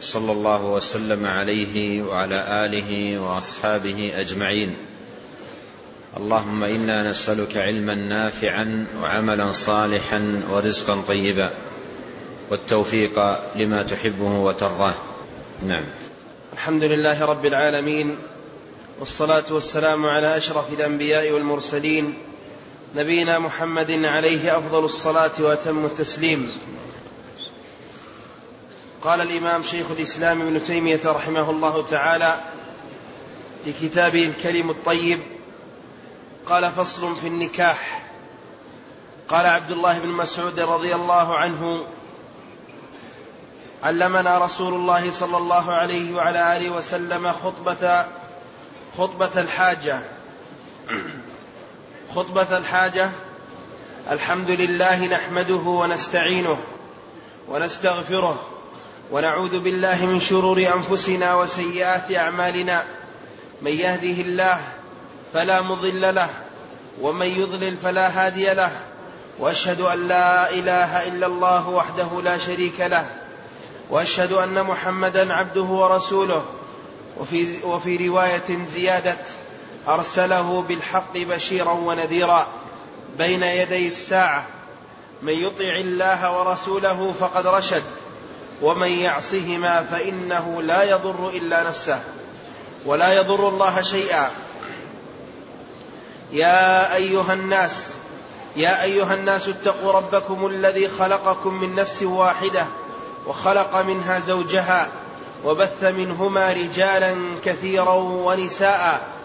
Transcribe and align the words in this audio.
صلى 0.00 0.32
الله 0.32 0.64
وسلم 0.64 1.26
عليه 1.26 2.02
وعلى 2.02 2.64
آله 2.64 3.18
وأصحابه 3.18 4.12
أجمعين. 4.14 4.76
اللهم 6.16 6.64
إنا 6.64 7.10
نسألك 7.10 7.56
علما 7.56 7.94
نافعا 7.94 8.86
وعملا 9.02 9.52
صالحا 9.52 10.42
ورزقا 10.50 11.02
طيبا. 11.08 11.50
والتوفيق 12.50 13.38
لما 13.56 13.82
تحبه 13.82 14.32
وترضاه. 14.32 14.94
نعم. 15.66 15.84
الحمد 16.52 16.84
لله 16.84 17.24
رب 17.24 17.46
العالمين 17.46 18.16
والصلاة 19.00 19.44
والسلام 19.50 20.06
على 20.06 20.36
أشرف 20.36 20.72
الأنبياء 20.72 21.32
والمرسلين 21.32 22.18
نبينا 22.96 23.38
محمد 23.38 23.90
عليه 23.90 24.58
أفضل 24.58 24.84
الصلاة 24.84 25.30
وأتم 25.40 25.84
التسليم. 25.84 26.52
قال 29.06 29.20
الإمام 29.20 29.62
شيخ 29.62 29.90
الإسلام 29.90 30.42
ابن 30.42 30.64
تيمية 30.64 31.00
رحمه 31.04 31.50
الله 31.50 31.86
تعالى 31.86 32.34
في 33.64 33.72
كتابه 33.72 34.22
الكلم 34.22 34.70
الطيب 34.70 35.20
قال 36.46 36.70
فصل 36.70 37.16
في 37.16 37.26
النكاح. 37.26 38.02
قال 39.28 39.46
عبد 39.46 39.70
الله 39.70 39.98
بن 39.98 40.08
مسعود 40.08 40.60
رضي 40.60 40.94
الله 40.94 41.36
عنه 41.36 41.86
علمنا 43.82 44.44
رسول 44.44 44.74
الله 44.74 45.10
صلى 45.10 45.36
الله 45.36 45.72
عليه 45.72 46.14
وعلى 46.14 46.56
آله 46.56 46.70
وسلم 46.70 47.32
خطبة 47.32 48.06
خطبة 48.98 49.40
الحاجة. 49.40 50.00
خطبة 52.14 52.58
الحاجة 52.58 53.10
الحمد 54.10 54.50
لله 54.50 55.06
نحمده 55.06 55.54
ونستعينه 55.54 56.58
ونستغفره 57.48 58.55
ونعوذ 59.10 59.58
بالله 59.58 60.06
من 60.06 60.20
شرور 60.20 60.58
أنفسنا 60.58 61.34
وسيئات 61.34 62.12
أعمالنا. 62.12 62.86
من 63.62 63.70
يهده 63.72 64.22
الله 64.22 64.60
فلا 65.32 65.60
مضل 65.62 66.14
له 66.14 66.28
ومن 67.00 67.26
يضلل 67.26 67.76
فلا 67.76 68.08
هادي 68.08 68.54
له. 68.54 68.70
وأشهد 69.38 69.80
أن 69.80 70.08
لا 70.08 70.50
إله 70.50 71.08
إلا 71.08 71.26
الله 71.26 71.68
وحده 71.68 72.08
لا 72.24 72.38
شريك 72.38 72.80
له. 72.80 73.06
وأشهد 73.90 74.32
أن 74.32 74.62
محمدا 74.62 75.32
عبده 75.32 75.62
ورسوله. 75.62 76.44
وفي, 77.16 77.64
وفي 77.64 78.08
رواية 78.08 78.64
زيادة 78.64 79.18
أرسله 79.88 80.62
بالحق 80.68 81.18
بشيرا 81.18 81.72
ونذيرا 81.72 82.48
بين 83.18 83.42
يدي 83.42 83.86
الساعة. 83.86 84.46
من 85.22 85.32
يطع 85.32 85.74
الله 85.76 86.38
ورسوله 86.38 87.14
فقد 87.20 87.46
رشد. 87.46 87.82
ومن 88.62 88.88
يعصهما 88.88 89.82
فإنه 89.82 90.62
لا 90.62 90.82
يضر 90.82 91.28
إلا 91.28 91.68
نفسه 91.68 92.00
ولا 92.86 93.20
يضر 93.20 93.48
الله 93.48 93.82
شيئا. 93.82 94.30
يا 96.32 96.94
أيها 96.94 97.32
الناس 97.32 97.94
يا 98.56 98.82
أيها 98.82 99.14
الناس 99.14 99.48
اتقوا 99.48 99.92
ربكم 99.92 100.46
الذي 100.46 100.88
خلقكم 100.88 101.54
من 101.54 101.74
نفس 101.74 102.02
واحدة 102.02 102.66
وخلق 103.26 103.76
منها 103.76 104.20
زوجها 104.20 104.88
وبث 105.44 105.84
منهما 105.84 106.52
رجالا 106.52 107.16
كثيرا 107.44 107.94
ونساء. 107.94 109.16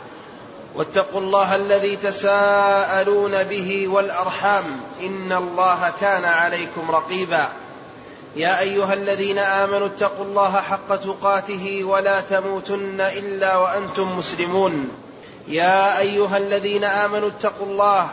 واتقوا 0.75 1.21
الله 1.21 1.55
الذي 1.55 1.95
تساءلون 1.95 3.43
به 3.43 3.87
والأرحام. 3.87 4.63
إن 5.01 5.31
الله 5.31 5.93
كان 6.01 6.25
عليكم 6.25 6.91
رقيبا. 6.91 7.51
يا 8.35 8.59
أيها 8.59 8.93
الذين 8.93 9.37
آمنوا 9.37 9.87
اتقوا 9.87 10.25
الله 10.25 10.61
حق 10.61 10.95
تقاته 10.95 11.83
ولا 11.83 12.21
تموتن 12.21 13.01
إلا 13.01 13.57
وأنتم 13.57 14.17
مسلمون. 14.17 14.89
يا 15.47 15.99
أيها 15.99 16.37
الذين 16.37 16.83
آمنوا 16.83 17.29
اتقوا 17.29 17.67
الله 17.67 18.09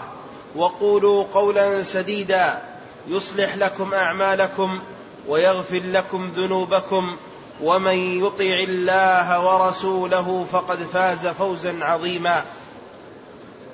وقولوا 0.57 1.25
قولا 1.35 1.83
سديدا. 1.83 2.63
يصلح 3.09 3.57
لكم 3.57 3.95
أعمالكم 3.95 4.81
ويغفر 5.29 5.83
لكم 5.85 6.33
ذنوبكم. 6.37 7.17
ومن 7.63 8.25
يطع 8.25 8.65
الله 8.69 9.45
ورسوله 9.47 10.47
فقد 10.53 10.79
فاز 10.93 11.27
فوزا 11.27 11.79
عظيما. 11.81 12.45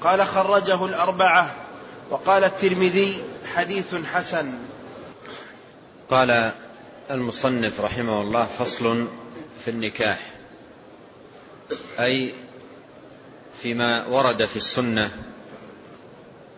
قال 0.00 0.26
خرجه 0.26 0.84
الأربعة 0.84 1.50
وقال 2.10 2.44
الترمذي 2.44 3.24
حديث 3.54 3.94
حسن. 4.14 4.52
قال 6.10 6.52
المصنف 7.10 7.80
رحمه 7.80 8.20
الله 8.20 8.46
فصل 8.46 9.08
في 9.64 9.70
النكاح 9.70 10.18
أي 12.00 12.34
فيما 13.62 14.06
ورد 14.06 14.44
في 14.44 14.56
السنة 14.56 15.16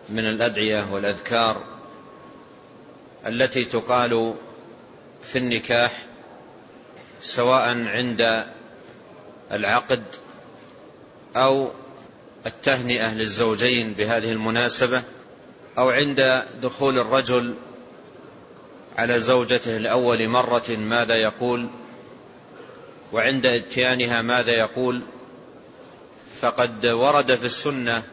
من 0.09 0.27
الأدعية 0.27 0.93
والأذكار 0.93 1.63
التي 3.27 3.65
تقال 3.65 4.33
في 5.23 5.37
النكاح 5.37 6.03
سواء 7.21 7.87
عند 7.87 8.45
العقد 9.51 10.03
أو 11.35 11.71
التهنئة 12.45 13.13
للزوجين 13.13 13.93
بهذه 13.93 14.31
المناسبة 14.31 15.03
أو 15.77 15.89
عند 15.89 16.43
دخول 16.61 16.99
الرجل 16.99 17.55
على 18.97 19.19
زوجته 19.19 19.77
لأول 19.77 20.27
مرة 20.27 20.69
ماذا 20.69 21.15
يقول؟ 21.15 21.67
وعند 23.13 23.45
إتيانها 23.45 24.21
ماذا 24.21 24.51
يقول؟ 24.51 25.01
فقد 26.39 26.85
ورد 26.85 27.35
في 27.35 27.45
السنة 27.45 28.03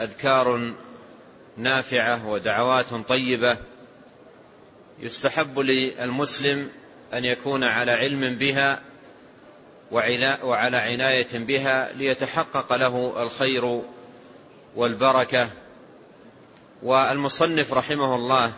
أذكار 0.00 0.72
نافعة 1.56 2.28
ودعوات 2.28 2.94
طيبة 3.08 3.56
يستحب 5.00 5.58
للمسلم 5.58 6.70
أن 7.14 7.24
يكون 7.24 7.64
على 7.64 7.92
علم 7.92 8.34
بها 8.34 8.82
وعلى 10.42 10.76
عناية 10.76 11.38
بها 11.38 11.92
ليتحقق 11.92 12.72
له 12.76 13.22
الخير 13.22 13.82
والبركة. 14.76 15.48
والمصنف 16.82 17.72
رحمه 17.72 18.14
الله 18.14 18.52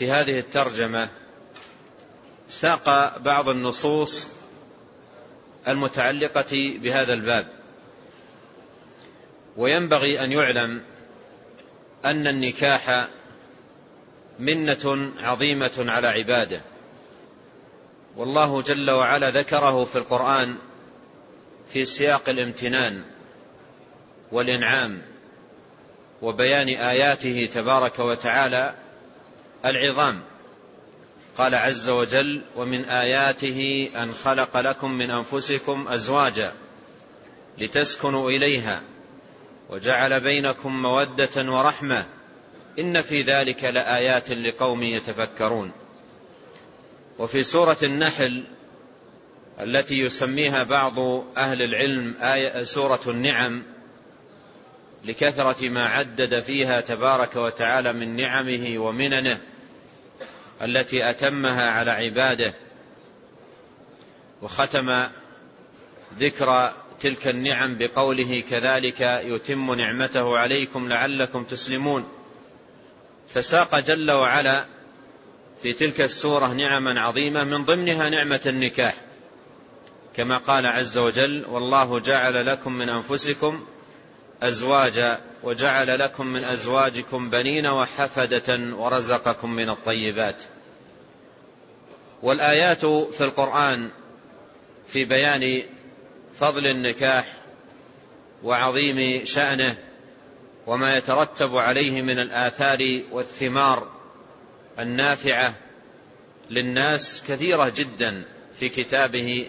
في 0.00 0.10
هذه 0.10 0.38
الترجمة 0.38 1.08
ساق 2.48 3.18
بعض 3.18 3.48
النصوص 3.48 4.28
المتعلقة 5.68 6.78
بهذا 6.82 7.14
الباب. 7.14 7.46
وينبغي 9.56 10.24
أن 10.24 10.32
يعلم 10.32 10.82
أن 12.04 12.26
النكاح 12.26 13.08
منة 14.38 15.12
عظيمة 15.18 15.84
على 15.88 16.06
عباده. 16.06 16.60
والله 18.16 18.62
جل 18.62 18.90
وعلا 18.90 19.30
ذكره 19.30 19.84
في 19.84 19.96
القرآن 19.98 20.56
في 21.72 21.84
سياق 21.84 22.28
الامتنان 22.28 23.04
والإنعام 24.32 25.02
وبيان 26.22 26.68
آياته 26.68 27.48
تبارك 27.54 27.98
وتعالى 27.98 28.74
العظام. 29.64 30.20
قال 31.40 31.54
عز 31.54 31.88
وجل 31.88 32.40
ومن 32.56 32.84
آياته 32.84 33.90
أن 33.96 34.14
خلق 34.14 34.56
لكم 34.56 34.90
من 34.90 35.10
أنفسكم 35.10 35.88
أزواجا 35.88 36.52
لتسكنوا 37.58 38.30
إليها 38.30 38.82
وجعل 39.70 40.20
بينكم 40.20 40.82
مودة 40.82 41.52
ورحمة 41.52 42.04
إن 42.78 43.02
في 43.02 43.22
ذلك 43.22 43.64
لآيات 43.64 44.30
لقوم 44.30 44.82
يتفكرون 44.82 45.72
وفي 47.18 47.42
سورة 47.42 47.78
النحل 47.82 48.44
التي 49.60 50.00
يسميها 50.00 50.62
بعض 50.62 50.98
أهل 51.36 51.62
العلم 51.62 52.14
آية 52.20 52.64
سورة 52.64 53.00
النعم 53.06 53.62
لكثرة 55.04 55.68
ما 55.68 55.84
عدد 55.84 56.40
فيها 56.40 56.80
تبارك 56.80 57.36
وتعالى 57.36 57.92
من 57.92 58.16
نعمه 58.16 58.78
ومننه 58.78 59.40
التي 60.62 61.10
أتمها 61.10 61.70
على 61.70 61.90
عباده 61.90 62.54
وختم 64.42 65.04
ذكر 66.18 66.72
تلك 67.00 67.28
النعم 67.28 67.78
بقوله 67.78 68.42
كذلك 68.50 69.00
يتم 69.00 69.74
نعمته 69.74 70.38
عليكم 70.38 70.88
لعلكم 70.88 71.44
تسلمون. 71.44 72.08
فساق 73.34 73.78
جل 73.78 74.10
وعلا 74.10 74.64
في 75.62 75.72
تلك 75.72 76.00
السورة 76.00 76.52
نعما 76.52 77.00
عظيمة 77.00 77.44
من 77.44 77.64
ضمنها 77.64 78.10
نعمة 78.10 78.40
النكاح. 78.46 78.94
كما 80.16 80.38
قال 80.38 80.66
عز 80.66 80.98
وجل 80.98 81.44
والله 81.48 81.98
جعل 81.98 82.46
لكم 82.46 82.72
من 82.72 82.88
أنفسكم 82.88 83.66
أزواجا 84.42 85.20
وجعل 85.42 85.98
لكم 85.98 86.26
من 86.26 86.44
أزواجكم 86.44 87.30
بنين 87.30 87.66
وحفدة 87.66 88.76
ورزقكم 88.76 89.50
من 89.50 89.70
الطيبات. 89.70 90.42
والآيات 92.22 92.86
في 92.86 93.24
القرآن 93.24 93.88
في 94.86 95.04
بيان 95.04 95.62
فضل 96.34 96.66
النكاح 96.66 97.32
وعظيم 98.42 99.24
شأنه 99.24 99.76
وما 100.66 100.96
يترتب 100.96 101.56
عليه 101.56 102.02
من 102.02 102.18
الآثار 102.18 103.00
والثمار 103.10 103.88
النافعة 104.78 105.54
للناس 106.50 107.22
كثيرة 107.28 107.68
جدا 107.68 108.22
في 108.58 108.68
كتابه 108.68 109.46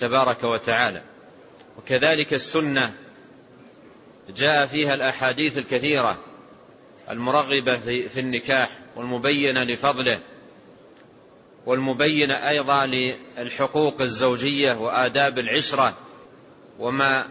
تبارك 0.00 0.44
وتعالى. 0.44 1.02
وكذلك 1.78 2.34
السنة 2.34 2.94
جاء 4.28 4.66
فيها 4.66 4.94
الأحاديث 4.94 5.58
الكثيرة 5.58 6.18
المرغبة 7.10 7.76
في 8.14 8.20
النكاح 8.20 8.78
والمبينة 8.96 9.64
لفضله 9.64 10.20
والمبينة 11.66 12.34
أيضا 12.34 12.86
للحقوق 12.86 14.00
الزوجية 14.00 14.72
وآداب 14.74 15.38
العشرة 15.38 15.94
وما 16.78 17.26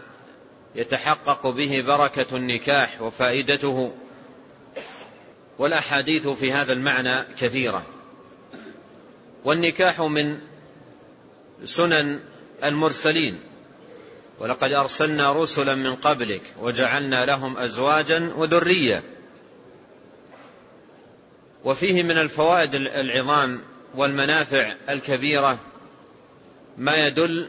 يتحقق 0.74 1.46
به 1.46 1.82
بركة 1.86 2.36
النكاح 2.36 3.02
وفائدته 3.02 3.92
والأحاديث 5.58 6.28
في 6.28 6.52
هذا 6.52 6.72
المعنى 6.72 7.22
كثيرة 7.40 7.82
والنكاح 9.44 10.00
من 10.00 10.38
سنن 11.64 12.20
المرسلين 12.64 13.40
ولقد 14.40 14.72
أرسلنا 14.72 15.32
رسلا 15.32 15.74
من 15.74 15.94
قبلك 15.94 16.42
وجعلنا 16.60 17.24
لهم 17.24 17.58
أزواجا 17.58 18.32
وذرية. 18.36 19.02
وفيه 21.64 22.02
من 22.02 22.18
الفوائد 22.18 22.74
العظام 22.74 23.60
والمنافع 23.94 24.74
الكبيرة 24.88 25.58
ما 26.78 27.06
يدل 27.06 27.48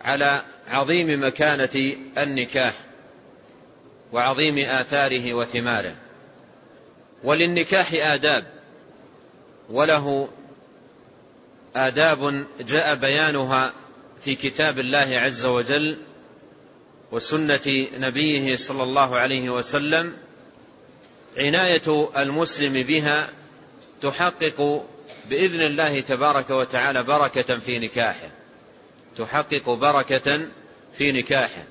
على 0.00 0.42
عظيم 0.68 1.24
مكانة 1.24 1.96
النكاح 2.18 2.74
وعظيم 4.12 4.58
آثاره 4.58 5.34
وثماره. 5.34 5.94
وللنكاح 7.24 7.92
آداب 7.94 8.44
وله 9.70 10.28
آداب 11.76 12.44
جاء 12.60 12.94
بيانها 12.94 13.72
في 14.24 14.34
كتاب 14.34 14.78
الله 14.78 15.18
عز 15.18 15.46
وجل 15.46 15.98
وسنة 17.12 17.86
نبيه 17.98 18.56
صلى 18.56 18.82
الله 18.82 19.18
عليه 19.18 19.50
وسلم 19.50 20.16
عناية 21.36 22.10
المسلم 22.16 22.82
بها 22.82 23.28
تحقق 24.02 24.86
بإذن 25.28 25.60
الله 25.60 26.00
تبارك 26.00 26.50
وتعالى 26.50 27.02
بركة 27.02 27.58
في 27.58 27.78
نكاحه. 27.78 28.30
تحقق 29.16 29.70
بركة 29.70 30.40
في 30.92 31.12
نكاحه 31.12 31.64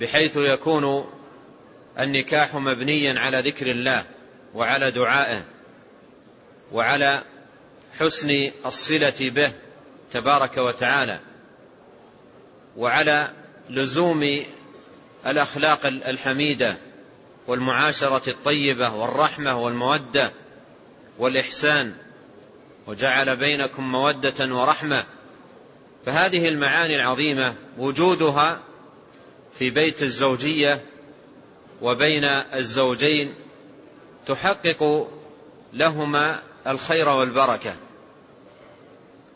بحيث 0.00 0.36
يكون 0.36 1.12
النكاح 1.98 2.54
مبنيا 2.54 3.20
على 3.20 3.40
ذكر 3.40 3.70
الله 3.70 4.04
وعلى 4.54 4.90
دعائه 4.90 5.44
وعلى 6.72 7.22
حسن 7.98 8.50
الصلة 8.66 9.14
به 9.20 9.52
تبارك 10.12 10.58
وتعالى. 10.58 11.20
وعلى 12.76 13.30
لزوم 13.70 14.44
الأخلاق 15.26 15.86
الحميدة 15.86 16.76
والمعاشرة 17.46 18.30
الطيبة 18.30 18.94
والرحمة 18.94 19.58
والمودة 19.58 20.32
والإحسان 21.18 21.94
وجعل 22.86 23.36
بينكم 23.36 23.92
مودة 23.92 24.54
ورحمة. 24.54 25.04
فهذه 26.06 26.48
المعاني 26.48 26.96
العظيمة 26.96 27.54
وجودها 27.78 28.60
في 29.58 29.70
بيت 29.70 30.02
الزوجية 30.02 30.80
وبين 31.82 32.24
الزوجين 32.24 33.34
تحقق 34.26 35.10
لهما 35.72 36.38
الخير 36.66 37.08
والبركة. 37.08 37.74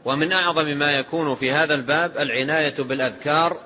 ومن 0.07 0.33
أعظم 0.33 0.65
ما 0.65 0.93
يكون 0.93 1.35
في 1.35 1.53
هذا 1.53 1.75
الباب 1.75 2.19
العناية 2.19 2.75
بالأذكار 2.79 3.57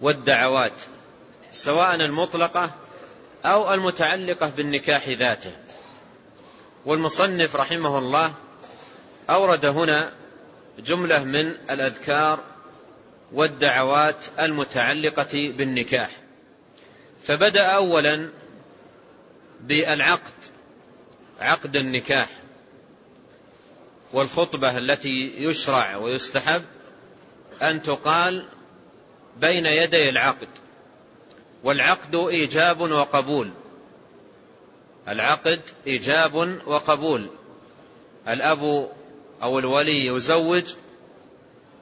والدعوات 0.00 0.72
سواء 1.52 1.94
المطلقة 1.94 2.70
أو 3.44 3.74
المتعلقة 3.74 4.48
بالنكاح 4.48 5.08
ذاته. 5.08 5.50
والمصنف 6.84 7.56
رحمه 7.56 7.98
الله 7.98 8.34
أورد 9.30 9.66
هنا 9.66 10.12
جملة 10.78 11.24
من 11.24 11.54
الأذكار 11.70 12.40
والدعوات 13.32 14.24
المتعلقة 14.40 15.52
بالنكاح. 15.56 16.10
فبدأ 17.24 17.66
أولا 17.66 18.28
بالعقد 19.60 20.32
عقد 21.40 21.76
النكاح. 21.76 22.28
والخطبة 24.14 24.78
التي 24.78 25.32
يشرع 25.38 25.96
ويستحب 25.96 26.62
أن 27.62 27.82
تقال 27.82 28.44
بين 29.40 29.66
يدي 29.66 30.08
العقد 30.08 30.48
والعقد 31.64 32.14
إيجاب 32.14 32.80
وقبول. 32.80 33.50
العقد 35.08 35.60
إيجاب 35.86 36.34
وقبول. 36.66 37.26
الأب 38.28 38.90
أو 39.42 39.58
الولي 39.58 40.06
يزوج 40.06 40.74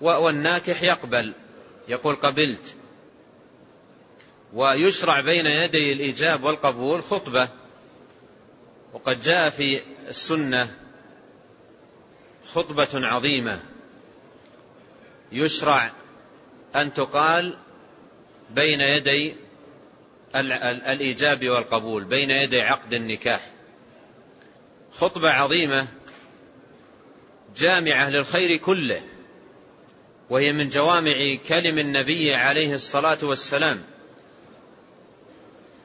والناكح 0.00 0.82
يقبل 0.82 1.32
يقول 1.88 2.14
قبلت. 2.14 2.74
ويشرع 4.54 5.20
بين 5.20 5.46
يدي 5.46 5.92
الإيجاب 5.92 6.44
والقبول 6.44 7.02
خطبة 7.02 7.48
وقد 8.92 9.22
جاء 9.22 9.50
في 9.50 9.80
السنة 10.08 10.81
خطبة 12.54 12.88
عظيمة. 12.94 13.60
يشرع 15.32 15.92
أن 16.76 16.92
تقال 16.92 17.56
بين 18.50 18.80
يدي 18.80 19.34
الإيجاب 20.34 21.48
والقبول 21.48 22.04
بين 22.04 22.30
يدي 22.30 22.60
عقد 22.60 22.94
النكاح. 22.94 23.50
خطبة 24.92 25.30
عظيمة 25.30 25.86
جامعة 27.56 28.10
للخير 28.10 28.56
كله 28.56 29.02
وهي 30.30 30.52
من 30.52 30.68
جوامع 30.68 31.36
كلم 31.48 31.78
النبي 31.78 32.34
عليه 32.34 32.74
الصلاة 32.74 33.18
والسلام 33.22 33.82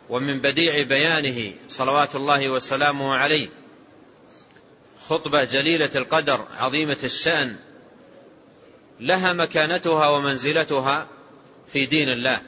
ومن 0.09 0.41
بديع 0.41 0.83
بيانه 0.83 1.53
صلوات 1.67 2.15
الله 2.15 2.49
وسلامه 2.49 3.15
عليه. 3.15 3.47
خطبة 5.09 5.43
جليلة 5.43 5.89
القدر 5.95 6.47
عظيمة 6.51 6.97
الشأن. 7.03 7.55
لها 8.99 9.33
مكانتها 9.33 10.07
ومنزلتها 10.07 11.07
في 11.73 11.85
دين 11.85 12.09
الله. 12.09 12.41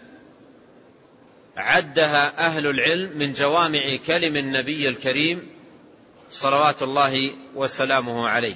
عدها 1.57 2.47
أهل 2.47 2.67
العلم 2.67 3.17
من 3.17 3.33
جوامع 3.33 3.95
كلم 4.07 4.37
النبي 4.37 4.89
الكريم 4.89 5.49
صلوات 6.31 6.81
الله 6.81 7.31
وسلامه 7.55 8.27
عليه. 8.27 8.55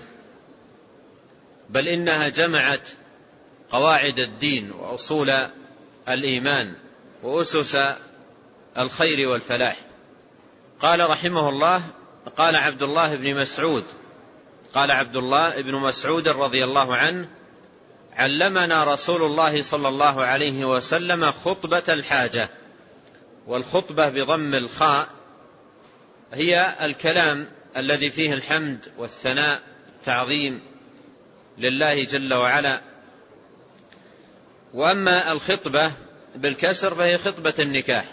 بل 1.70 1.88
إنها 1.88 2.30
جمعت 2.30 2.90
قواعد 3.72 4.20
الدين 4.20 4.72
وأصول 4.72 5.34
الإيمان 6.10 6.74
وأسس 7.24 7.78
الخير 8.78 9.30
والفلاح. 9.30 9.78
قال 10.82 11.10
رحمه 11.10 11.50
الله 11.50 11.84
قال 12.38 12.56
عبد 12.56 12.82
الله 12.82 13.16
بن 13.16 13.36
مسعود 13.36 13.84
قال 14.74 14.92
عبد 14.92 15.16
الله 15.16 15.62
بن 15.62 15.76
مسعود 15.76 16.28
رضي 16.28 16.64
الله 16.64 16.96
عنه 16.96 17.30
علمنا 18.14 18.94
رسول 18.94 19.24
الله 19.24 19.62
صلى 19.62 19.88
الله 19.88 20.24
عليه 20.24 20.66
وسلم 20.66 21.32
خطبة 21.32 21.84
الحاجة 21.90 22.50
والخطبة 23.48 24.10
بضم 24.10 24.54
الخاء 24.56 25.08
هي 26.34 26.76
الكلام 26.82 27.48
الذي 27.78 28.12
فيه 28.12 28.34
الحمد 28.34 28.92
والثناء 28.98 29.62
التعظيم 30.00 30.62
لله 31.58 32.04
جل 32.04 32.34
وعلا. 32.34 32.82
وأما 34.74 35.32
الخطبة 35.32 35.92
بالكسر 36.36 36.96
فهي 36.96 37.18
خطبة 37.18 37.54
النكاح. 37.60 38.06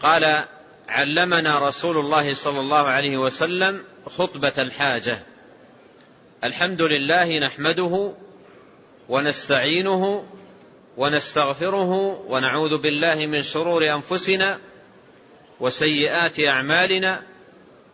قال 0.00 0.44
علمنا 0.90 1.58
رسول 1.58 1.98
الله 1.98 2.34
صلى 2.34 2.60
الله 2.60 2.88
عليه 2.88 3.16
وسلم 3.18 3.84
خطبة 4.18 4.52
الحاجة. 4.58 5.18
الحمد 6.44 6.82
لله 6.82 7.38
نحمده 7.38 8.12
ونستعينه 9.08 10.24
ونستغفره 10.96 12.24
ونعوذ 12.28 12.78
بالله 12.78 13.14
من 13.14 13.42
شرور 13.42 13.94
أنفسنا 13.94 14.58
وسيئات 15.60 16.40
أعمالنا. 16.40 17.22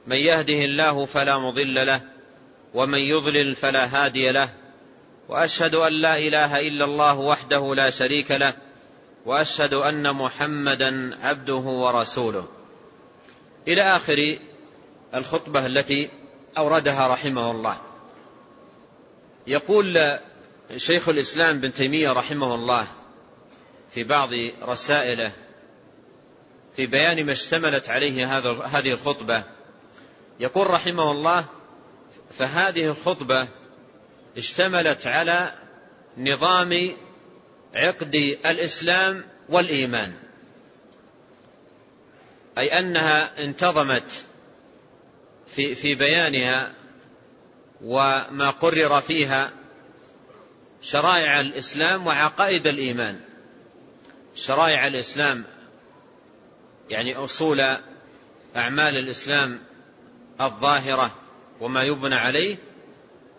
من 0.06 0.16
يهده 0.16 0.60
الله 0.64 1.06
فلا 1.06 1.38
مضل 1.38 1.86
له 1.86 2.00
ومن 2.74 2.98
يضلل 2.98 3.56
فلا 3.56 3.86
هادي 3.86 4.30
له. 4.30 4.48
وأشهد 5.28 5.74
أن 5.74 5.92
لا 5.92 6.18
إله 6.18 6.68
إلا 6.68 6.84
الله 6.84 7.18
وحده 7.18 7.74
لا 7.74 7.90
شريك 7.90 8.30
له. 8.30 8.52
وأشهد 9.26 9.74
أن 9.74 10.14
محمدا 10.14 11.18
عبده 11.22 11.54
ورسوله. 11.54 12.48
إلى 13.68 13.82
آخر 13.82 14.36
الخطبة 15.14 15.66
التي 15.66 16.10
أوردها 16.58 17.08
رحمه 17.08 17.50
الله. 17.50 17.78
يقول 19.46 20.18
شيخ 20.76 21.08
الإسلام 21.08 21.60
بن 21.60 21.72
تيمية 21.72 22.12
رحمه 22.12 22.54
الله 22.54 22.86
في 23.90 24.04
بعض 24.04 24.30
رسائله 24.62 25.32
في 26.76 26.86
بيان 26.86 27.26
ما 27.26 27.32
اشتملت 27.32 27.88
عليه 27.88 28.38
هذا 28.38 28.50
هذه 28.50 28.92
الخطبة 28.92 29.42
يقول 30.40 30.70
رحمه 30.70 31.10
الله 31.10 31.44
فهذه 32.38 32.84
الخطبة 32.84 33.48
اشتملت 34.36 35.06
على 35.06 35.54
نظام 36.18 36.90
عقد 37.74 38.14
الإسلام 38.46 39.24
والإيمان. 39.48 40.12
أي 42.58 42.78
أنها 42.78 43.44
انتظمت 43.44 44.24
في 45.46 45.74
في 45.74 45.94
بيانها 45.94 46.72
وما 47.84 48.50
قرر 48.50 49.00
فيها 49.00 49.50
شرائع 50.82 51.40
الإسلام 51.40 52.06
وعقائد 52.06 52.66
الإيمان. 52.66 53.20
شرائع 54.34 54.86
الإسلام 54.86 55.44
يعني 56.90 57.16
أصول 57.16 57.62
أعمال 58.56 58.96
الإسلام 58.96 59.60
الظاهرة 60.40 61.10
وما 61.60 61.82
يبنى 61.82 62.14
عليه 62.14 62.56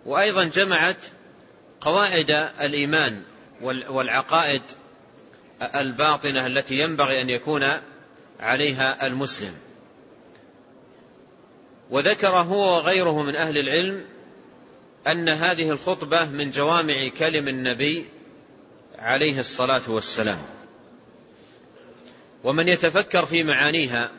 وأيضا 0.05 0.43
جمعت 0.43 0.97
قواعد 1.81 2.31
الإيمان 2.61 3.23
والعقائد 3.61 4.61
الباطنة 5.75 6.47
التي 6.47 6.79
ينبغي 6.79 7.21
أن 7.21 7.29
يكون 7.29 7.67
عليها 8.39 9.07
المسلم. 9.07 9.53
وذكر 11.89 12.27
هو 12.27 12.75
وغيره 12.75 13.23
من 13.23 13.35
أهل 13.35 13.57
العلم 13.57 14.05
أن 15.07 15.29
هذه 15.29 15.69
الخطبة 15.69 16.25
من 16.25 16.51
جوامع 16.51 17.07
كلم 17.19 17.47
النبي 17.47 18.05
عليه 18.99 19.39
الصلاة 19.39 19.91
والسلام. 19.91 20.41
ومن 22.43 22.67
يتفكر 22.67 23.25
في 23.25 23.43
معانيها 23.43 24.11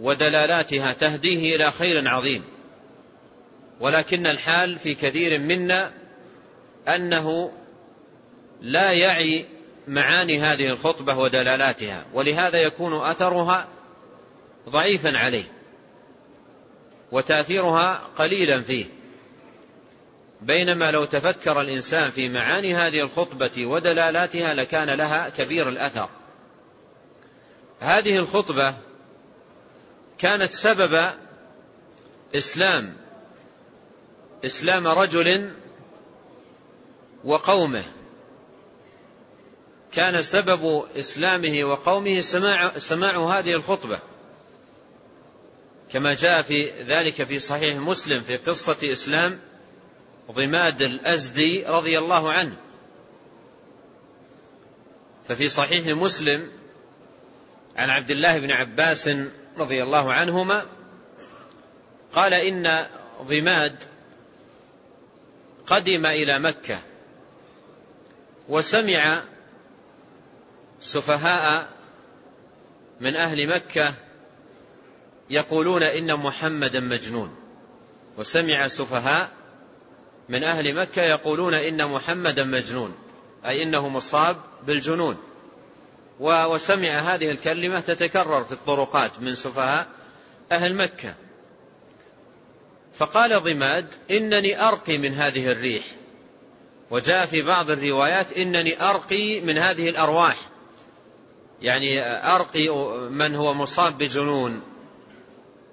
ودلالاتها 0.00 0.92
تهديه 0.92 1.56
إلى 1.56 1.72
خير 1.72 2.08
عظيم. 2.08 2.44
ولكن 3.80 4.26
الحال 4.26 4.78
في 4.78 4.94
كثير 4.94 5.38
منا 5.38 5.92
أنه 6.88 7.52
لا 8.60 8.92
يعي 8.92 9.44
معاني 9.88 10.40
هذه 10.40 10.72
الخطبة 10.72 11.18
ودلالاتها 11.18 12.04
ولهذا 12.12 12.62
يكون 12.62 13.02
أثرها 13.02 13.68
ضعيفا 14.68 15.18
عليه 15.18 15.44
وتأثيرها 17.12 18.00
قليلا 18.16 18.62
فيه. 18.62 18.86
بينما 20.40 20.90
لو 20.90 21.04
تفكر 21.04 21.60
الإنسان 21.60 22.10
في 22.10 22.28
معاني 22.28 22.74
هذه 22.74 23.00
الخطبة 23.00 23.66
ودلالاتها 23.66 24.54
لكان 24.54 24.90
لها 24.90 25.28
كبير 25.28 25.68
الأثر. 25.68 26.08
هذه 27.80 28.16
الخطبة 28.16 28.74
كانت 30.18 30.52
سبب 30.52 31.10
إسلام 32.34 32.96
إسلام 34.44 34.86
رجل 34.88 35.52
وقومه. 37.24 37.84
كان 39.94 40.22
سبب 40.22 40.84
إسلامه 40.96 41.64
وقومه 41.64 42.20
سماع, 42.20 42.78
سماع 42.78 43.38
هذه 43.38 43.52
الخطبة. 43.52 43.98
كما 45.92 46.14
جاء 46.14 46.42
في 46.42 46.82
ذلك 46.82 47.24
في 47.24 47.38
صحيح 47.38 47.76
مسلم 47.76 48.20
في 48.20 48.36
قصة 48.36 48.76
إسلام 48.82 49.40
ضماد 50.32 50.82
الأزدي 50.82 51.64
رضي 51.66 51.98
الله 51.98 52.32
عنه. 52.32 52.56
ففي 55.28 55.48
صحيح 55.48 55.86
مسلم 55.86 56.48
عن 57.76 57.90
عبد 57.90 58.10
الله 58.10 58.38
بن 58.38 58.52
عباس 58.52 59.10
رضي 59.58 59.82
الله 59.82 60.12
عنهما 60.12 60.66
قال 62.12 62.34
إن 62.34 62.86
ضماد 63.22 63.76
قدم 65.66 66.06
إلى 66.06 66.38
مكة 66.38 66.78
وسمع 68.48 69.22
سفهاء 70.80 71.68
من 73.00 73.16
أهل 73.16 73.48
مكة 73.48 73.94
يقولون 75.30 75.82
إن 75.82 76.16
محمدا 76.16 76.80
مجنون. 76.80 77.36
وسمع 78.18 78.68
سفهاء 78.68 79.30
من 80.28 80.44
أهل 80.44 80.74
مكة 80.74 81.02
يقولون 81.02 81.54
إن 81.54 81.86
محمدا 81.86 82.44
مجنون 82.44 82.94
أي 83.46 83.62
إنه 83.62 83.88
مصاب 83.88 84.36
بالجنون. 84.66 85.16
وسمع 86.20 86.88
هذه 86.88 87.30
الكلمة 87.30 87.80
تتكرر 87.80 88.44
في 88.44 88.52
الطرقات 88.52 89.10
من 89.20 89.34
سفهاء 89.34 89.86
أهل 90.52 90.74
مكة. 90.74 91.14
فقال 92.94 93.42
ضماد 93.42 93.86
إنني 94.10 94.68
أرقي 94.68 94.98
من 94.98 95.14
هذه 95.14 95.52
الريح. 95.52 95.84
وجاء 96.90 97.26
في 97.26 97.42
بعض 97.42 97.70
الروايات 97.70 98.32
إنني 98.32 98.82
أرقي 98.90 99.40
من 99.40 99.58
هذه 99.58 99.88
الأرواح. 99.88 100.47
يعني 101.62 102.00
أرقي 102.34 102.68
من 103.10 103.34
هو 103.34 103.54
مصاب 103.54 103.98
بجنون 103.98 104.62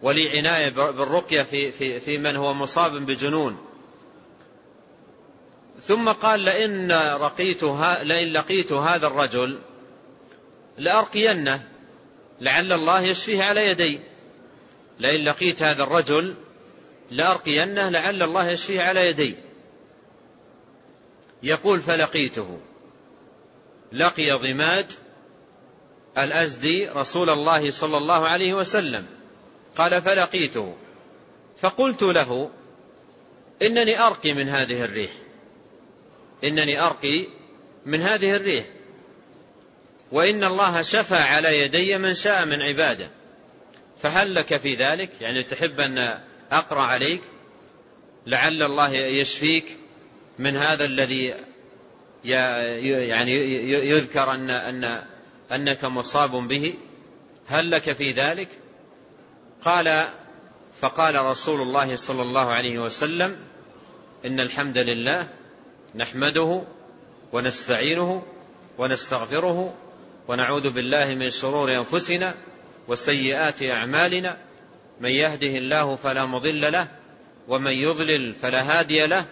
ولي 0.01 0.37
عناية 0.37 0.69
بالرقية 0.69 1.41
في, 1.41 1.71
في, 1.71 1.99
في 1.99 2.17
من 2.17 2.35
هو 2.35 2.53
مصاب 2.53 2.91
بجنون. 2.91 3.57
ثم 5.81 6.09
قال 6.09 6.39
لئن, 6.39 6.91
رقيت 6.91 7.63
لئن 8.03 8.33
لقيت 8.33 8.71
هذا 8.71 9.07
الرجل 9.07 9.59
لأرقينه 10.77 11.63
لعل 12.41 12.73
الله 12.73 13.01
يشفيه 13.01 13.43
على 13.43 13.67
يدي. 13.69 13.99
لئن 14.99 15.23
لقيت 15.23 15.61
هذا 15.61 15.83
الرجل 15.83 16.35
لأرقينه 17.11 17.89
لعل 17.89 18.23
الله 18.23 18.49
يشفيه 18.49 18.81
على 18.81 19.07
يدي. 19.07 19.35
يقول 21.43 21.81
فلقيته. 21.81 22.59
لقي 23.91 24.31
ضماد 24.31 24.91
الأزدي 26.17 26.87
رسول 26.89 27.29
الله 27.29 27.71
صلى 27.71 27.97
الله 27.97 28.27
عليه 28.27 28.53
وسلم. 28.53 29.05
قال 29.77 30.01
فلقيته. 30.01 30.75
فقلت 31.61 32.03
له 32.03 32.49
إنني 33.61 33.99
أرقي 33.99 34.33
من 34.33 34.49
هذه 34.49 34.85
الريح. 34.85 35.11
إنني 36.43 36.79
أرقي 36.79 37.27
من 37.85 38.01
هذه 38.01 38.35
الريح. 38.35 38.65
وإن 40.11 40.43
الله 40.43 40.81
شفى 40.81 41.15
على 41.15 41.59
يدي 41.59 41.97
من 41.97 42.13
شاء 42.13 42.45
من 42.45 42.61
عبادة. 42.61 43.09
فهل 44.01 44.35
لك 44.35 44.57
في 44.57 44.75
ذلك؟ 44.75 45.09
يعني 45.21 45.43
تحب 45.43 45.79
أن 45.79 46.19
أقرأ 46.51 46.81
عليك؟ 46.81 47.21
لعل 48.27 48.63
الله 48.63 48.91
يشفيك 48.93 49.65
من 50.39 50.57
هذا 50.57 50.85
الذي 50.85 51.33
يعني 52.23 53.33
يذكر 53.69 54.31
أن, 54.31 54.49
أن 54.49 55.03
أنك 55.51 55.85
مصاب 55.85 56.31
به 56.31 56.73
هل 57.47 57.71
لك 57.71 57.93
في 57.93 58.11
ذلك؟ 58.11 58.49
قال 59.65 60.05
فقال 60.81 61.25
رسول 61.25 61.61
الله 61.61 61.95
صلى 61.95 62.21
الله 62.21 62.45
عليه 62.45 62.79
وسلم 62.79 63.37
إن 64.25 64.39
الحمد 64.39 64.77
لله 64.77 65.27
نحمده 65.95 66.61
ونستعينه 67.33 68.23
ونستغفره 68.77 69.73
ونعوذ 70.27 70.69
بالله 70.69 71.15
من 71.15 71.29
شرور 71.29 71.75
أنفسنا 71.75 72.35
وسيئات 72.87 73.63
أعمالنا. 73.63 74.37
من 75.01 75.09
يهده 75.09 75.47
الله 75.47 75.95
فلا 75.95 76.25
مضل 76.25 76.71
له 76.71 76.87
ومن 77.47 77.71
يضلل 77.71 78.33
فلا 78.33 78.61
هادي 78.61 79.05
له 79.05 79.25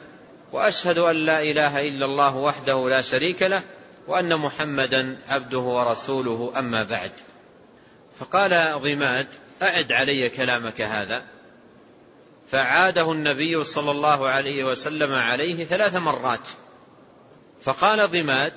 وأشهد 0.51 0.97
أن 0.97 1.15
لا 1.15 1.41
إله 1.41 1.87
إلا 1.87 2.05
الله 2.05 2.35
وحده 2.35 2.89
لا 2.89 3.01
شريك 3.01 3.43
له 3.43 3.63
وأن 4.07 4.37
محمدا 4.37 5.17
عبده 5.27 5.59
ورسوله 5.59 6.53
أما 6.57 6.83
بعد. 6.83 7.11
فقال 8.19 8.79
ضماد 8.81 9.27
أعد 9.61 9.91
علي 9.91 10.29
كلامك 10.29 10.81
هذا. 10.81 11.23
فعاده 12.51 13.11
النبي 13.11 13.63
صلى 13.63 13.91
الله 13.91 14.27
عليه 14.27 14.63
وسلم 14.63 15.13
عليه 15.13 15.65
ثلاث 15.65 15.95
مرات. 15.95 16.47
فقال 17.63 18.11
ضماد 18.11 18.53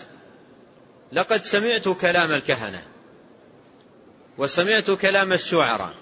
لقد 1.13 1.43
سمعت 1.43 1.89
كلام 1.89 2.31
الكهنة 2.33 2.83
وسمعت 4.39 4.91
كلام 4.91 5.33
الشعراء 5.33 5.95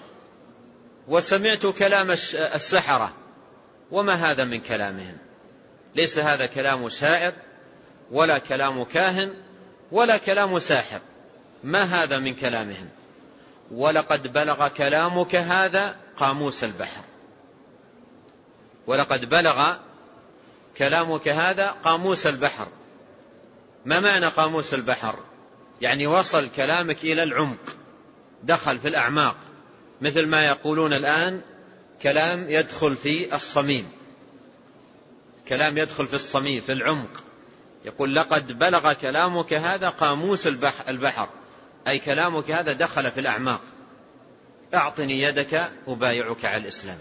وسمعت 1.07 1.65
كلام 1.65 2.11
السحرة 2.33 3.13
وما 3.91 4.13
هذا 4.13 4.43
من 4.43 4.59
كلامهم؟ 4.59 5.17
ليس 5.95 6.19
هذا 6.19 6.45
كلام 6.45 6.89
شاعر 6.89 7.33
ولا 8.11 8.37
كلام 8.37 8.83
كاهن 8.83 9.33
ولا 9.91 10.17
كلام 10.17 10.59
ساحر. 10.59 10.99
ما 11.63 11.83
هذا 11.83 12.19
من 12.19 12.35
كلامهم؟ 12.35 12.89
ولقد 13.71 14.33
بلغ 14.33 14.67
كلامك 14.67 15.35
هذا 15.35 15.95
قاموس 16.17 16.63
البحر. 16.63 17.03
ولقد 18.87 19.29
بلغ 19.29 19.75
كلامك 20.77 21.27
هذا 21.27 21.75
قاموس 21.83 22.27
البحر. 22.27 22.67
ما 23.85 23.99
معنى 23.99 24.25
قاموس 24.25 24.73
البحر؟ 24.73 25.19
يعني 25.81 26.07
وصل 26.07 26.49
كلامك 26.55 27.03
إلى 27.03 27.23
العمق 27.23 27.75
دخل 28.43 28.79
في 28.79 28.87
الأعماق. 28.87 29.35
مثل 30.01 30.27
ما 30.27 30.45
يقولون 30.45 30.93
الآن 30.93 31.41
كلام 32.01 32.49
يدخل 32.49 32.95
في 32.95 33.35
الصميم. 33.35 33.91
كلام 35.47 35.77
يدخل 35.77 36.07
في 36.07 36.13
الصميم 36.13 36.61
في 36.61 36.71
العمق. 36.71 37.24
يقول 37.85 38.15
لقد 38.15 38.51
بلغ 38.59 38.93
كلامك 38.93 39.53
هذا 39.53 39.89
قاموس 39.89 40.47
البحر. 40.87 41.29
أي 41.87 41.99
كلامك 41.99 42.51
هذا 42.51 42.73
دخل 42.73 43.11
في 43.11 43.19
الأعماق. 43.19 43.61
أعطني 44.73 45.21
يدك 45.21 45.69
أبايعك 45.87 46.45
على 46.45 46.57
الإسلام. 46.63 46.97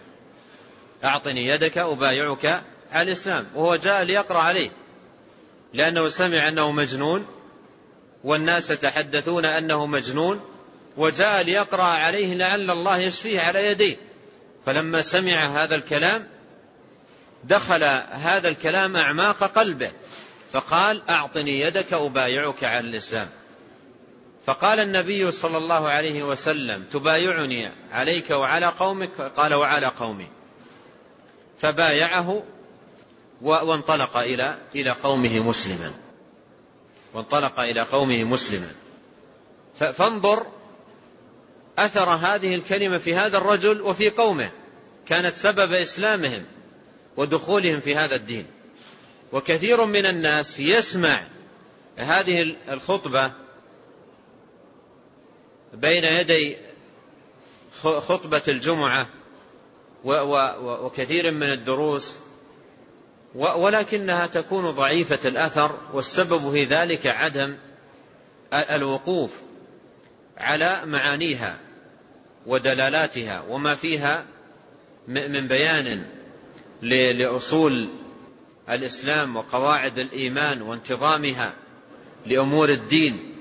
أعطني 1.04 1.46
يدك 1.46 1.78
أبايعك 1.78 2.62
على 2.92 3.06
الإسلام. 3.06 3.46
وهو 3.54 3.76
جاء 3.76 4.02
ليقرأ 4.02 4.38
عليه. 4.38 4.70
لأنه 5.72 6.08
سمع 6.08 6.48
أنه 6.48 6.70
مجنون 6.70 7.26
والناس 8.24 8.70
يتحدثون 8.70 9.44
أنه 9.44 9.86
مجنون 9.86 10.40
وجاء 10.96 11.42
ليقرأ 11.42 11.84
عليه 11.84 12.34
لعل 12.34 12.70
الله 12.70 12.98
يشفيه 12.98 13.40
على 13.40 13.66
يديه. 13.66 13.96
فلما 14.66 15.02
سمع 15.02 15.64
هذا 15.64 15.74
الكلام 15.74 16.26
دخل 17.44 17.84
هذا 18.10 18.48
الكلام 18.48 18.96
أعماق 18.96 19.44
قلبه. 19.44 19.92
فقال 20.54 21.02
أعطني 21.10 21.60
يدك 21.60 21.92
أبايعك 21.92 22.64
على 22.64 22.88
الإسلام 22.88 23.28
فقال 24.46 24.80
النبي 24.80 25.30
صلى 25.30 25.58
الله 25.58 25.88
عليه 25.88 26.22
وسلم 26.22 26.84
تبايعني 26.92 27.72
عليك 27.92 28.30
وعلى 28.30 28.66
قومك؟ 28.66 29.20
قال 29.20 29.54
وعلى 29.54 29.86
قومي. 29.86 30.26
فبايعه 31.60 32.42
وانطلق 33.42 34.16
إلى 34.16 34.58
إلى 34.74 34.90
قومه 34.90 35.40
مسلما. 35.40 35.92
وانطلق 37.14 37.60
إلى 37.60 37.80
قومه 37.80 38.24
مسلما. 38.24 38.70
فانظر 39.78 40.46
أثر 41.78 42.08
هذه 42.08 42.54
الكلمة 42.54 42.98
في 42.98 43.14
هذا 43.14 43.38
الرجل 43.38 43.82
وفي 43.82 44.10
قومه. 44.10 44.50
كانت 45.06 45.34
سبب 45.34 45.72
إسلامهم 45.72 46.44
ودخولهم 47.16 47.80
في 47.80 47.96
هذا 47.96 48.14
الدين. 48.14 48.46
وكثير 49.34 49.84
من 49.84 50.06
الناس 50.06 50.60
يسمع 50.60 51.26
هذه 51.96 52.56
الخطبة 52.68 53.32
بين 55.72 56.04
يدي 56.04 56.56
خطبة 57.82 58.42
الجمعة 58.48 59.06
وكثير 60.04 61.30
من 61.30 61.52
الدروس 61.52 62.16
ولكنها 63.34 64.26
تكون 64.26 64.70
ضعيفة 64.70 65.28
الأثر 65.28 65.78
والسبب 65.92 66.52
في 66.52 66.64
ذلك 66.64 67.06
عدم 67.06 67.56
الوقوف 68.52 69.30
على 70.38 70.82
معانيها 70.86 71.58
ودلالاتها 72.46 73.44
وما 73.48 73.74
فيها 73.74 74.24
من 75.08 75.48
بيان 75.48 76.06
لأصول 76.82 77.88
الإسلام 78.70 79.36
وقواعد 79.36 79.98
الإيمان 79.98 80.62
وانتظامها 80.62 81.52
لأمور 82.26 82.68
الدين. 82.68 83.34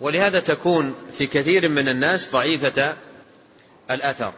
ولهذا 0.00 0.40
تكون 0.40 0.94
في 1.18 1.26
كثير 1.26 1.68
من 1.68 1.88
الناس 1.88 2.32
ضعيفة 2.32 2.96
الأثر. 3.90 4.32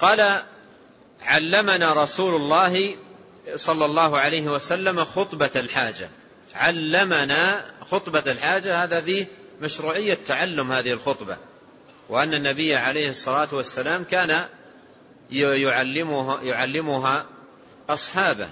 قال 0.00 0.42
علمنا 1.22 1.92
رسول 1.92 2.34
الله 2.34 2.96
صلى 3.54 3.84
الله 3.84 4.18
عليه 4.18 4.42
وسلم 4.42 5.04
خطبة 5.04 5.50
الحاجة. 5.56 6.08
علمنا 6.54 7.64
خطبة 7.90 8.32
الحاجة 8.32 8.84
هذا 8.84 9.00
فيه 9.00 9.26
مشروعية 9.60 10.18
تعلم 10.26 10.72
هذه 10.72 10.92
الخطبة. 10.92 11.36
وأن 12.08 12.34
النبي 12.34 12.74
عليه 12.76 13.08
الصلاة 13.08 13.48
والسلام 13.54 14.04
كان 14.04 14.44
يعلمها, 15.30 16.42
يعلمها 16.42 17.26
أصحابه. 17.90 18.50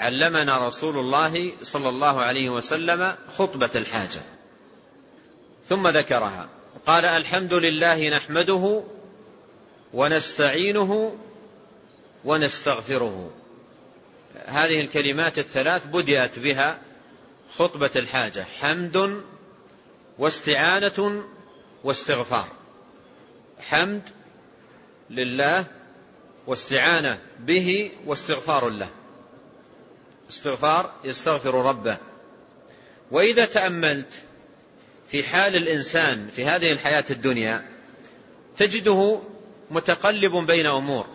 علمنا 0.00 0.66
رسول 0.66 0.98
الله 0.98 1.52
صلى 1.62 1.88
الله 1.88 2.20
عليه 2.20 2.50
وسلم 2.50 3.14
خطبة 3.38 3.70
الحاجة. 3.74 4.20
ثم 5.68 5.88
ذكرها. 5.88 6.48
قال 6.86 7.04
الحمد 7.04 7.54
لله 7.54 8.08
نحمده 8.08 8.82
ونستعينه 9.92 11.16
ونستغفره. 12.24 13.30
هذه 14.46 14.80
الكلمات 14.80 15.38
الثلاث 15.38 15.86
بدأت 15.86 16.38
بها 16.38 16.78
خطبة 17.58 17.90
الحاجة. 17.96 18.46
حمد 18.60 19.22
واستعانة 20.18 21.22
واستغفار. 21.84 22.48
حمد 23.60 24.02
لله 25.10 25.66
واستعانة 26.46 27.18
به 27.40 27.90
واستغفار 28.06 28.68
له. 28.68 28.88
استغفار 30.30 30.92
يستغفر 31.04 31.54
ربه. 31.54 31.96
وإذا 33.10 33.44
تأملت 33.44 34.22
في 35.08 35.22
حال 35.22 35.56
الإنسان 35.56 36.28
في 36.36 36.44
هذه 36.44 36.72
الحياة 36.72 37.04
الدنيا 37.10 37.68
تجده 38.56 39.20
متقلب 39.70 40.46
بين 40.46 40.66
أمور. 40.66 41.06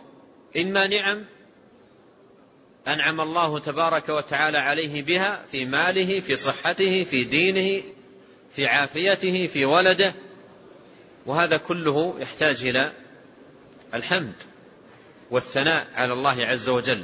إما 0.58 0.88
نعم 0.88 1.26
أنعم 2.88 3.22
الله 3.22 3.60
تبارك 3.60 4.10
وتعالى 4.10 4.58
عليه 4.58 5.04
بها 5.04 5.46
في 5.52 5.66
ماله 5.66 6.20
في 6.20 6.36
صحته 6.36 7.04
في 7.04 7.24
دينه 7.24 7.84
في 8.56 8.66
عافيته 8.66 9.48
في 9.48 9.66
ولده. 9.66 10.14
وهذا 11.26 11.58
كله 11.58 12.16
يحتاج 12.20 12.66
إلى 12.66 12.92
الحمد. 13.94 14.34
والثناء 15.32 15.88
على 15.96 16.14
الله 16.14 16.46
عز 16.46 16.70
وجل. 16.70 17.04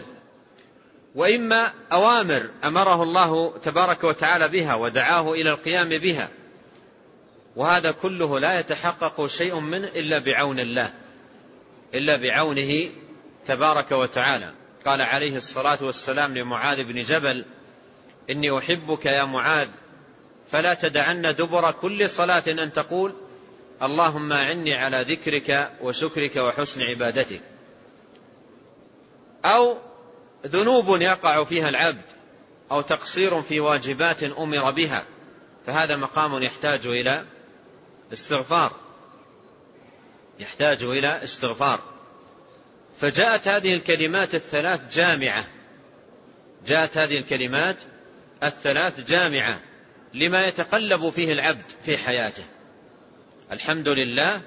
وإما 1.16 1.72
أوامر 1.92 2.50
أمره 2.64 3.04
الله 3.04 3.58
تبارك 3.58 4.04
وتعالى 4.04 4.50
بها 4.50 4.76
ودعاه 4.76 5.34
إلى 5.34 5.50
القيام 5.50 5.90
بها. 5.90 6.30
وهذا 7.56 7.92
كله 7.92 8.40
لا 8.40 8.60
يتحقق 8.60 9.26
شيء 9.26 9.60
منه 9.60 9.88
إلا 9.88 10.20
بعون 10.20 10.60
الله 10.60 10.94
إلا 11.94 12.16
بعونه 12.16 12.90
تبارك 13.46 13.92
وتعالى. 13.92 14.52
قال 14.86 15.02
عليه 15.02 15.38
الصلاة 15.38 15.84
والسلام 15.84 16.38
لمعاذ 16.38 16.84
بن 16.84 17.04
جبل 17.04 17.46
إني 18.30 18.58
أحبك 18.58 19.06
يا 19.06 19.24
معاذ 19.24 19.68
فلا 20.52 20.74
تدعن 20.74 21.36
دبر 21.36 21.72
كل 21.72 22.10
صلاة 22.10 22.44
أن 22.48 22.74
تقول 22.74 23.14
اللهم 23.82 24.34
أعني 24.34 24.74
على 24.74 25.06
ذكرك 25.10 25.72
وشكرك 25.82 26.36
وحسن 26.36 26.82
عبادتك. 26.82 27.42
أو 29.46 29.78
ذنوب 30.46 31.02
يقع 31.02 31.44
فيها 31.44 31.70
العبد 31.70 32.06
أو 32.72 32.82
تقصير 32.82 33.42
في 33.42 33.60
واجبات 33.60 34.24
أمر 34.24 34.72
بها. 34.72 35.06
فهذا 35.66 35.96
مقام 35.96 36.44
يحتاج 36.44 36.88
إلى 36.88 37.26
استغفار. 38.14 38.72
يحتاج 40.40 40.84
إلى 40.84 41.24
استغفار. 41.24 41.80
فجاءت 42.98 43.48
هذه 43.48 43.74
الكلمات 43.74 44.36
الثلاث 44.36 44.96
جامعة. 44.96 45.46
جاءت 46.68 46.98
هذه 46.98 47.18
الكلمات 47.18 47.78
الثلاث 48.44 49.08
جامعة 49.08 49.60
لما 50.14 50.48
يتقلب 50.48 51.10
فيه 51.10 51.34
العبد 51.34 51.66
في 51.86 51.98
حياته. 51.98 52.44
الحمد 53.52 53.90
لله 53.90 54.42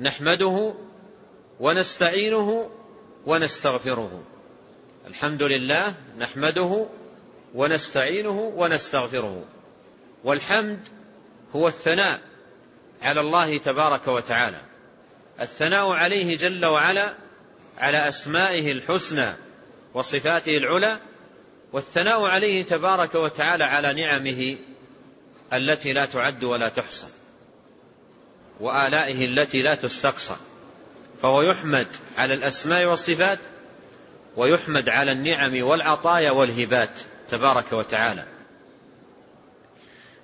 نحمده 0.00 0.74
ونستعينه 1.60 2.70
ونستغفره. 3.28 4.22
الحمد 5.06 5.42
لله 5.42 5.94
نحمده 6.18 6.86
ونستعينه 7.54 8.52
ونستغفره. 8.56 9.44
والحمد 10.24 10.88
هو 11.56 11.68
الثناء 11.68 12.20
على 13.02 13.20
الله 13.20 13.58
تبارك 13.58 14.08
وتعالى. 14.08 14.60
الثناء 15.40 15.90
عليه 15.90 16.36
جل 16.36 16.66
وعلا 16.66 17.14
على 17.78 18.08
أسمائه 18.08 18.72
الحسنى 18.72 19.32
وصفاته 19.94 20.56
العلى 20.56 20.98
والثناء 21.72 22.22
عليه 22.22 22.62
تبارك 22.62 23.14
وتعالى 23.14 23.64
على 23.64 23.92
نعمه 23.92 24.56
التي 25.52 25.92
لا 25.92 26.04
تعد 26.04 26.44
ولا 26.44 26.68
تحصى 26.68 27.06
وآلائه 28.60 29.26
التي 29.26 29.62
لا 29.62 29.74
تستقصى. 29.74 30.36
فهو 31.22 31.42
يحمد 31.42 31.86
على 32.16 32.34
الأسماء 32.34 32.84
والصفات 32.84 33.38
ويحمد 34.36 34.88
على 34.88 35.12
النعم 35.12 35.62
والعطايا 35.62 36.30
والهبات 36.30 37.00
تبارك 37.28 37.72
وتعالى. 37.72 38.24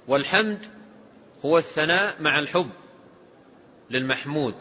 والحمد 0.08 0.66
هو 1.44 1.58
الثناء 1.58 2.16
مع 2.20 2.38
الحب 2.38 2.70
للمحمود 3.90 4.54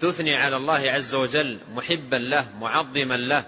تثني 0.00 0.36
على 0.36 0.56
الله 0.56 0.90
عز 0.90 1.14
وجل 1.14 1.58
محبا 1.74 2.16
له 2.16 2.46
معظما 2.60 3.16
له 3.16 3.44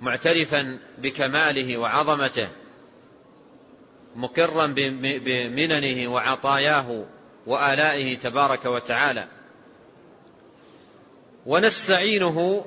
معترفا 0.00 0.78
بكماله 0.98 1.78
وعظمته 1.78 2.48
مقرا 4.16 4.66
بمننه 5.02 6.08
وعطاياه 6.12 7.04
وآلائه 7.46 8.18
تبارك 8.18 8.64
وتعالى. 8.64 9.39
ونستعينه 11.46 12.64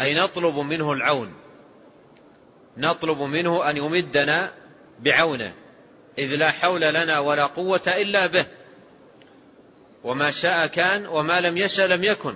أي 0.00 0.14
نطلب 0.14 0.56
منه 0.56 0.92
العون. 0.92 1.34
نطلب 2.76 3.18
منه 3.18 3.70
أن 3.70 3.76
يمدنا 3.76 4.52
بعونه 5.00 5.54
إذ 6.18 6.36
لا 6.36 6.50
حول 6.50 6.80
لنا 6.80 7.18
ولا 7.18 7.46
قوة 7.46 7.82
إلا 7.86 8.26
به. 8.26 8.46
وما 10.04 10.30
شاء 10.30 10.66
كان 10.66 11.06
وما 11.06 11.40
لم 11.40 11.56
يشأ 11.56 11.82
لم 11.82 12.04
يكن. 12.04 12.34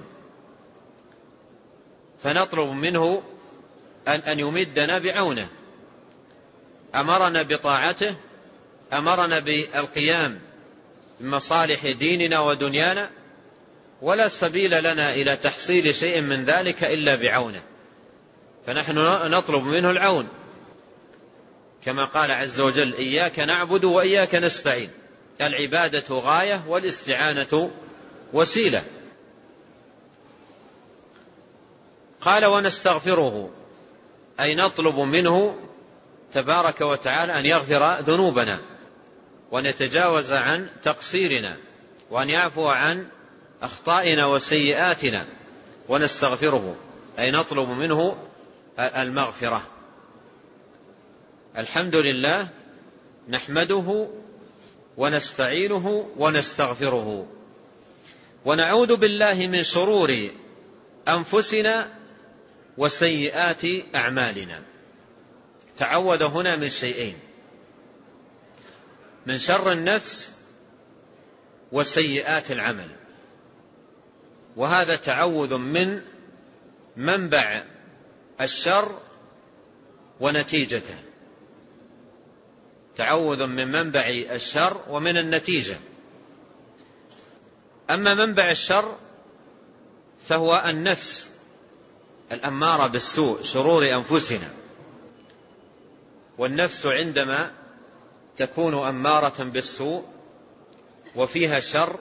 فنطلب 2.22 2.68
منه 2.68 3.22
أن, 4.08 4.20
أن 4.20 4.40
يمدنا 4.40 4.98
بعونه. 4.98 5.48
أمرنا 6.94 7.42
بطاعته 7.42 8.16
أمرنا 8.92 9.38
بالقيام 9.38 10.40
بمصالح 11.20 11.86
ديننا 11.86 12.40
ودنيانا 12.40 13.10
ولا 14.04 14.28
سبيل 14.28 14.82
لنا 14.82 15.14
إلى 15.14 15.36
تحصيل 15.36 15.94
شيء 15.94 16.20
من 16.20 16.44
ذلك 16.44 16.84
إلا 16.84 17.16
بعونه. 17.16 17.62
فنحن 18.66 18.98
نطلب 19.30 19.62
منه 19.62 19.90
العون. 19.90 20.28
كما 21.84 22.04
قال 22.04 22.30
عز 22.30 22.60
وجل 22.60 22.94
إياك 22.94 23.38
نعبد 23.38 23.84
وإياك 23.84 24.34
نستعين. 24.34 24.90
العبادة 25.40 26.04
غاية 26.10 26.64
والاستعانة 26.68 27.70
وسيلة. 28.32 28.84
قال 32.20 32.44
ونستغفره. 32.44 33.50
أي 34.40 34.54
نطلب 34.54 34.98
منه 34.98 35.58
تبارك 36.32 36.80
وتعالى 36.80 37.38
أن 37.38 37.46
يغفر 37.46 38.00
ذنوبنا 38.00 38.58
وأن 39.50 39.66
يتجاوز 39.66 40.32
عن 40.32 40.68
تقصيرنا 40.82 41.56
وأن 42.10 42.30
يعفو 42.30 42.68
عن 42.68 43.06
أخطائنا 43.64 44.26
وسيئاتنا 44.26 45.26
ونستغفره 45.88 46.76
أي 47.18 47.30
نطلب 47.30 47.68
منه 47.68 48.16
المغفرة. 48.78 49.62
الحمد 51.56 51.96
لله 51.96 52.48
نحمده 53.28 54.08
ونستعينه 54.96 56.10
ونستغفره. 56.16 57.26
ونعوذ 58.44 58.96
بالله 58.96 59.46
من 59.46 59.62
شرور 59.62 60.30
أنفسنا 61.08 61.88
وسيئات 62.76 63.62
أعمالنا. 63.94 64.62
تعوذ 65.76 66.22
هنا 66.22 66.56
من 66.56 66.70
شيئين. 66.70 67.18
من 69.26 69.38
شر 69.38 69.72
النفس 69.72 70.30
وسيئات 71.72 72.50
العمل. 72.50 73.03
وهذا 74.56 74.96
تعوذ 74.96 75.56
من 75.56 76.02
منبع 76.96 77.64
الشر 78.40 78.98
ونتيجته. 80.20 80.98
تعوذ 82.96 83.46
من 83.46 83.72
منبع 83.72 84.06
الشر 84.30 84.80
ومن 84.88 85.16
النتيجة. 85.16 85.76
أما 87.90 88.14
منبع 88.14 88.50
الشر 88.50 88.96
فهو 90.28 90.64
النفس 90.66 91.30
الأمارة 92.32 92.86
بالسوء 92.86 93.42
شرور 93.42 93.94
أنفسنا. 93.94 94.50
والنفس 96.38 96.86
عندما 96.86 97.50
تكون 98.36 98.74
أمارة 98.74 99.44
بالسوء 99.44 100.04
وفيها 101.16 101.60
شر 101.60 101.98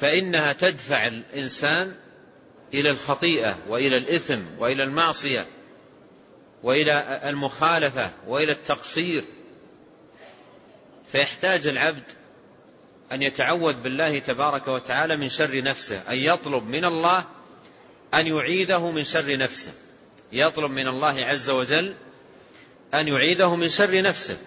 فإنها 0.00 0.52
تدفع 0.52 1.06
الإنسان 1.06 1.94
إلى 2.74 2.90
الخطيئة 2.90 3.58
وإلى 3.68 3.96
الإثم 3.96 4.40
وإلى 4.58 4.82
المعصية 4.82 5.46
وإلى 6.62 7.20
المخالفة 7.24 8.10
وإلى 8.26 8.52
التقصير. 8.52 9.24
فيحتاج 11.12 11.66
العبد 11.66 12.02
أن 13.12 13.22
يتعوذ 13.22 13.74
بالله 13.80 14.18
تبارك 14.18 14.68
وتعالى 14.68 15.16
من 15.16 15.28
شر 15.28 15.62
نفسه 15.62 15.98
أن 15.98 16.16
يطلب 16.16 16.66
من 16.66 16.84
الله 16.84 17.24
أن 18.14 18.26
يعيذه 18.26 18.90
من 18.90 19.04
شر 19.04 19.36
نفسه. 19.36 19.72
يطلب 20.32 20.70
من 20.70 20.88
الله 20.88 21.24
عز 21.24 21.50
وجل 21.50 21.94
أن 22.94 23.08
يعيذه 23.08 23.56
من 23.56 23.68
شر 23.68 24.02
نفسه. 24.02 24.38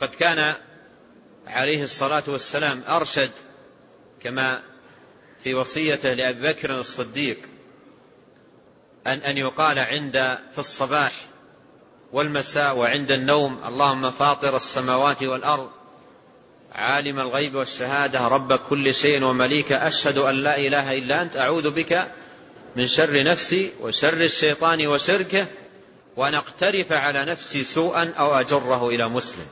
قد 0.00 0.08
كان 0.08 0.54
عليه 1.46 1.82
الصلاة 1.82 2.24
والسلام 2.26 2.82
أرشد 2.88 3.30
كما 4.26 4.62
في 5.44 5.54
وصيته 5.54 6.12
لأبي 6.12 6.48
بكر 6.48 6.80
الصديق 6.80 7.38
ان 9.06 9.18
أن 9.18 9.38
يقال 9.38 9.78
عند 9.78 10.38
في 10.52 10.58
الصباح 10.58 11.12
والمساء 12.12 12.76
وعند 12.76 13.12
النوم 13.12 13.64
اللهم 13.64 14.10
فاطر 14.10 14.56
السماوات 14.56 15.22
والأرض 15.22 15.70
عالم 16.72 17.20
الغيب 17.20 17.54
والشهادة 17.54 18.28
رب 18.28 18.52
كل 18.52 18.94
شيء 18.94 19.24
ومليك 19.24 19.72
أشهد 19.72 20.18
أن 20.18 20.34
لا 20.34 20.58
إله 20.58 20.98
إلا 20.98 21.22
أنت 21.22 21.36
أعوذ 21.36 21.70
بك 21.70 22.06
من 22.76 22.86
شر 22.86 23.22
نفسي 23.22 23.72
وشر 23.80 24.20
الشيطان 24.20 24.86
وشركه 24.86 25.46
وأن 26.16 26.34
أقترف 26.34 26.92
على 26.92 27.24
نفسي 27.24 27.64
سوءا 27.64 28.12
أو 28.18 28.40
أجره 28.40 28.88
إلى 28.88 29.08
مسلم. 29.08 29.46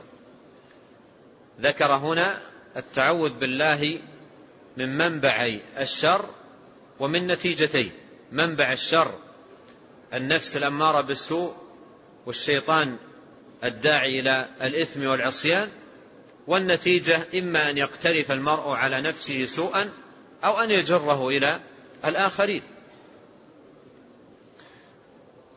ذكر 1.61 1.91
هنا 1.95 2.41
التعوذ 2.77 3.33
بالله 3.33 3.99
من 4.77 4.97
منبع 4.97 5.57
الشر 5.79 6.25
ومن 6.99 7.27
نتيجتيه 7.27 7.89
منبع 8.31 8.73
الشر 8.73 9.11
النفس 10.13 10.57
الأمارة 10.57 11.01
بالسوء 11.01 11.53
والشيطان 12.25 12.97
الداعي 13.63 14.19
إلى 14.19 14.49
الإثم 14.61 15.07
والعصيان 15.07 15.69
والنتيجة 16.47 17.27
إما 17.35 17.69
أن 17.69 17.77
يقترف 17.77 18.31
المرء 18.31 18.69
على 18.69 19.01
نفسه 19.01 19.45
سوءا 19.45 19.89
أو 20.43 20.59
أن 20.59 20.71
يجره 20.71 21.29
إلى 21.29 21.59
الآخرين. 22.05 22.61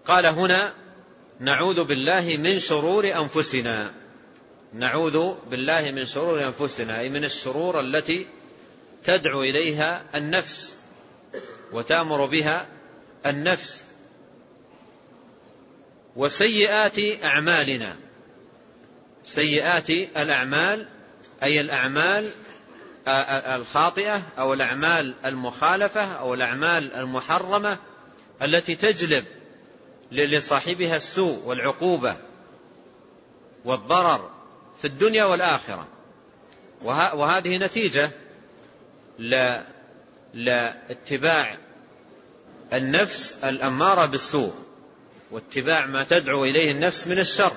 قال 0.06 0.26
هنا 0.26 0.74
نعوذ 1.40 1.84
بالله 1.84 2.36
من 2.36 2.58
شرور 2.58 3.12
أنفسنا. 3.16 3.92
نعوذ 4.74 5.34
بالله 5.50 5.90
من 5.90 6.06
شرور 6.06 6.44
أنفسنا 6.46 7.00
أي 7.00 7.08
من 7.08 7.24
الشرور 7.24 7.80
التي 7.80 8.26
تدعو 9.04 9.42
إليها 9.42 10.04
النفس 10.14 10.76
وتأمر 11.72 12.26
بها 12.26 12.66
النفس 13.26 13.84
وسيئات 16.16 17.24
أعمالنا. 17.24 17.96
سيئات 19.22 19.90
الأعمال 19.90 20.88
أي 21.42 21.60
الأعمال 21.60 22.30
الخاطئة 23.56 24.22
أو 24.38 24.54
الأعمال 24.54 25.14
المخالفة 25.24 26.04
أو 26.12 26.34
الأعمال 26.34 26.94
المحرمة 26.94 27.78
التي 28.42 28.74
تجلب 28.74 29.24
لصاحبها 30.12 30.96
السوء 30.96 31.42
والعقوبة 31.44 32.16
والضرر 33.64 34.30
في 34.80 34.86
الدنيا 34.86 35.24
والآخرة. 35.24 35.88
وهذه 36.82 37.56
نتيجه 39.18 39.78
لاتباع 40.34 41.56
النفس 42.72 43.44
الأمارة 43.44 44.06
بالسوء 44.06 44.52
واتباع 45.30 45.86
ما 45.86 46.02
تدعو 46.02 46.44
إليه 46.44 46.70
النفس 46.70 47.08
من 47.08 47.18
الشر. 47.18 47.52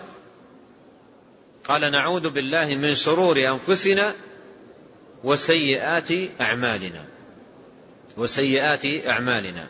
قال 1.65 1.91
نعوذ 1.91 2.29
بالله 2.29 2.75
من 2.75 2.95
شرور 2.95 3.47
أنفسنا 3.47 4.15
وسيئات 5.23 6.11
أعمالنا 6.41 7.05
وسيئات 8.17 8.85
أعمالنا. 9.07 9.67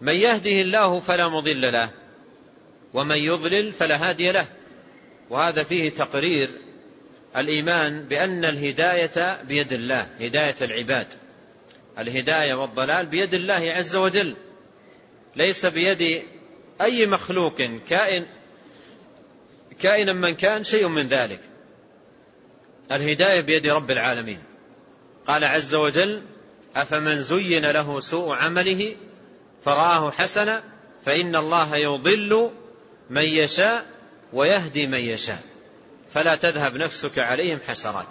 من 0.00 0.14
يهده 0.14 0.50
الله 0.50 1.00
فلا 1.00 1.28
مضل 1.28 1.72
له 1.72 1.90
ومن 2.94 3.16
يضلل 3.16 3.72
فلا 3.72 4.08
هادي 4.08 4.32
له. 4.32 4.46
وهذا 5.30 5.62
فيه 5.62 5.90
تقرير 5.90 6.48
الإيمان 7.36 8.02
بأن 8.02 8.44
الهداية 8.44 9.42
بيد 9.42 9.72
الله 9.72 10.06
هداية 10.20 10.56
العباد. 10.60 11.06
الهداية 11.98 12.54
والضلال 12.54 13.06
بيد 13.06 13.34
الله 13.34 13.72
عز 13.76 13.96
وجل. 13.96 14.36
ليس 15.36 15.66
بيد 15.66 16.22
أي 16.80 17.06
مخلوق 17.06 17.62
كائن 17.88 18.26
كائنا 19.80 20.12
من 20.12 20.34
كان 20.34 20.64
شيء 20.64 20.88
من 20.88 21.08
ذلك. 21.08 21.40
الهداية 22.92 23.40
بيد 23.40 23.66
رب 23.66 23.90
العالمين. 23.90 24.38
قال 25.26 25.44
عز 25.44 25.74
وجل 25.74 26.22
أفمن 26.76 27.22
زين 27.22 27.66
له 27.70 28.00
سوء 28.00 28.34
عمله 28.34 28.96
فرآه 29.64 30.10
حسنا 30.10 30.62
فإن 31.04 31.36
الله 31.36 31.76
يضل 31.76 32.50
من 33.10 33.22
يشاء 33.22 33.86
ويهدي 34.32 34.86
من 34.86 34.98
يشاء. 34.98 35.42
فلا 36.14 36.36
تذهب 36.36 36.76
نفسك 36.76 37.18
عليهم 37.18 37.58
حسرات. 37.68 38.08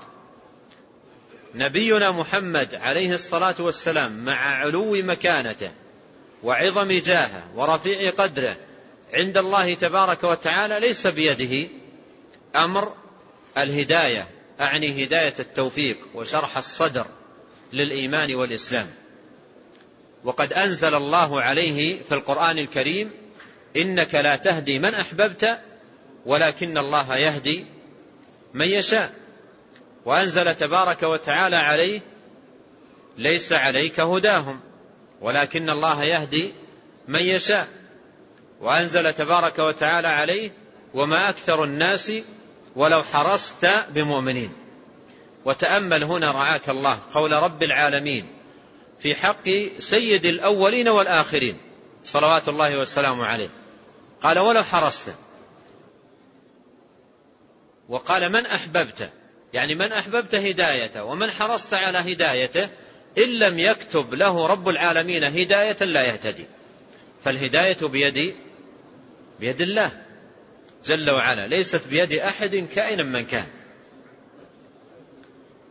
نبينا 1.55 2.11
محمد 2.11 2.75
عليه 2.75 3.13
الصلاة 3.13 3.55
والسلام 3.59 4.25
مع 4.25 4.35
علو 4.35 4.91
مكانته 4.91 5.71
وعظم 6.43 6.91
جاهه 6.91 7.43
ورفيع 7.55 8.09
قدره 8.09 8.57
عند 9.13 9.37
الله 9.37 9.73
تبارك 9.73 10.23
وتعالى 10.23 10.79
ليس 10.79 11.07
بيده 11.07 11.69
أمر 12.55 12.93
الهداية 13.57 14.27
أعني 14.61 15.03
هداية 15.03 15.33
التوفيق 15.39 15.97
وشرح 16.13 16.57
الصدر 16.57 17.05
للإيمان 17.73 18.35
والإسلام. 18.35 18.87
وقد 20.23 20.53
أنزل 20.53 20.95
الله 20.95 21.41
عليه 21.41 22.03
في 22.03 22.15
القرآن 22.15 22.57
الكريم 22.57 23.11
إنك 23.77 24.15
لا 24.15 24.35
تهدي 24.35 24.79
من 24.79 24.93
أحببت 24.93 25.59
ولكن 26.25 26.77
الله 26.77 27.17
يهدي 27.17 27.65
من 28.57 28.67
يشاء. 28.67 29.13
وأنزل 30.05 30.55
تبارك 30.55 31.03
وتعالى 31.03 31.55
عليه 31.55 32.01
ليس 33.17 33.53
عليك 33.53 33.99
هداهم 33.99 34.59
ولكن 35.21 35.69
الله 35.69 36.03
يهدي 36.03 36.53
من 37.07 37.19
يشاء. 37.19 37.67
وأنزل 38.61 39.13
تبارك 39.13 39.59
وتعالى 39.59 40.07
عليه 40.07 40.51
وما 40.93 41.29
أكثر 41.29 41.63
الناس 41.63 42.11
ولو 42.75 43.03
حرصت 43.03 43.67
بمؤمنين. 43.89 44.53
وتأمل 45.45 46.03
هنا 46.03 46.31
رعاك 46.31 46.69
الله 46.69 46.99
قول 47.13 47.31
رب 47.31 47.63
العالمين 47.63 48.27
في 48.99 49.15
حق 49.15 49.49
سيد 49.77 50.25
الأولين 50.25 50.87
والآخرين 50.87 51.57
صلوات 52.03 52.49
الله 52.49 52.77
والسلام 52.77 53.21
عليه. 53.21 53.49
قال 54.23 54.39
ولو 54.39 54.63
حرصت 54.63 55.26
وقال 57.89 58.31
من 58.31 58.45
أحببت؟ 58.45 59.09
يعني 59.53 59.75
من 59.75 59.91
أحببت 59.91 60.35
هدايته 60.35 61.03
ومن 61.03 61.31
حرصت 61.31 61.73
على 61.73 61.97
هدايته 61.97 62.69
إن 63.17 63.29
لم 63.29 63.59
يكتب 63.59 64.13
له 64.13 64.47
رب 64.47 64.69
العالمين 64.69 65.23
هداية 65.23 65.83
لا 65.83 66.03
يهتدي. 66.05 66.45
فالهداية 67.23 67.77
بيد 67.81 68.35
بيد 69.39 69.61
الله 69.61 69.91
جل 70.85 71.09
وعلا 71.09 71.47
ليست 71.47 71.81
بيد 71.89 72.13
أحد 72.13 72.67
كائنا 72.75 73.03
من 73.03 73.25
كان. 73.25 73.45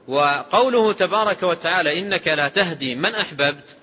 وقوله 0.08 0.92
تبارك 0.92 1.42
وتعالى 1.42 1.98
إنك 1.98 2.28
لا 2.28 2.48
تهدي 2.48 2.94
من 2.94 3.14
أحببت 3.14 3.76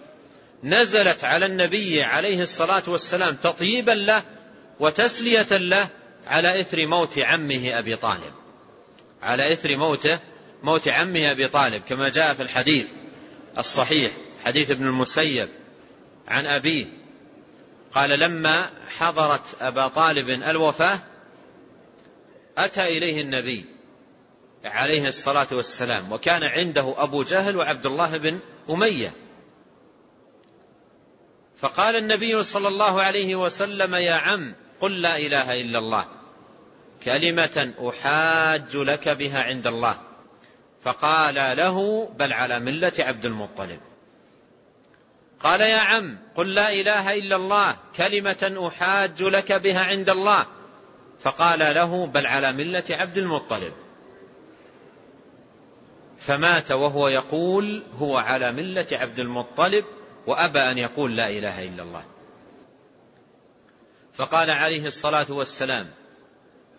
نزلت 0.63 1.23
على 1.23 1.45
النبي 1.45 2.03
عليه 2.03 2.41
الصلاة 2.41 2.83
والسلام 2.87 3.35
تطييبا 3.35 3.91
له 3.91 4.23
وتسلية 4.79 5.57
له 5.57 5.87
على 6.27 6.61
إثر 6.61 6.87
موت 6.87 7.19
عمه 7.19 7.79
أبي 7.79 7.95
طالب. 7.95 8.33
على 9.21 9.53
إثر 9.53 9.77
موته 9.77 10.19
موت 10.63 10.87
عمه 10.87 11.31
أبي 11.31 11.47
طالب 11.47 11.81
كما 11.89 12.09
جاء 12.09 12.33
في 12.33 12.43
الحديث 12.43 12.87
الصحيح 13.57 14.11
حديث 14.45 14.71
ابن 14.71 14.87
المسيب 14.87 15.49
عن 16.27 16.45
أبيه. 16.45 16.85
قال 17.93 18.09
لما 18.19 18.69
حضرت 18.97 19.55
أبا 19.61 19.87
طالب 19.87 20.29
الوفاة 20.29 20.99
أتى 22.57 22.97
إليه 22.97 23.21
النبي 23.21 23.65
عليه 24.65 25.07
الصلاة 25.07 25.47
والسلام 25.51 26.11
وكان 26.11 26.43
عنده 26.43 26.93
أبو 26.97 27.23
جهل 27.23 27.57
وعبد 27.57 27.85
الله 27.85 28.17
بن 28.17 28.39
أمية. 28.69 29.13
فقال 31.57 31.95
النبي 31.95 32.43
صلى 32.43 32.67
الله 32.67 33.01
عليه 33.01 33.35
وسلم 33.35 33.95
يا 33.95 34.13
عم 34.13 34.55
قل 34.83 35.01
لا 35.01 35.17
إله 35.17 35.61
إلا 35.61 35.79
الله. 35.79 36.05
كلمة 37.03 37.73
أحاج 37.89 38.75
لك 38.75 39.09
بها 39.09 39.43
عند 39.43 39.67
الله. 39.67 39.95
فقال 40.81 41.35
له 41.35 42.09
بل 42.19 42.33
على 42.33 42.59
ملة 42.59 42.93
عبد 42.99 43.25
المطلب. 43.25 43.79
قال 45.39 45.61
يا 45.61 45.77
عم 45.77 46.17
قل 46.35 46.53
لا 46.53 46.71
إله 46.71 47.13
إلا 47.13 47.35
الله. 47.35 47.77
كلمة 47.97 48.67
أحاج 48.67 49.23
لك 49.23 49.53
بها 49.53 49.83
عند 49.83 50.09
الله. 50.09 50.45
فقال 51.19 51.59
له 51.59 52.05
بل 52.05 52.27
على 52.27 52.53
ملة 52.53 52.83
عبد 52.89 53.17
المطلب. 53.17 53.73
فمات 56.19 56.71
وهو 56.71 57.07
يقول 57.07 57.83
هو 57.97 58.17
على 58.17 58.51
ملة 58.51 58.87
عبد 58.91 59.19
المطلب 59.19 59.85
وأبى 60.27 60.59
أن 60.59 60.77
يقول 60.77 61.15
لا 61.15 61.29
إله 61.29 61.63
إلا 61.67 61.83
الله. 61.83 62.12
فقال 64.13 64.49
عليه 64.49 64.87
الصلاة 64.87 65.31
والسلام 65.31 65.87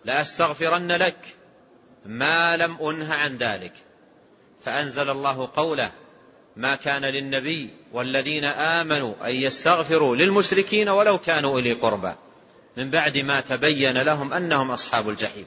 لأستغفرن 0.05 0.91
لك 0.91 1.35
ما 2.05 2.57
لم 2.57 2.77
أنه 2.77 3.13
عن 3.13 3.37
ذلك. 3.37 3.73
فأنزل 4.65 5.09
الله 5.09 5.49
قوله 5.55 5.91
ما 6.55 6.75
كان 6.75 7.05
للنبي 7.05 7.69
والذين 7.91 8.43
آمنوا 8.45 9.13
أن 9.25 9.35
يستغفروا 9.35 10.15
للمشركين 10.15 10.89
ولو 10.89 11.17
كانوا 11.17 11.59
إلي 11.59 11.73
قربى 11.73 12.13
من 12.77 12.89
بعد 12.89 13.17
ما 13.17 13.39
تبين 13.41 13.97
لهم 13.97 14.33
أنهم 14.33 14.71
أصحاب 14.71 15.09
الجحيم. 15.09 15.45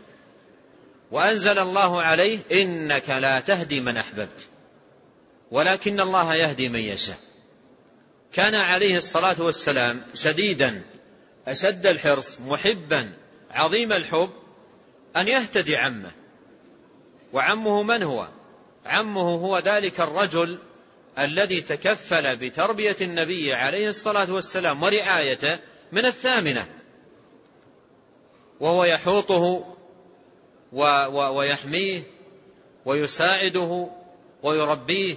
وأنزل 1.10 1.58
الله 1.58 2.02
عليه 2.02 2.38
إنك 2.52 3.10
لا 3.10 3.40
تهدي 3.40 3.80
من 3.80 3.96
أحببت 3.96 4.48
ولكن 5.50 6.00
الله 6.00 6.34
يهدي 6.34 6.68
من 6.68 6.80
يشاء. 6.80 7.18
كان 8.32 8.54
عليه 8.54 8.96
الصلاة 8.96 9.42
والسلام 9.42 10.02
شديدا 10.14 10.82
أشد 11.48 11.86
الحرص 11.86 12.40
محبا 12.40 13.12
عظيم 13.50 13.92
الحب 13.92 14.30
أن 15.16 15.28
يهتدي 15.28 15.76
عمه. 15.76 16.10
وعمه 17.32 17.82
من 17.82 18.02
هو؟ 18.02 18.28
عمه 18.86 19.20
هو 19.20 19.58
ذلك 19.58 20.00
الرجل 20.00 20.58
الذي 21.18 21.60
تكفل 21.60 22.36
بتربية 22.36 22.96
النبي 23.00 23.54
عليه 23.54 23.88
الصلاة 23.88 24.32
والسلام 24.32 24.82
ورعايته 24.82 25.58
من 25.92 26.06
الثامنة. 26.06 26.66
وهو 28.60 28.84
يحوطه 28.84 29.74
ويحميه 31.12 32.02
ويساعده 32.84 33.88
ويربيه 34.42 35.14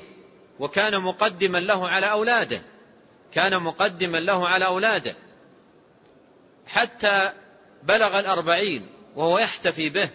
وكان 0.59 1.01
مقدما 1.01 1.57
له 1.57 1.89
على 1.89 2.11
أولاده. 2.11 2.61
كان 3.33 3.63
مقدما 3.63 4.17
له 4.17 4.47
على 4.47 4.65
أولاده. 4.65 5.15
حتى 6.73 7.31
بلغ 7.83 8.19
الأربعين 8.19 8.87
وهو 9.15 9.39
يحتفي 9.39 9.89
به. 9.89 10.09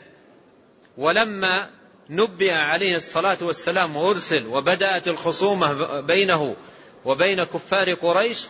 ولما 0.99 1.71
نبئ 2.11 2.53
عليه 2.53 2.97
الصلاة 2.97 3.39
والسلام 3.41 3.97
وأرسل 3.97 4.47
وبدأت 4.47 5.09
الخصومة 5.09 6.01
بينه 6.01 6.57
وبين 7.05 7.45
كفار 7.45 7.95
قريش 7.95 8.47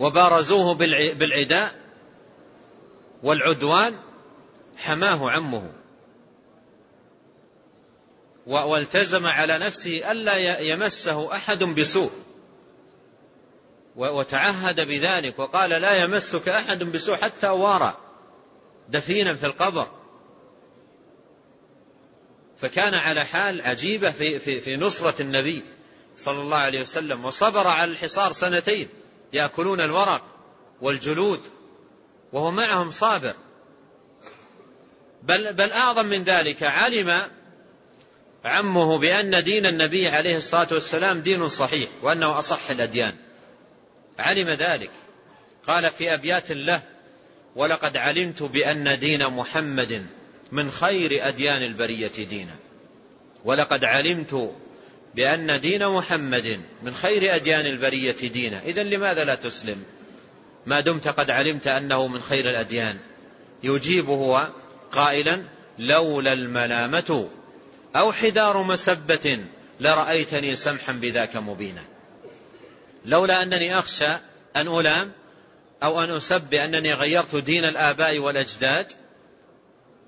وبارزوه 0.00 0.74
بالعداء 1.14 1.74
والعدوان 3.22 3.96
حماه 4.76 5.30
عمه. 5.30 5.70
والتزم 8.46 9.26
على 9.26 9.58
نفسه 9.58 10.12
ألا 10.12 10.58
يمسه 10.60 11.36
أحد 11.36 11.64
بسوء. 11.64 12.10
وتعهد 13.96 14.80
بذلك 14.80 15.38
وقال 15.38 15.70
لا 15.70 16.04
يمسك 16.04 16.48
أحد 16.48 16.78
بسوء 16.78 17.16
حتى 17.16 17.48
وارى 17.48 17.96
دفينا 18.88 19.36
في 19.36 19.46
القبر. 19.46 19.86
فكان 22.60 22.94
على 22.94 23.24
حال 23.24 23.62
عجيبة 23.62 24.10
في, 24.10 24.38
في, 24.38 24.60
في 24.60 24.76
نصرة 24.76 25.22
النبي 25.22 25.62
صلى 26.16 26.40
الله 26.40 26.56
عليه 26.56 26.80
وسلم 26.80 27.24
وصبر 27.24 27.66
على 27.66 27.90
الحصار 27.90 28.32
سنتين 28.32 28.88
يأكلون 29.32 29.80
الورق 29.80 30.24
والجلود 30.80 31.40
وهو 32.32 32.50
معهم 32.50 32.90
صابر. 32.90 33.34
بل, 35.22 35.52
بل 35.52 35.72
أعظم 35.72 36.06
من 36.06 36.24
ذلك 36.24 36.62
علم 36.62 37.20
عمه 38.44 38.98
بأن 38.98 39.44
دين 39.44 39.66
النبي 39.66 40.08
عليه 40.08 40.36
الصلاة 40.36 40.68
والسلام 40.72 41.20
دين 41.20 41.48
صحيح 41.48 41.88
وأنه 42.02 42.38
أصح 42.38 42.70
الأديان. 42.70 43.23
علم 44.18 44.48
ذلك. 44.48 44.90
قال 45.66 45.90
في 45.90 46.14
أبيات 46.14 46.52
له 46.52 46.82
ولقد 47.56 47.96
علمت 47.96 48.42
بأن 48.42 48.98
دين 48.98 49.26
محمد 49.26 50.06
من 50.52 50.70
خير 50.70 51.28
أديان 51.28 51.62
البرية 51.62 52.12
دينا. 52.28 52.56
ولقد 53.44 53.84
علمت 53.84 54.52
بأن 55.14 55.60
دين 55.60 55.88
محمد 55.88 56.60
من 56.82 56.94
خير 56.94 57.34
أديان 57.34 57.66
البرية 57.66 58.28
دينا. 58.28 58.60
إذا 58.66 58.82
لماذا 58.82 59.24
لا 59.24 59.34
تسلم؟ 59.34 59.82
ما 60.66 60.80
دمت 60.80 61.08
قد 61.08 61.30
علمت 61.30 61.66
أنه 61.66 62.06
من 62.06 62.22
خير 62.22 62.50
الأديان. 62.50 62.98
يجيب 63.62 64.06
هو 64.06 64.48
قائلا 64.92 65.42
لولا 65.78 66.32
الملامة 66.32 67.28
أو 67.96 68.12
حدار 68.12 68.62
مسبة 68.62 69.38
لرأيتني 69.80 70.56
سمحا 70.56 70.92
بذاك 70.92 71.36
مبينا. 71.36 71.82
لولا 73.04 73.42
أنني 73.42 73.78
أخشى 73.78 74.12
أن 74.56 74.68
ألام 74.68 75.12
أو 75.82 76.04
أن 76.04 76.10
أسب 76.10 76.50
بأنني 76.50 76.94
غيرت 76.94 77.36
دين 77.36 77.64
الآباء 77.64 78.18
والأجداد 78.18 78.92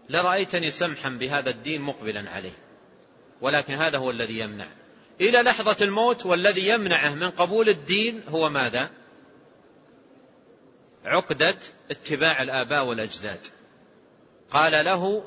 لرأيتني 0.09 0.70
سمحا 0.70 1.11
بهذا 1.11 1.50
الدين 1.50 1.82
مقبلا 1.82 2.30
عليه. 2.30 2.52
ولكن 3.40 3.74
هذا 3.74 3.98
هو 3.98 4.11
الذي 4.11 4.38
يمنع. 4.38 4.66
إلى 5.20 5.42
لحظة 5.42 5.76
الموت 5.80 6.26
والذي 6.26 6.68
يمنعه 6.68 7.14
من 7.14 7.30
قبول 7.30 7.68
الدين 7.68 8.22
هو 8.28 8.48
ماذا؟ 8.48 8.90
عقدة 11.04 11.56
اتباع 11.90 12.42
الآباء 12.42 12.85
والأجداد. 12.85 13.40
قال 14.50 14.85
له 14.85 15.24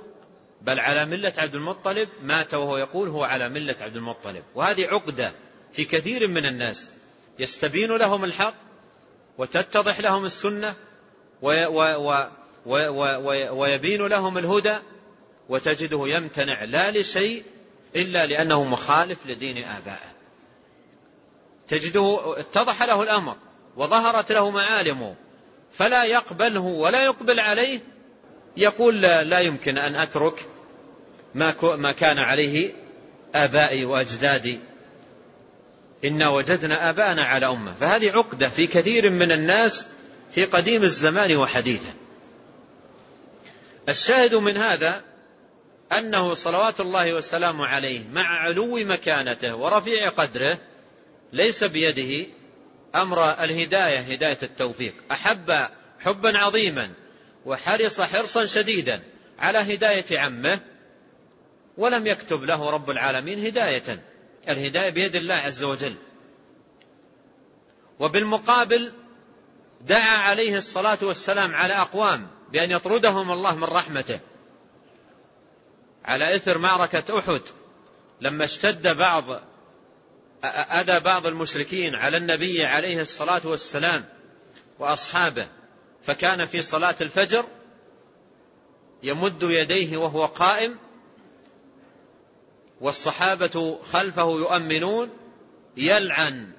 بل 0.62 0.80
على 0.80 1.06
ملة 1.06 1.34
عبد 1.38 1.56
المطلب؟ 1.56 2.10
مات 2.24 2.54
وهو 2.54 2.78
يقول 2.78 3.10
هو 3.10 3.24
على 3.24 3.50
ملة 3.50 3.76
عبد 3.82 3.96
المطلب. 3.96 4.44
وهذه 4.56 4.88
عقدة 4.88 5.32
في 5.74 5.86
كثير 5.86 6.28
من 6.28 6.46
الناس. 6.46 6.92
يستبين 7.40 7.92
لهم 7.92 8.24
الحق 8.24 8.54
وتتضح 9.38 10.00
لهم 10.00 10.26
السنة 10.26 10.76
ويبين 13.52 14.08
لهم 14.08 14.38
الهدى 14.38 14.78
وتجده 15.50 16.08
يمتنع 16.08 16.64
لا 16.64 16.92
لشيء 16.92 17.44
إلا 17.96 18.26
لأنه 18.26 18.64
مخالف 18.64 19.18
لدين 19.26 19.58
آبائه. 19.58 20.10
تجده 21.68 22.36
اتضح 22.40 22.84
له 22.84 23.04
الأمر 23.04 23.36
وظهرت 23.78 24.32
له 24.32 24.52
معالمه 24.52 25.16
فلا 25.72 26.04
يقبله 26.04 26.62
ولا 26.62 27.04
يقبل 27.04 27.40
عليه 27.40 27.80
يقول 28.58 29.02
لا, 29.02 29.24
لا 29.24 29.40
يمكن 29.40 29.78
أن 29.78 29.96
أترك 29.96 30.46
ما, 31.36 31.92
كان 31.92 32.20
عليه 32.20 32.72
آبائي 33.36 33.86
وأجدادي 33.86 34.60
إنا 36.06 36.30
وجدنا 36.30 36.90
آباءنا 36.90 37.26
على 37.26 37.46
أمة. 37.46 37.74
فهذه 37.80 38.12
عقدة 38.12 38.50
في 38.50 38.68
كثير 38.68 39.10
من 39.10 39.32
الناس 39.32 39.88
في 40.32 40.46
قديم 40.46 40.84
الزمان 40.84 41.36
وحديثه 41.36 41.94
الشاهد 43.90 44.36
من 44.36 44.58
هذا 44.58 45.04
أنه 45.98 46.34
صلوات 46.34 46.80
الله 46.80 47.14
وسلامه 47.14 47.68
عليه 47.68 48.02
مع 48.14 48.40
علو 48.40 48.76
مكانته 48.76 49.56
ورفيع 49.56 50.10
قدره 50.10 50.58
ليس 51.34 51.64
بيده 51.64 52.28
أمر 52.96 53.44
الهداية 53.44 54.00
هداية 54.00 54.38
التوفيق. 54.44 54.94
أحب 55.12 55.68
حبا 56.00 56.38
عظيما 56.38 56.90
وحرص 57.46 58.02
حرصا 58.02 58.46
شديدا 58.46 59.02
على 59.40 59.58
هداية 59.58 60.20
عمه 60.20 60.60
ولم 61.78 62.08
يكتب 62.08 62.44
له 62.44 62.70
رب 62.70 62.90
العالمين 62.90 63.46
هداية. 63.46 64.09
الهداية 64.50 64.90
بيد 64.90 65.16
الله 65.16 65.36
عز 65.36 65.64
وجل. 65.64 65.96
وبالمقابل 68.00 68.94
دعا 69.82 70.18
عليه 70.18 70.56
الصلاة 70.56 70.98
والسلام 71.02 71.56
على 71.56 71.74
أقوام 71.74 72.28
بأن 72.52 72.72
يطردهم 72.72 73.32
الله 73.32 73.56
من 73.56 73.64
رحمته. 73.64 74.20
على 76.06 76.36
إثر 76.36 76.58
معركة 76.58 77.20
أحد 77.20 77.42
لما 78.22 78.46
اشتد 78.46 78.98
بعض 78.98 79.24
أذى 80.44 81.00
بعض 81.00 81.26
المشركين 81.26 81.96
على 81.96 82.18
النبي 82.18 82.66
عليه 82.66 83.02
الصلاة 83.02 83.42
والسلام 83.48 84.06
وأصحابه 84.80 85.48
فكان 86.04 86.46
في 86.46 86.62
صلاة 86.62 86.96
الفجر 87.02 87.46
يمد 89.04 89.44
يديه 89.44 89.98
وهو 89.98 90.26
قائم 90.26 90.78
والصحابة 92.82 93.80
خلفه 93.92 94.24
يؤمنون 94.24 95.10
يلعن 95.78 96.52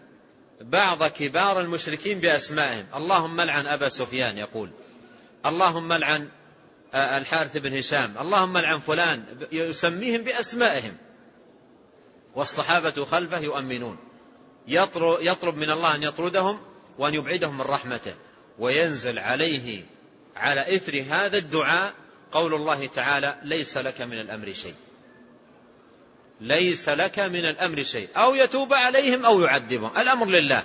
بعض 0.61 1.05
كبار 1.05 1.61
المشركين 1.61 2.21
بأسمائهم. 2.21 2.87
اللهم 2.95 3.41
لعن 3.41 3.67
أبا 3.67 3.89
سفيان 3.89 4.39
يقول. 4.39 4.71
اللهم 5.47 5.93
لعن 5.93 6.29
الحارث 6.95 7.57
بن 7.57 7.77
هشام. 7.79 8.15
اللهم 8.21 8.59
لعن 8.59 8.81
فلان 8.81 9.25
يسميهم 9.53 10.23
بأسمائهم. 10.23 10.97
والصحابة 12.35 13.05
خلفه 13.05 13.39
يؤمنون. 13.39 13.97
يطلب 15.21 15.57
من 15.57 15.71
الله 15.71 15.95
أن 15.95 16.03
يطردهم 16.03 16.61
وأن 16.99 17.15
يبعدهم 17.15 17.59
من 17.59 17.65
رحمته. 17.65 18.15
وينزل 18.59 19.19
عليه 19.19 19.85
على 20.37 20.77
إثر 20.77 21.05
هذا 21.09 21.39
الدعاء 21.39 21.93
قول 22.33 22.55
الله 22.55 22.87
تعالى 22.87 23.37
ليس 23.43 23.77
لك 23.77 24.01
من 24.01 24.21
الأمر 24.21 24.53
شيء. 24.53 24.75
ليس 26.41 26.89
لك 26.89 27.19
من 27.19 27.45
الأمر 27.45 27.83
شيء. 27.83 28.09
أو 28.17 28.35
يتوب 28.35 28.73
عليهم 28.73 29.25
أو 29.25 29.41
يعذبهم. 29.41 29.91
الأمر 29.97 30.27
لله. 30.27 30.63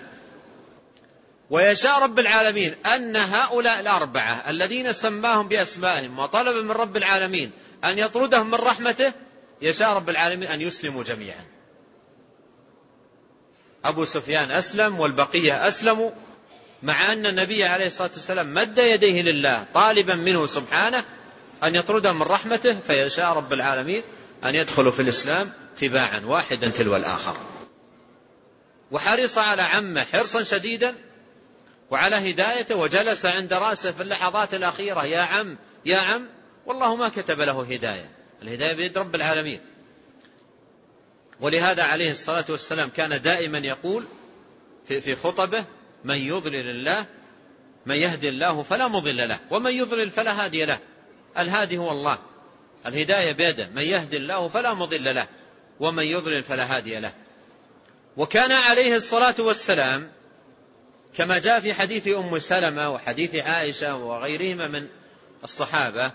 ويشاء 1.50 2.04
رب 2.04 2.20
العالمين 2.20 2.74
أن 2.86 3.16
هؤلاء 3.16 3.80
الأربعة 3.80 4.50
الذين 4.50 4.94
سماهم 4.94 5.48
بأسمائهم 5.48 6.20
وطلب 6.20 6.66
من 6.66 6.72
رب 6.72 6.98
العالمين 6.98 7.52
أن 7.84 8.00
يطردهم 8.00 8.48
من 8.48 8.56
رحمته 8.56 9.14
يشاء 9.62 9.90
رب 9.90 10.10
العالمين 10.10 10.50
أن 10.50 10.62
يسلموا 10.62 11.04
جميعا. 11.04 11.46
أبو 13.86 14.06
سفيان 14.06 14.52
أسلم 14.52 15.00
والبقية 15.00 15.68
أسلموا 15.68 16.12
مع 16.84 17.14
أن 17.14 17.26
النبي 17.26 17.64
عليه 17.64 17.88
الصلاة 17.88 18.10
والسلام 18.14 18.54
مد 18.54 18.78
يديه 18.78 19.22
لله 19.22 19.66
طالبا 19.74 20.16
منه 20.16 20.46
سبحانه 20.46 21.06
أن 21.64 21.76
يطردهم 21.76 22.16
من 22.16 22.22
رحمته 22.22 22.80
فيشاء 22.80 23.34
رب 23.34 23.54
العالمين 23.54 24.04
أن 24.46 24.56
يدخلوا 24.56 24.92
في 24.92 25.02
الإسلام. 25.02 25.52
تباعا 25.78 26.20
واحدا 26.20 26.70
تلو 26.70 26.96
الآخر. 26.96 27.38
وحرص 28.92 29.38
على 29.38 29.62
عمه 29.62 30.04
حرصا 30.04 30.44
شديدا 30.44 30.96
وعلى 31.92 32.32
هدايته 32.32 32.76
وجلس 32.76 33.26
عند 33.26 33.54
رأسه 33.54 33.92
في 33.92 34.04
اللحظات 34.04 34.54
الأخيرة 34.54 35.06
يا 35.06 35.22
عم 35.22 35.58
يا 35.86 35.98
عم 35.98 36.28
والله 36.66 36.96
ما 36.96 37.10
كتب 37.10 37.40
له 37.40 37.64
هداية. 37.64 38.10
الهداية 38.42 38.74
بيد 38.74 38.98
رب 38.98 39.16
العالمين. 39.16 39.60
ولهذا 41.40 41.84
عليه 41.84 42.12
الصلاة 42.12 42.46
والسلام 42.50 42.90
كان 42.90 43.22
دائما 43.22 43.58
يقول 43.58 44.04
في, 44.88 45.16
خطبه 45.16 45.66
من 46.04 46.16
يضلل 46.16 46.70
الله 46.70 47.06
من 47.86 47.96
يهدي 47.96 48.30
الله 48.30 48.64
فلا 48.64 48.88
مضل 48.88 49.28
له 49.28 49.40
ومن 49.52 49.72
يضلل 49.72 50.10
فلا 50.10 50.46
هادي 50.46 50.66
له. 50.66 50.80
الهادي 51.40 51.78
هو 51.78 51.92
الله. 51.92 52.18
الهداية 52.86 53.32
بيده 53.32 53.70
من 53.76 53.82
يهدي 53.82 54.18
الله 54.18 54.48
فلا 54.48 54.74
مضل 54.74 55.16
له. 55.16 55.28
ومن 55.80 56.04
يضلل 56.04 56.44
فلا 56.44 56.78
هادي 56.78 57.00
له. 57.00 57.14
وكان 58.18 58.52
عليه 58.52 58.96
الصلاة 58.96 59.36
والسلام 59.40 60.12
كما 61.16 61.40
جاء 61.40 61.60
في 61.60 61.74
حديث 61.74 62.08
أم 62.08 62.40
سلمة 62.40 62.90
وحديث 62.90 63.36
عائشة 63.36 63.96
وغيرهما 63.96 64.68
من 64.68 64.88
الصحابة 65.44 66.12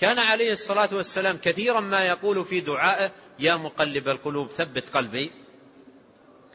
كان 0.00 0.18
عليه 0.18 0.52
الصلاة 0.52 0.88
والسلام 0.92 1.36
كثيرا 1.36 1.80
ما 1.80 2.00
يقول 2.00 2.44
في 2.44 2.60
دعائه 2.60 3.12
يا 3.38 3.56
مقلب 3.56 4.08
القلوب 4.08 4.50
ثبت 4.50 4.84
قلبي 4.94 5.30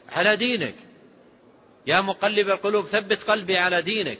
على 0.08 0.36
دينك. 0.36 0.74
يا 1.86 2.00
مقلب 2.00 2.50
القلوب 2.50 2.86
ثبت 2.86 3.22
قلبي 3.22 3.58
على 3.58 3.82
دينك. 3.82 4.18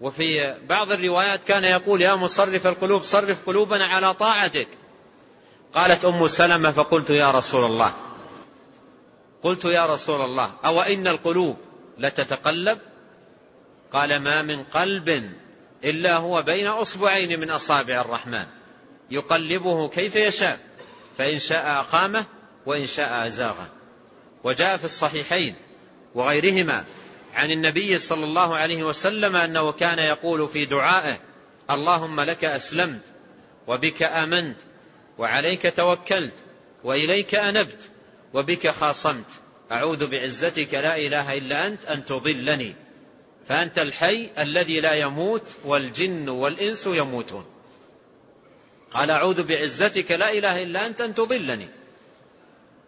وفي 0.00 0.56
بعض 0.68 0.92
الروايات 0.92 1.44
كان 1.44 1.64
يقول 1.64 2.02
يا 2.02 2.14
مصرف 2.14 2.66
القلوب 2.66 3.02
صرف 3.02 3.46
قلوبنا 3.46 3.84
على 3.84 4.14
طاعتك. 4.14 4.68
قالت 5.74 6.04
أم 6.04 6.28
سلمة 6.28 6.70
فقلت 6.70 7.10
يا 7.10 7.30
رسول 7.30 7.64
الله. 7.64 7.92
قلت 9.42 9.64
يا 9.64 9.86
رسول 9.86 10.20
الله 10.20 10.52
أو 10.64 10.80
إن 10.80 11.08
القلوب 11.08 11.56
لتتقلب؟ 11.98 12.78
قال 13.92 14.16
ما 14.16 14.42
من 14.42 14.62
قلب 14.62 15.32
إلا 15.84 16.16
هو 16.16 16.42
بين 16.42 16.66
أصبعين 16.66 17.40
من 17.40 17.50
أصابع 17.50 18.00
الرحمن. 18.00 18.44
يقلبه 19.10 19.88
كيف 19.88 20.16
يشاء 20.16 20.58
فإن 21.18 21.38
شاء 21.38 21.80
أقامه 21.80 22.24
وإن 22.66 22.86
شاء 22.86 23.26
أزاغه. 23.26 23.68
وجاء 24.44 24.76
في 24.76 24.84
الصحيحين 24.84 25.54
وغيرهما 26.14 26.84
عن 27.34 27.50
النبي 27.50 27.98
صلى 27.98 28.24
الله 28.24 28.56
عليه 28.56 28.82
وسلم 28.82 29.36
أنه 29.36 29.72
كان 29.72 29.98
يقول 29.98 30.48
في 30.48 30.64
دعائه 30.64 31.20
اللهم 31.70 32.20
لك 32.20 32.44
أسلمت 32.44 33.02
وبك 33.66 34.02
آمنت 34.02 34.56
وعليك 35.18 35.72
توكلت 35.76 36.34
وإليك 36.84 37.34
أنبت 37.34 37.90
وبك 38.34 38.68
خاصمت. 38.68 39.26
أعوذ 39.72 40.06
بعزتك 40.06 40.74
لا 40.74 40.96
إله 40.96 41.38
إلا 41.38 41.66
أنت 41.66 41.84
أن 41.84 42.06
تضلني. 42.06 42.74
فأنت 43.48 43.78
الحي 43.78 44.30
الذي 44.38 44.80
لا 44.80 44.94
يموت 44.94 45.42
والجن 45.64 46.28
والإنس 46.28 46.86
يموتون. 46.86 47.44
قال 48.90 49.10
أعوذ 49.10 49.42
بعزتك 49.46 50.10
لا 50.10 50.32
إله 50.32 50.62
إلا 50.62 50.86
أنت 50.86 51.00
أن 51.00 51.14
تضلني. 51.14 51.68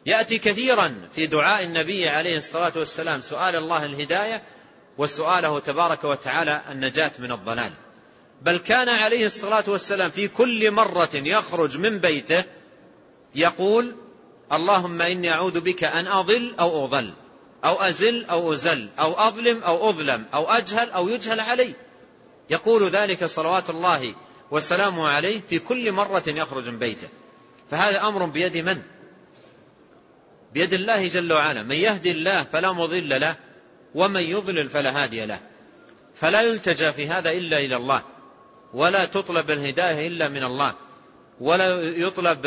يأتي 0.06 0.38
كثيرا 0.38 1.08
في 1.14 1.26
دعاء 1.26 1.64
النبي 1.64 2.08
عليه 2.08 2.38
الصلاة 2.38 2.72
والسلام 2.76 3.20
سؤال 3.20 3.56
الله 3.56 3.84
الهداية 3.84 4.42
وسؤاله 4.98 5.58
تبارك 5.58 6.04
وتعالى 6.04 6.60
النجاة 6.70 7.10
من 7.18 7.32
الضلال. 7.32 7.72
بل 8.42 8.56
كان 8.58 8.88
عليه 8.88 9.26
الصلاة 9.26 9.64
والسلام 9.68 10.10
في 10.10 10.28
كل 10.28 10.70
مرة 10.70 11.10
يخرج 11.14 11.76
من 11.76 11.98
بيته 11.98 12.44
يقول 13.34 13.94
اللهم 14.52 15.02
إني 15.02 15.32
أعوذ 15.32 15.60
بك 15.60 15.84
أن 15.84 16.06
أضل 16.06 16.54
أو 16.60 16.84
أضل 16.84 17.12
أو 17.64 17.80
أزل 17.80 18.24
أو 18.24 18.52
أزل 18.52 18.88
أو 18.98 19.12
أظلم 19.12 19.62
أو 19.62 19.90
أظلم 19.90 20.26
أو 20.34 20.50
أجهل 20.50 20.90
أو 20.90 21.08
يجهل 21.08 21.40
علي. 21.40 21.74
يقول 22.50 22.90
ذلك 22.90 23.24
صلوات 23.24 23.70
الله 23.70 24.14
وسلامه 24.50 25.08
عليه 25.08 25.40
في 25.48 25.58
كل 25.58 25.92
مرة 25.92 26.24
يخرج 26.26 26.68
من 26.68 26.78
بيته. 26.78 27.08
فهذا 27.70 28.08
أمر 28.08 28.24
بيد 28.24 28.56
من؟ 28.56 28.82
بيد 30.54 30.72
الله 30.72 31.08
جل 31.08 31.32
وعلا. 31.32 31.62
من 31.62 31.76
يهدي 31.76 32.10
الله 32.10 32.42
فلا 32.42 32.72
مضل 32.72 33.20
له 33.20 33.36
ومن 33.94 34.22
يضلل 34.22 34.68
فلا 34.68 35.02
هادي 35.02 35.26
له. 35.26 35.40
فلا 36.14 36.42
يلتجى 36.42 36.92
في 36.92 37.08
هذا 37.08 37.30
إلا 37.30 37.58
إلى 37.58 37.76
الله. 37.76 38.02
ولا 38.74 39.04
تطلب 39.04 39.50
الهداية 39.50 40.06
إلا 40.06 40.28
من 40.28 40.44
الله. 40.44 40.74
ولا 41.40 41.82
يطلب 41.82 42.46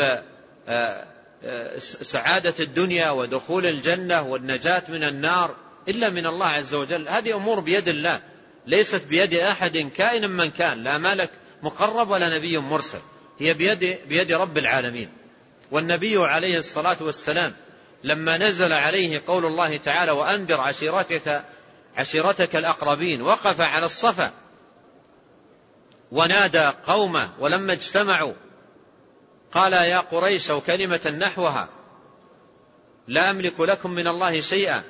آه، 0.68 1.04
آه، 1.44 1.78
سعادة 1.78 2.54
الدنيا 2.60 3.10
ودخول 3.10 3.66
الجنة 3.66 4.22
والنجاة 4.22 4.82
من 4.88 5.04
النار 5.04 5.54
إلا 5.88 6.10
من 6.10 6.26
الله 6.26 6.46
عز 6.46 6.74
وجل. 6.74 7.08
هذه 7.08 7.36
أمور 7.36 7.60
بيد 7.60 7.88
الله. 7.88 8.20
ليست 8.66 9.02
بيد 9.08 9.34
أحد 9.34 9.78
كائن 9.96 10.30
من 10.30 10.50
كان. 10.50 10.82
لا 10.82 10.98
ملك 10.98 11.30
مقرب 11.62 12.10
ولا 12.10 12.36
نبي 12.36 12.58
مرسل. 12.58 13.00
هي 13.38 13.54
بيد, 13.54 13.98
بيد 14.08 14.32
رب 14.32 14.58
العالمين. 14.58 15.08
والنبي 15.70 16.16
عليه 16.16 16.58
الصلاة 16.58 16.96
والسلام 17.00 17.52
لما 18.04 18.38
نزل 18.38 18.72
عليه 18.72 19.22
قول 19.26 19.46
الله 19.46 19.76
تعالى 19.76 20.12
وأنذر 20.12 20.60
عشيرتك 20.60 21.44
عشيرتك 21.96 22.56
الأقربين. 22.56 23.22
وقف 23.22 23.60
على 23.60 23.86
الصفا. 23.86 24.43
ونادى 26.14 26.72
قومه 26.86 27.30
ولما 27.40 27.72
اجتمعوا 27.72 28.34
قال 29.52 29.72
يا 29.72 29.98
قريش 29.98 30.50
أو 30.50 30.60
كلمة 30.60 31.14
نحوها 31.18 31.68
لا 33.08 33.30
أملك 33.30 33.60
لكم 33.60 33.90
من 33.90 34.06
الله 34.06 34.40
شيئا. 34.40 34.82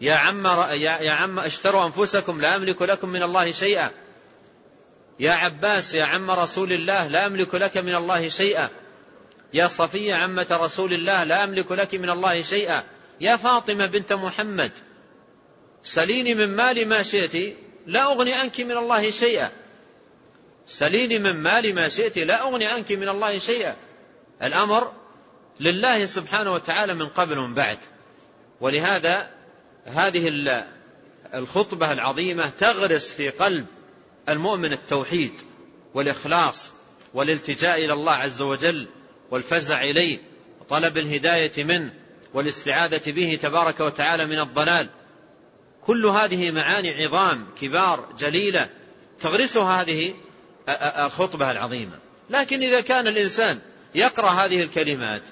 يا 0.00 0.14
عم 0.14 0.46
يا 0.80 1.12
عم 1.12 1.38
اشتروا 1.38 1.86
أنفسكم 1.86 2.40
لا 2.40 2.56
أملك 2.56 2.82
لكم 2.82 3.08
من 3.08 3.22
الله 3.22 3.50
شيئا. 3.50 3.90
يا 5.20 5.32
عباس 5.32 5.94
يا 5.94 6.04
عم 6.04 6.30
رسول 6.30 6.72
الله 6.72 7.06
لا 7.06 7.26
أملك 7.26 7.54
لك 7.54 7.76
من 7.76 7.94
الله 7.94 8.28
شيئا. 8.28 8.70
يا 9.52 9.66
صفية 9.66 10.14
عمة 10.14 10.46
رسول 10.50 10.94
الله 10.94 11.24
لا 11.24 11.44
أملك 11.44 11.72
لك 11.72 11.94
من 11.94 12.10
الله 12.10 12.42
شيئا. 12.42 12.84
يا 13.20 13.36
فاطمة 13.36 13.86
بنت 13.86 14.12
محمد 14.12 14.72
سليني 15.82 16.34
من 16.34 16.56
مالي 16.56 16.84
ما 16.84 17.02
شئت 17.02 17.56
لا 17.86 18.12
أغني 18.12 18.34
عنك 18.34 18.60
من 18.60 18.76
الله 18.76 19.10
شيئا. 19.10 19.63
سليني 20.66 21.18
من 21.18 21.32
مالي 21.32 21.72
ما 21.72 21.88
شئت 21.88 22.18
لا 22.18 22.42
أغني 22.42 22.66
عنك 22.66 22.92
من 22.92 23.08
الله 23.08 23.38
شيئا. 23.38 23.76
الأمر 24.42 24.92
لله 25.60 26.04
سبحانه 26.04 26.52
وتعالى 26.52 26.94
من 26.94 27.06
قبل 27.06 27.38
ومن 27.38 27.54
بعد. 27.54 27.78
ولهذا 28.60 29.30
هذه 29.84 30.32
الخطبة 31.34 31.92
العظيمة 31.92 32.48
تغرس 32.48 33.12
في 33.12 33.30
قلب 33.30 33.66
المؤمن 34.28 34.72
التوحيد 34.72 35.32
والإخلاص 35.94 36.72
والالتجاء 37.14 37.84
إلى 37.84 37.92
الله 37.92 38.12
عز 38.12 38.42
وجل 38.42 38.88
والفزع 39.30 39.82
إليه 39.82 40.18
وطلب 40.60 40.98
الهداية 40.98 41.64
منه 41.64 41.92
والاستعاذة 42.34 43.10
به 43.10 43.38
تبارك 43.42 43.80
وتعالى 43.80 44.26
من 44.26 44.38
الضلال. 44.38 44.88
كل 45.86 46.06
هذه 46.06 46.50
معاني 46.50 47.04
عظام 47.04 47.46
كبار 47.60 48.08
جليلة 48.18 48.68
تغرسها 49.20 49.82
هذه 49.82 50.14
الخطبة 50.68 51.50
العظيمة. 51.50 51.98
لكن 52.30 52.62
إذا 52.62 52.80
كان 52.80 53.08
الإنسان 53.08 53.58
يقرأ 53.94 54.30
هذه 54.30 54.62
الكلمات 54.62 55.22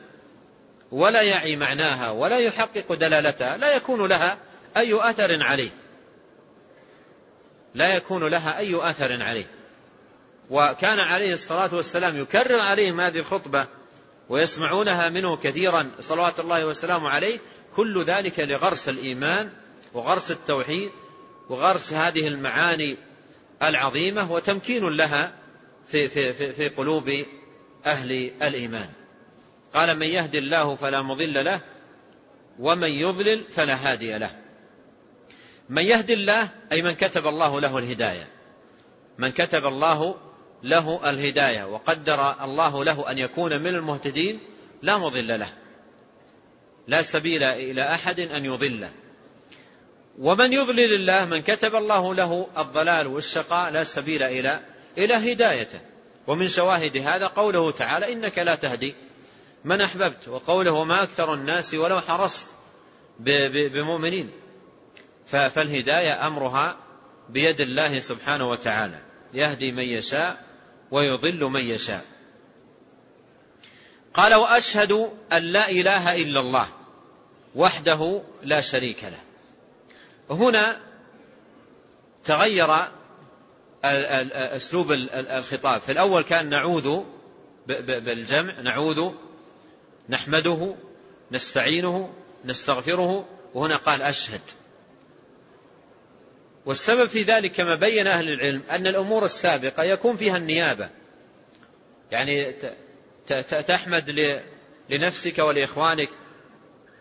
ولا 0.93 1.22
يعي 1.22 1.57
معناها 1.57 2.11
ولا 2.11 2.39
يحقق 2.39 2.95
دلالتها 2.95 3.57
لا 3.57 3.76
يكون 3.76 4.09
لها 4.09 4.39
أي 4.76 5.11
أثر 5.11 5.43
عليه. 5.43 5.70
لا 7.74 7.95
يكون 7.95 8.28
لها 8.28 8.59
أي 8.59 8.91
أثر 8.91 9.22
عليه. 9.22 9.47
وكان 10.51 10.99
عليه 10.99 11.35
الصلاة 11.35 11.74
والسلام 11.74 12.20
يكرر 12.20 12.61
عليهم 12.61 13.01
هذه 13.01 13.18
الخطبة 13.18 13.68
ويسمعونها 14.28 15.09
منه 15.09 15.37
كثيرا 15.37 15.91
صلوات 16.01 16.41
الله 16.41 16.66
وسلامه 16.66 17.09
عليه. 17.09 17.39
كل 17.76 18.05
ذلك 18.05 18.41
لغرس 18.41 18.89
الإيمان 18.89 19.51
وغرس 19.95 20.30
التوحيد 20.30 20.91
وغرس 21.49 21.93
هذه 21.93 22.28
المعاني 22.28 22.99
العظيمة 23.62 24.32
وتمكين 24.32 24.88
لها 24.88 25.32
في, 25.88 26.08
في, 26.08 26.32
في, 26.32 26.52
في 26.52 26.68
قلوب 26.68 27.24
أهل 27.86 28.30
الإيمان. 28.42 28.88
قال 29.74 29.98
من 29.98 30.06
يهدي 30.06 30.38
الله 30.38 30.76
فلا 30.76 31.02
مضل 31.02 31.44
له 31.44 31.60
ومن 32.58 32.88
يضلل 32.88 33.44
فلا 33.50 33.74
هادي 33.74 34.18
له. 34.18 34.30
من 35.68 35.82
يهدي 35.82 36.14
الله 36.14 36.48
أي 36.72 36.82
من 36.82 36.92
كتب 36.92 37.26
الله 37.26 37.60
له 37.60 37.78
الهداية. 37.78 38.28
من 39.18 39.28
كتب 39.28 39.66
الله 39.66 40.16
له 40.62 41.10
الهداية 41.10 41.64
وقدر 41.64 42.44
الله 42.44 42.84
له 42.84 43.10
أن 43.10 43.18
يكون 43.18 43.60
من 43.60 43.74
المهتدين 43.74 44.38
لا 44.82 44.98
مضل 44.98 45.40
له. 45.40 45.48
لا 46.86 47.02
سبيل 47.02 47.42
إلى 47.42 47.94
أحد 47.94 48.20
أن 48.20 48.44
يضله. 48.44 48.90
ومن 50.18 50.52
يضلل 50.52 50.94
الله 50.94 51.24
من 51.24 51.42
كتب 51.42 51.74
الله 51.74 52.14
له 52.14 52.46
الضلال 52.58 53.06
والشقاء 53.06 53.70
لا 53.70 53.84
سبيل 53.84 54.22
إلى 54.22 54.60
إلى 54.98 55.32
هدايته. 55.32 55.80
ومن 56.26 56.48
شواهد 56.48 56.96
هذا 56.96 57.26
قوله 57.26 57.70
تعالى 57.70 58.12
إنك 58.12 58.38
لا 58.38 58.54
تهدي 58.54 58.94
من 59.64 59.80
أحببت 59.80 60.28
وقوله 60.28 60.70
وما 60.72 61.02
أكثر 61.02 61.34
الناس 61.34 61.74
ولو 61.74 62.00
حرصت 62.00 62.46
بمؤمنين 63.18 64.30
فالهداية 65.26 66.26
أمرها 66.26 66.76
بيد 67.28 67.60
الله 67.60 67.98
سبحانه 67.98 68.48
وتعالى. 68.48 68.98
يهدي 69.34 69.72
من 69.72 69.84
يشاء 69.84 70.44
ويضل 70.90 71.44
من 71.44 71.60
يشاء. 71.60 72.04
قال 74.14 74.34
وأشهد 74.34 75.10
أن 75.32 75.42
لا 75.42 75.70
إله 75.70 76.22
إلا 76.22 76.40
الله 76.40 76.68
وحده 77.54 78.22
لا 78.42 78.60
شريك 78.60 79.04
له 79.04 79.32
هنا 80.31 80.81
تغير 82.25 82.68
أسلوب 83.85 84.93
الخطاب. 84.93 85.81
في 85.81 85.93
الأول 85.93 86.23
كان 86.23 86.49
نعوذ 86.51 87.01
بالجمع 87.66 88.61
نعوذ 88.61 89.11
نحمده 90.09 90.75
نستعينه 91.33 92.14
نستغفره 92.45 93.29
وهنا 93.55 93.77
قال 93.77 94.03
أشهد. 94.03 94.41
والسبب 96.66 97.07
في 97.07 97.23
ذلك 97.23 97.53
كما 97.53 97.75
بين 97.75 98.07
أهل 98.07 98.29
العلم 98.29 98.62
أن 98.70 98.87
الأمور 98.87 99.25
السابقة 99.25 99.83
يكون 99.83 100.16
فيها 100.16 100.37
النيابة. 100.37 100.89
يعني 102.11 102.55
تحمد 103.66 104.37
لنفسك 104.91 105.39
ولإخوانك 105.39 106.09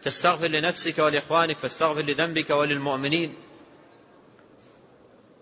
تستغفر 0.03 0.47
لنفسك 0.47 0.99
ولإخوانك 0.99 1.57
فاستغفر 1.57 2.01
لذنبك 2.01 2.49
وللمؤمنين. 2.49 3.35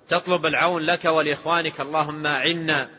تطلب 0.07 0.45
العون 0.45 0.83
لك 0.83 1.05
ولإخوانك. 1.05 1.81
اللهم 1.81 2.25
أعنا 2.25 2.89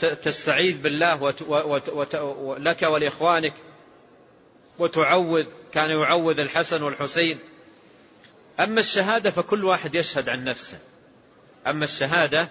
تستعيذ 0.00 0.82
بالله 0.82 1.34
لك 2.58 2.82
ولإخوانك. 2.82 3.54
وتعوذ 4.78 5.46
كان 5.72 5.90
يعوذ 5.90 6.40
الحسن 6.40 6.82
والحسين. 6.82 7.38
أما 8.60 8.80
الشهادة 8.80 9.30
فكل 9.30 9.64
واحد 9.64 9.94
يشهد 9.94 10.28
عن 10.28 10.44
نفسه. 10.44 10.78
أما 11.66 11.84
الشهادة 11.84 12.48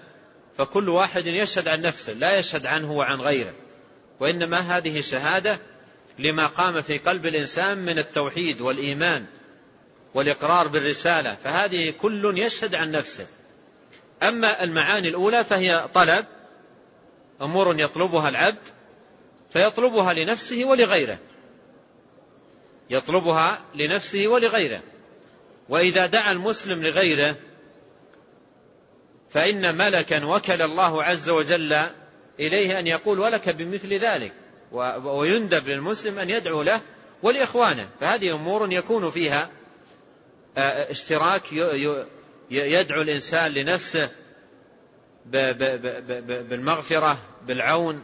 فكل 0.62 0.90
واحد 0.90 1.26
يشهد 1.26 1.68
عن 1.68 1.82
نفسه 1.82 2.14
لا 2.14 2.40
يشهد 2.40 2.66
عنه 2.66 2.92
وعن 2.92 3.22
غيره. 3.22 3.54
وإنما 4.20 4.58
هذه 4.58 5.02
شهادة 5.02 5.60
لما 6.20 6.48
قام 6.48 6.82
في 6.82 6.98
قلب 6.98 7.26
الإنسان 7.26 7.78
من 7.78 8.00
التوحيد 8.00 8.62
والإيمان 8.62 9.26
والإقرار 10.14 10.68
بالرسالة 10.68 11.36
فهذه 11.44 11.94
كل 12.02 12.38
يشهد 12.38 12.76
عن 12.76 12.92
نفسه. 12.92 13.28
أما 14.24 14.64
المعاني 14.64 15.08
الأولى 15.08 15.44
فهي 15.44 15.88
طلب 15.94 16.26
أمور 17.42 17.80
يطلبها 17.80 18.30
العبد 18.30 18.70
فيطلبها 19.54 20.14
لنفسه 20.14 20.66
ولغيره. 20.66 21.20
يطلبها 22.90 23.62
لنفسه 23.76 24.28
ولغيره. 24.28 24.82
وإذا 25.70 26.06
دعا 26.06 26.32
المسلم 26.32 26.84
لغيره 26.84 27.36
فإن 29.34 29.78
ملكا 29.78 30.26
وكل 30.26 30.62
الله 30.62 31.04
عز 31.04 31.30
وجل 31.30 31.78
إليه 32.40 32.80
أن 32.80 32.88
يقول 32.88 33.20
ولك 33.20 33.50
بمثل 33.50 33.94
ذلك 33.94 34.34
ويندب 35.04 35.68
للمسلم 35.68 36.20
أن 36.20 36.30
يدعو 36.30 36.62
له 36.62 36.82
ولإخوانه. 37.24 37.90
فهذه 38.00 38.36
أمور 38.36 38.72
يكون 38.74 39.12
فيها 39.12 39.50
آه، 40.58 40.92
اشتراك 40.92 41.44
يدعو 42.52 43.02
الإنسان 43.02 43.52
لنفسه 43.52 44.10
بالمغفرة 46.50 47.18
بالعون 47.48 48.04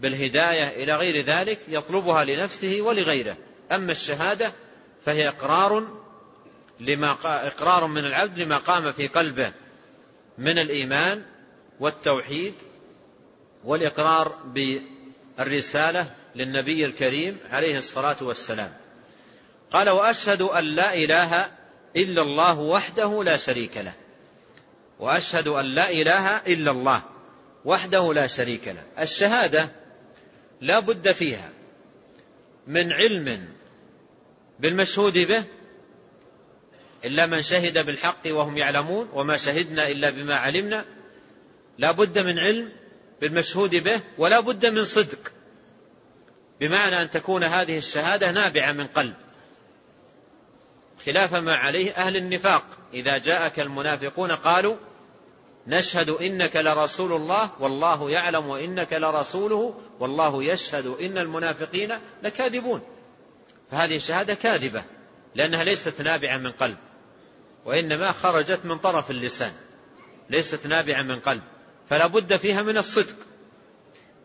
بالهداية 0.00 0.84
إلى 0.84 0.96
غير 0.96 1.24
ذلك 1.24 1.58
يطلبها 1.68 2.24
لنفسه 2.24 2.80
ولغيره. 2.80 3.36
أما 3.72 3.92
الشهادة 3.92 4.52
فهي 5.04 5.28
إقرار 5.28 5.84
لما 6.80 7.16
إقرار 7.24 7.86
من 7.86 8.04
العبد 8.04 8.38
لما 8.38 8.56
قام 8.56 8.92
في 8.92 9.08
قلبه. 9.08 9.52
من 10.38 10.58
الإيمان 10.58 11.22
والتوحيد 11.80 12.54
والإقرار 13.64 14.28
بالرسالة 15.38 16.14
للنبي 16.34 16.84
الكريم 16.84 17.38
عليه 17.50 17.78
الصلاة 17.78 18.16
والسلام. 18.20 18.72
قال 19.72 19.90
وأشهد 19.90 20.42
أن 20.42 20.64
لا 20.64 20.94
إله 20.94 21.50
إلا 21.96 22.22
الله 22.22 22.58
وحده 22.60 23.24
لا 23.24 23.36
شريك 23.36 23.76
له. 23.76 23.92
وأشهد 24.98 25.48
أن 25.48 25.64
لا 25.64 25.90
إله 25.90 26.36
إلا 26.36 26.70
الله 26.70 27.02
وحده 27.64 28.14
لا 28.14 28.26
شريك 28.26 28.68
له. 28.68 29.02
الشهادة 29.02 29.68
لا 30.60 30.80
بد 30.80 31.12
فيها 31.12 31.50
من 32.66 32.92
علم 32.92 33.48
بالمشهود 34.60 35.18
به 35.18 35.44
إلا 37.06 37.26
من 37.26 37.42
شهد 37.42 37.86
بالحق 37.86 38.22
وهم 38.26 38.56
يعلمون 38.56 39.08
وما 39.12 39.36
شهدنا 39.36 39.88
إلا 39.88 40.10
بما 40.10 40.34
علمنا. 40.34 40.84
لا 41.78 41.90
بد 41.90 42.18
من 42.18 42.38
علم 42.38 42.72
بالمشهود 43.20 43.70
به 43.70 44.00
ولا 44.18 44.40
بد 44.40 44.66
من 44.66 44.84
صدق. 44.84 45.32
بمعنى 46.60 47.02
أن 47.02 47.10
تكون 47.10 47.44
هذه 47.44 47.78
الشهادة 47.78 48.30
نابعة 48.30 48.72
من 48.72 48.86
قلب. 48.86 49.14
خلاف 51.06 51.34
ما 51.34 51.54
عليه 51.54 51.92
أهل 51.92 52.16
النفاق. 52.16 52.64
إذا 52.94 53.18
جاءك 53.18 53.60
المنافقون 53.60 54.32
قالوا 54.32 54.76
نشهد 55.66 56.10
إنك 56.10 56.56
لرسول 56.56 57.12
الله 57.12 57.50
والله 57.60 58.10
يعلم 58.10 58.46
وإنك 58.46 58.92
لرسوله 58.92 59.80
والله 60.00 60.44
يشهد 60.44 60.86
إن 60.86 61.18
المنافقين 61.18 61.98
لكاذبون. 62.22 62.80
فهذه 63.70 63.96
الشهادة 63.96 64.34
كاذبة 64.34 64.84
لأنها 65.34 65.64
ليست 65.64 66.00
نابعة 66.00 66.38
من 66.38 66.52
قلب. 66.52 66.76
وإنما 67.66 68.12
خرجت 68.12 68.60
من 68.64 68.78
طرف 68.78 69.10
اللسان 69.10 69.52
ليست 70.30 70.66
نابعة 70.66 71.02
من 71.02 71.20
قلب 71.20 71.42
فلا 71.90 72.06
بد 72.06 72.36
فيها 72.36 72.62
من 72.62 72.78
الصدق 72.78 73.16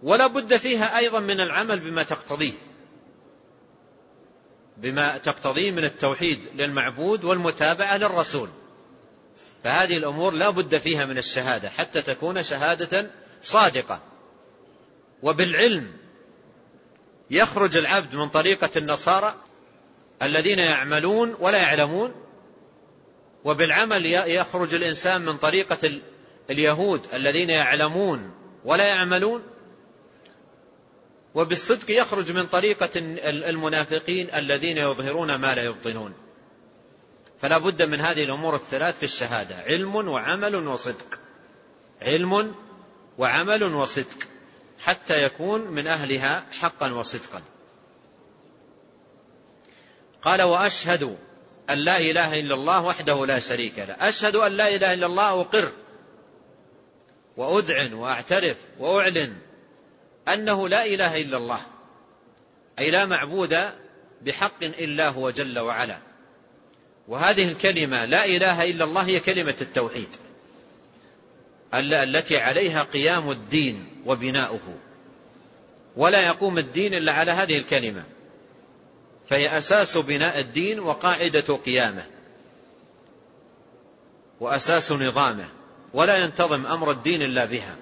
ولا 0.03 0.27
بد 0.27 0.57
فيها 0.57 0.97
أيضا 0.97 1.19
من 1.19 1.41
العمل 1.41 1.79
بما 1.79 2.03
تقتضيه 2.03 2.53
بما 4.77 5.17
تقتضيه 5.17 5.71
من 5.71 5.83
التوحيد 5.83 6.39
للمعبود 6.55 7.23
والمتابعة 7.23 7.97
للرسول. 7.97 8.49
فهذه 9.63 9.97
الأمور 9.97 10.33
لا 10.33 10.49
بد 10.49 10.77
فيها 10.77 11.05
من 11.05 11.17
الشهادة 11.17 11.69
حتى 11.69 12.01
تكون 12.01 12.43
شهادة 12.43 13.11
صادقة. 13.43 14.01
وبالعلم 15.23 15.93
يخرج 17.29 17.77
العبد 17.77 18.15
من 18.15 18.29
طريقة 18.29 18.69
النصارى 18.77 19.35
الذين 20.21 20.59
يعملون 20.59 21.35
ولا 21.39 21.57
يعلمون 21.57 22.20
وبالعمل 23.43 24.05
يخرج 24.05 24.73
الإنسان 24.73 25.21
من 25.21 25.37
طريقة 25.37 26.01
اليهود 26.49 27.01
الذين 27.13 27.49
يعلمون 27.49 28.31
ولا 28.65 28.87
يعملون. 28.87 29.43
وبالصدق 31.35 31.91
يخرج 31.91 32.31
من 32.31 32.47
طريقة 32.47 32.89
المنافقين 33.49 34.33
الذين 34.33 34.77
يظهرون 34.77 35.35
ما 35.35 35.55
لا 35.55 35.63
يبطنون 35.63 36.13
فلا 37.41 37.57
بد 37.57 37.81
من 37.81 38.01
هذه 38.01 38.23
الأمور 38.23 38.55
الثلاث 38.55 38.97
في 38.97 39.03
الشهادة 39.03 39.55
علم 39.55 39.95
وعمل 39.95 40.55
وصدق. 40.55 41.19
علم 42.01 42.55
وعمل 43.17 43.63
وصدق 43.63 44.17
حتى 44.83 45.23
يكون 45.23 45.61
من 45.61 45.87
أهلها 45.87 46.45
حقا 46.51 46.91
وصدقا. 46.91 47.41
قال 50.21 50.41
وأشهد 50.41 51.17
أن 51.71 51.77
لا 51.77 51.97
إله 51.97 52.39
إلا 52.39 52.55
الله 52.55 52.81
وحده 52.81 53.25
لا 53.25 53.39
شريك 53.39 53.79
له. 53.79 53.95
أشهد 53.99 54.35
أن 54.35 54.51
لا 54.51 54.75
إله 54.75 54.93
إلا 54.93 55.05
الله 55.05 55.41
أقر 55.41 55.71
وأذعن 57.37 57.93
وأعترف 57.93 58.57
وأعلن 58.79 59.33
أنه 60.27 60.69
لا 60.69 60.85
إله 60.85 61.21
إلا 61.21 61.37
الله. 61.37 61.59
أي 62.79 62.91
لا 62.91 63.05
معبود 63.05 63.57
بحق 64.21 64.63
إلا 64.63 65.09
هو 65.09 65.29
جل 65.29 65.59
وعلا. 65.59 65.99
وهذه 67.07 67.47
الكلمة 67.47 68.05
لا 68.05 68.25
إله 68.25 68.63
إلا 68.71 68.83
الله 68.83 69.01
هي 69.01 69.19
كلمة 69.19 69.55
التوحيد 69.61 70.09
التي 71.73 72.37
عليها 72.37 72.83
قيام 72.83 73.31
الدين 73.31 73.85
وبناؤه. 74.05 74.77
ولا 75.97 76.21
يقوم 76.27 76.57
الدين 76.57 76.93
إلا 76.93 77.11
على 77.11 77.31
هذه 77.31 77.57
الكلمة. 77.57 78.03
فهي 79.29 79.57
أساس 79.57 79.97
بناء 79.97 80.39
الدين 80.39 80.79
وقاعدة 80.79 81.55
قيامه. 81.65 82.03
وأساس 84.39 84.91
نظامه. 84.91 85.49
ولا 85.93 86.17
ينتظم 86.17 86.65
أمر 86.65 86.91
الدين 86.91 87.21
إلا 87.21 87.45
بها. 87.45 87.75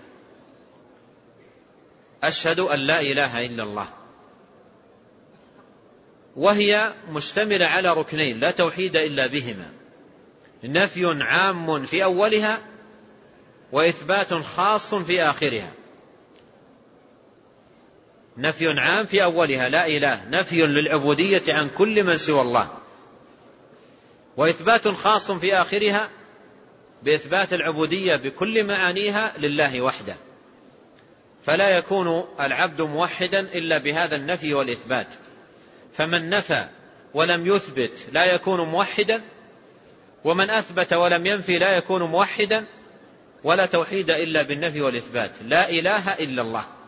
أشهد 2.23 2.59
أن 2.59 2.79
لا 2.79 3.01
إله 3.01 3.45
إلا 3.45 3.63
الله. 3.63 3.87
وهي 6.35 6.93
مشتملة 7.11 7.65
على 7.65 7.93
ركنين 7.93 8.39
لا 8.39 8.51
توحيد 8.51 8.95
إلا 8.95 9.27
بهما. 9.27 9.71
نفي 10.63 11.05
عام 11.23 11.85
في 11.85 12.03
أولها 12.03 12.61
وإثبات 13.71 14.33
خاص 14.33 14.95
في 14.95 15.23
آخرها. 15.23 15.71
نفي 18.39 18.79
عام 18.79 19.05
في 19.05 19.23
أولها 19.23 19.69
لا 19.69 19.87
إله. 19.87 20.21
نفي 20.29 20.67
للعبودية 20.67 21.41
عن 21.47 21.69
كل 21.77 22.03
من 22.03 22.17
سوى 22.17 22.41
الله. 22.41 22.69
وإثبات 24.37 24.87
خاص 24.87 25.31
في 25.31 25.53
آخرها 25.53 26.09
بإثبات 27.03 27.53
العبودية 27.53 28.15
بكل 28.15 28.63
معانيها 28.63 29.33
لله 29.37 29.81
وحده. 29.81 30.15
فلا 31.45 31.77
يكون 31.77 32.25
العبد 32.39 32.81
موحدا 32.81 33.39
إلا 33.39 33.77
بهذا 33.77 34.15
النفي 34.15 34.53
والإثبات. 34.53 35.07
فمن 35.93 36.29
نفى 36.29 36.65
ولم 37.13 37.47
يثبت 37.47 37.91
لا 38.11 38.25
يكون 38.25 38.69
موحدا 38.69 39.21
ومن 40.23 40.49
أثبت 40.49 40.93
ولم 40.93 41.25
ينفي 41.25 41.57
لا 41.57 41.77
يكون 41.77 42.03
موحدا 42.03 42.65
ولا 43.43 43.65
توحيد 43.65 44.09
إلا 44.09 44.41
بالنفي 44.41 44.81
والإثبات. 44.81 45.31
لا 45.41 45.69
إله 45.69 46.13
إلا 46.13 46.41
الله. 46.41 46.78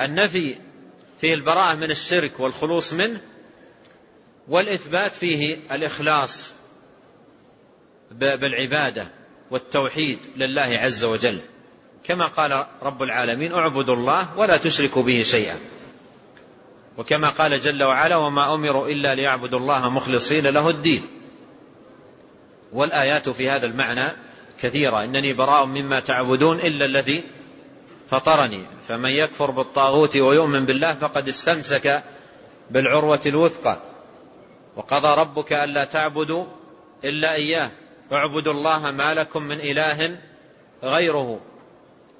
النفي 0.00 0.56
فيه 1.20 1.34
البراءة 1.34 1.74
من 1.74 1.90
الشرك 1.90 2.40
والخلوص 2.40 2.92
منه 2.92 3.20
والإثبات 4.48 5.14
فيه 5.14 5.56
الإخلاص 5.72 6.54
بالعبادة 8.10 9.08
والتوحيد 9.50 10.18
لله 10.36 10.78
عز 10.82 11.04
وجل. 11.04 11.40
كما 12.04 12.26
قال 12.26 12.66
رب 12.82 13.02
العالمين 13.02 13.52
اعبدوا 13.52 13.94
الله 13.94 14.38
ولا 14.38 14.56
تشركوا 14.56 15.02
به 15.02 15.22
شيئا. 15.22 15.56
وكما 16.98 17.28
قال 17.28 17.60
جل 17.60 17.82
وعلا 17.82 18.16
وما 18.16 18.54
أمروا 18.54 18.88
إلا 18.88 19.14
ليعبدوا 19.14 19.58
الله 19.58 19.88
مخلصين 19.88 20.46
له 20.46 20.70
الدين. 20.70 21.02
والآيات 22.72 23.28
في 23.28 23.50
هذا 23.50 23.66
المعنى 23.66 24.12
كثيرة 24.62 25.04
إنني 25.04 25.32
براء 25.32 25.64
مما 25.64 26.00
تعبدون 26.00 26.60
إلا 26.60 26.84
الذي 26.84 27.24
فطرني. 28.10 28.66
فمن 28.88 29.10
يكفر 29.10 29.50
بالطاغوت 29.50 30.16
ويؤمن 30.16 30.66
بالله 30.66 30.94
فقد 30.94 31.28
استمسك 31.28 32.02
بالعروة 32.70 33.20
الوثقى. 33.26 33.76
وقضى 34.76 35.20
ربك 35.20 35.52
ألا 35.52 35.84
تعبدوا 35.84 36.44
إلا 37.04 37.34
إياه. 37.34 37.70
اعبدوا 38.12 38.52
الله 38.52 38.90
ما 38.90 39.14
لكم 39.14 39.42
من 39.42 39.60
إله 39.60 40.18
غيره. 40.82 41.40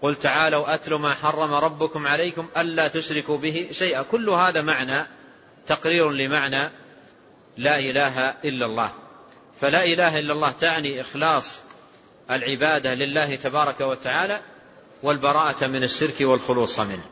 قل 0.02 0.14
تعالوا 0.14 0.74
أتل 0.74 0.94
ما 0.94 1.14
حرم 1.14 1.54
ربكم 1.54 2.06
عليكم 2.06 2.48
ألا 2.56 2.88
تشركوا 2.88 3.38
به 3.38 3.68
شيئا. 3.72 4.02
كل 4.02 4.30
هذا 4.30 4.62
معنى 4.62 5.06
تقرير 5.66 6.10
لمعنى 6.10 6.70
لا 7.56 7.78
إله 7.78 8.34
إلا 8.44 8.66
الله. 8.66 8.92
فلا 9.60 9.84
إله 9.84 10.18
إلا 10.18 10.32
الله 10.32 10.52
تعني 10.60 11.00
إخلاص 11.00 11.62
العبادة 12.30 12.94
لله 12.94 13.34
تبارك 13.34 13.80
وتعالى. 13.80 14.40
والبراءة 15.04 15.66
من 15.66 15.84
الشرك 15.84 16.20
والخلوص 16.20 16.80
منه. 16.80 17.04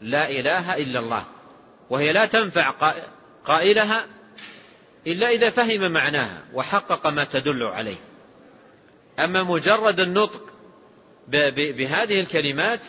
لا 0.00 0.30
إله 0.30 0.76
إلا 0.76 1.00
الله. 1.00 1.24
وهي 1.90 2.12
لا 2.12 2.26
تنفع 2.26 2.92
قائلها 3.44 4.06
إلا 5.06 5.28
إذا 5.28 5.50
فهم 5.50 5.92
معناها 5.92 6.44
وحقق 6.54 7.06
ما 7.06 7.24
تدل 7.24 7.62
عليه. 7.62 7.96
أما 9.18 9.42
مجرد 9.42 10.00
النطق 10.00 10.42
بهذه 11.48 12.20
الكلمات 12.20 12.80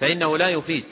فإنه 0.00 0.38
لا 0.38 0.48
يفيد. 0.48 0.84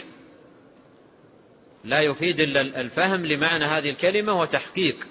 لا 1.85 2.01
يفيد 2.01 2.41
إلا 2.41 2.61
الفهم 2.61 3.27
لمعنى 3.27 3.65
هذه 3.65 3.91
الكلمة 3.91 4.41
وتحقيق 4.41 5.07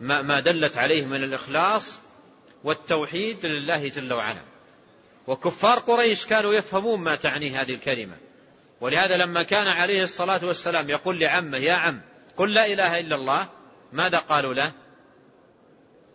ما 0.00 0.40
دلت 0.40 0.76
عليه 0.76 1.04
من 1.06 1.24
الإخلاص 1.24 1.98
والتوحيد 2.64 3.46
لله 3.46 3.88
جل 3.88 4.12
وعلا. 4.12 4.49
وكفار 5.30 5.78
قريش 5.78 6.26
كانوا 6.26 6.54
يفهمون 6.54 7.00
ما 7.00 7.16
تعني 7.16 7.50
هذه 7.50 7.74
الكلمة. 7.74 8.16
ولهذا 8.80 9.16
لما 9.16 9.42
كان 9.42 9.68
عليه 9.68 10.02
الصلاة 10.02 10.40
والسلام 10.44 10.90
يقول 10.90 11.20
لعمه 11.20 11.58
يا 11.58 11.72
عم 11.72 12.00
قل 12.36 12.54
لا 12.54 12.66
إله 12.66 13.00
إلا 13.00 13.16
الله. 13.16 13.48
ماذا 13.92 14.18
قالوا 14.18 14.54
له؟ 14.54 14.72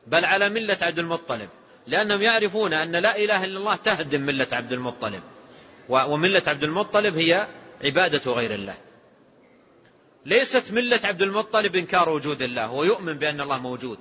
بل 0.08 0.26
على 0.26 0.50
ملة 0.50 0.78
عبد 0.82 1.00
المطلب. 1.00 1.50
لأنهم 1.88 2.22
يعرفون 2.22 2.74
أن 2.74 2.92
لا 2.92 3.18
إله 3.18 3.46
إلا 3.46 3.60
الله 3.60 3.76
تهدم 3.76 4.22
ملة 4.22 4.48
عبد 4.52 4.74
المطلب. 4.74 5.24
وملة 5.90 6.44
عبد 6.48 6.64
المطلب 6.64 7.18
هي 7.18 7.48
عبادة 7.84 8.32
غير 8.32 8.54
الله. 8.54 8.78
ليست 10.26 10.72
ملة 10.72 11.00
عبد 11.04 11.22
المطلب 11.22 11.76
إنكار 11.76 12.10
وجود 12.10 12.42
الله 12.42 12.66
هو 12.66 12.84
يؤمن 12.84 13.18
بأن 13.18 13.42
الله 13.42 13.60
موجود. 13.60 14.00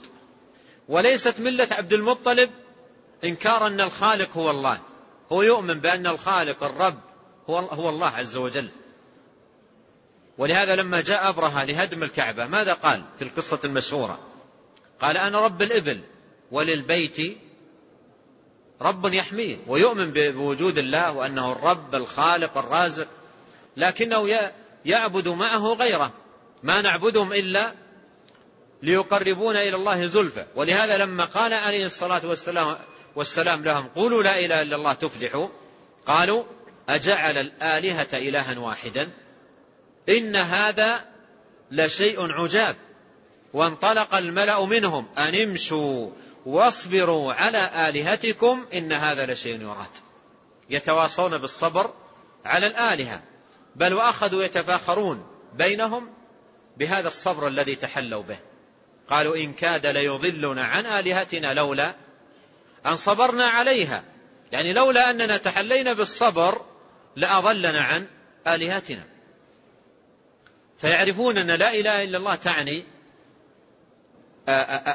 وليست 0.89 1.41
ملة 1.41 1.69
عبد 1.71 1.93
المطلب 1.93 2.51
إنكار 3.25 3.67
أن 3.67 3.81
الخالق 3.81 4.37
هو 4.37 4.51
الله. 4.51 4.81
هو 5.33 5.43
يؤمن 5.43 5.81
بأن 5.81 6.07
الخالق 6.07 6.65
الرب 6.65 6.99
هو, 7.51 7.59
هو 7.59 7.89
الله 7.89 8.09
عز 8.09 8.37
وجل. 8.37 8.69
ولهذا 10.39 10.77
لما 10.77 11.01
جاء 11.01 11.29
أبرهة 11.29 11.65
لهدم 11.65 12.03
الكعبة 12.03 12.47
ماذا 12.47 12.75
قال 12.75 13.03
في 13.19 13.25
القصة 13.25 13.61
المشهورة؟ 13.65 14.19
قال 15.01 15.17
أنا 15.17 15.41
رب 15.41 15.63
الإبل 15.63 16.01
وللبيت 16.51 17.39
رب 18.83 19.05
يحميه 19.05 19.57
ويؤمن 19.67 20.11
بوجود 20.13 20.79
الله 20.79 21.13
وأنه 21.13 21.53
الرب 21.53 21.95
الخالق 21.95 22.59
الرازق 22.59 23.09
لكنه 23.77 24.29
يعبد 24.85 25.29
معه 25.29 25.73
غيره 25.73 26.13
ما 26.63 26.81
نعبدهم 26.81 27.33
إلا 27.33 27.75
ليقربون 28.83 29.57
إلى 29.57 29.77
الله 29.77 30.07
زلفى. 30.07 30.47
ولهذا 30.57 30.99
لما 30.99 31.25
قال 31.25 31.53
عليه 31.53 31.87
الصلاة 31.87 32.27
والسلام, 32.27 32.77
والسلام 33.17 33.65
لهم. 33.65 33.89
قولوا 33.89 34.23
لا 34.23 34.39
إله 34.39 34.63
إلا 34.63 34.77
الله 34.77 34.95
تفلحوا. 34.95 35.49
قالوا 36.07 36.45
أجعل 36.89 37.39
الآلهة 37.39 38.09
إلها 38.13 38.59
واحدا. 38.59 39.11
إن 40.09 40.37
هذا 40.37 41.05
لشيء 41.71 42.33
عجاب. 42.33 42.77
وانطلق 43.53 44.15
الملأ 44.15 44.65
منهم 44.65 45.07
أن 45.19 45.35
امشوا 45.35 46.11
واصبروا 46.47 47.33
على 47.33 47.89
آلهتكم 47.89 48.67
إن 48.75 48.93
هذا 48.93 49.27
لشيء 49.27 49.61
يراد. 49.61 49.91
يتواصون 50.71 51.39
بالصبر 51.39 51.91
على 52.45 52.67
الآلهة. 52.67 53.23
بل 53.77 53.95
وأخذوا 53.95 54.45
يتفاخرون 54.45 55.27
بينهم 55.55 56.09
بهذا 56.77 57.09
الصبر 57.09 57.49
الذي 57.49 57.75
تحلوا 57.75 58.23
به. 58.23 58.39
قالوا 59.11 59.37
إن 59.37 59.53
كاد 59.53 59.87
ليضلنا 59.87 60.65
عن 60.65 60.87
آلهتنا 60.87 61.55
لولا 61.55 62.04
أن 62.87 62.97
صبرنا 62.97 63.45
عليها. 63.45 64.05
يعني 64.53 64.73
لولا 64.73 65.11
أننا 65.11 65.37
تحلينا 65.37 65.93
بالصبر 65.93 66.65
لأضلنا 67.17 67.81
عن 67.81 68.07
آلهتنا. 68.47 69.03
فيعرفون 70.81 71.39
أن 71.39 71.51
لا 71.51 71.75
إله 71.75 72.05
إلا 72.05 72.19
الله 72.19 72.35
تعني 72.35 72.85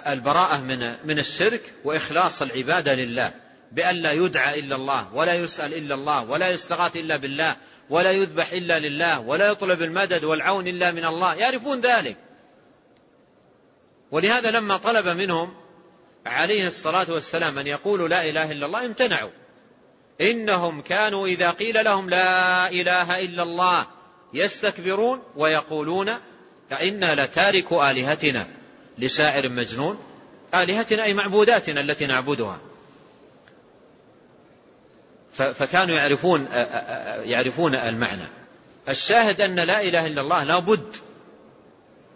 البراءة 0.07 0.57
من 0.57 0.95
من 1.05 1.19
الشرك 1.19 1.73
وإخلاص 1.83 2.41
العبادة 2.41 2.93
لله. 2.93 3.33
بأن 3.71 3.95
لا 3.95 4.11
يدعى 4.11 4.59
إلا 4.59 4.75
الله 4.75 5.13
ولا 5.13 5.33
يسأل 5.33 5.73
إلا 5.73 5.95
الله 5.95 6.29
ولا 6.29 6.49
يستغاث 6.49 6.95
إلا 6.95 7.17
بالله 7.17 7.55
ولا 7.89 8.11
يذبح 8.11 8.51
إلا 8.51 8.79
لله 8.79 9.19
ولا 9.19 9.47
يطلب 9.47 9.81
المدد 9.81 10.23
والعون 10.23 10.67
إلا 10.67 10.91
من 10.91 11.05
الله. 11.05 11.35
يعرفون 11.35 11.81
ذلك. 11.81 12.17
ولهذا 14.11 14.51
لما 14.51 14.77
طلب 14.77 15.07
منهم 15.07 15.58
عليه 16.25 16.67
الصلاة 16.67 17.05
والسلام 17.11 17.57
أن 17.57 17.67
يقولوا 17.67 18.07
لا 18.07 18.29
إله 18.29 18.51
إلا 18.51 18.65
الله 18.65 18.85
امتنعوا. 18.85 19.29
إنهم 20.21 20.81
كانوا 20.81 21.27
إذا 21.27 21.51
قيل 21.51 21.85
لهم 21.85 22.09
لا 22.09 22.69
إله 22.69 23.19
إلا 23.19 23.43
الله 23.43 23.87
يستكبرون 24.33 25.23
ويقولون 25.35 26.09
أئنا 26.71 27.25
لتاركوا 27.25 27.91
آلهتنا 27.91 28.47
لشاعر 28.97 29.49
مجنون. 29.49 29.99
آلهتنا 30.53 31.03
أي 31.03 31.13
معبوداتنا 31.13 31.81
التي 31.81 32.05
نعبدها. 32.05 32.59
فكانوا 35.33 35.95
يعرفون 35.95 36.47
يعرفون 37.25 37.75
المعنى. 37.75 38.27
الشاهد 38.89 39.41
أن 39.41 39.55
لا 39.55 39.81
إله 39.81 40.07
إلا 40.07 40.21
الله 40.21 40.43
لا 40.43 40.59
بد 40.59 40.95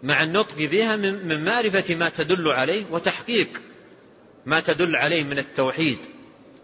مع 0.02 0.22
النطق 0.22 0.54
بها 0.54 0.96
من 0.96 1.44
معرفة 1.44 1.94
ما 1.94 2.08
تدل 2.08 2.48
عليه 2.48 2.84
وتحقيق 2.90 3.48
ما 4.46 4.60
تدل 4.60 4.96
عليه 4.96 5.24
من 5.24 5.38
التوحيد 5.38 5.98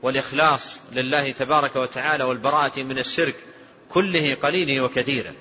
والإخلاص 0.03 0.81
لله 0.93 1.31
تبارك 1.31 1.76
وتعالى 1.76 2.24
والبراءة 2.24 2.83
من 2.83 2.99
الشرك 2.99 3.37
كله 3.89 4.35
قليله 4.35 4.81
وكثيره 4.81 5.35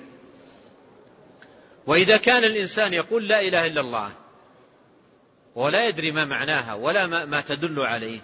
وإذا 1.86 2.16
كان 2.16 2.44
الإنسان 2.44 2.94
يقول 2.94 3.28
لا 3.28 3.40
إله 3.40 3.66
إلا 3.66 3.80
الله 3.80 4.10
ولا 5.54 5.88
يدري 5.88 6.12
ما 6.12 6.24
معناها 6.24 6.74
ولا 6.74 7.06
ما 7.06 7.40
تدل 7.40 7.80
عليه 7.80 8.20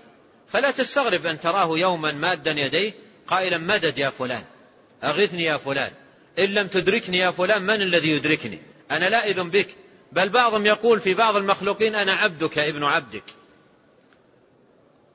فلا 0.48 0.70
تستغرب 0.70 1.26
أن 1.26 1.40
تراه 1.40 1.78
يوما 1.78 2.12
مادا 2.12 2.50
يديه 2.50 2.92
قائلا 3.26 3.58
مدد 3.58 3.98
يا 3.98 4.10
فلان 4.10 4.42
أغثني 5.04 5.44
يا 5.44 5.56
فلان 5.56 5.90
إن 6.38 6.44
لم 6.44 6.66
تدركني 6.66 7.18
يا 7.18 7.30
فلان 7.30 7.62
من 7.62 7.82
الذي 7.82 8.10
يدركني؟ 8.10 8.58
أنا 8.90 9.08
لا 9.08 9.26
إذن 9.26 9.50
بك 9.50 9.68
بل 10.12 10.28
بعضهم 10.28 10.66
يقول 10.66 11.00
في 11.00 11.14
بعض 11.14 11.36
المخلوقين 11.36 11.94
أنا 11.94 12.12
عبدك 12.12 12.58
ابن 12.58 12.84
عبدك. 12.84 13.24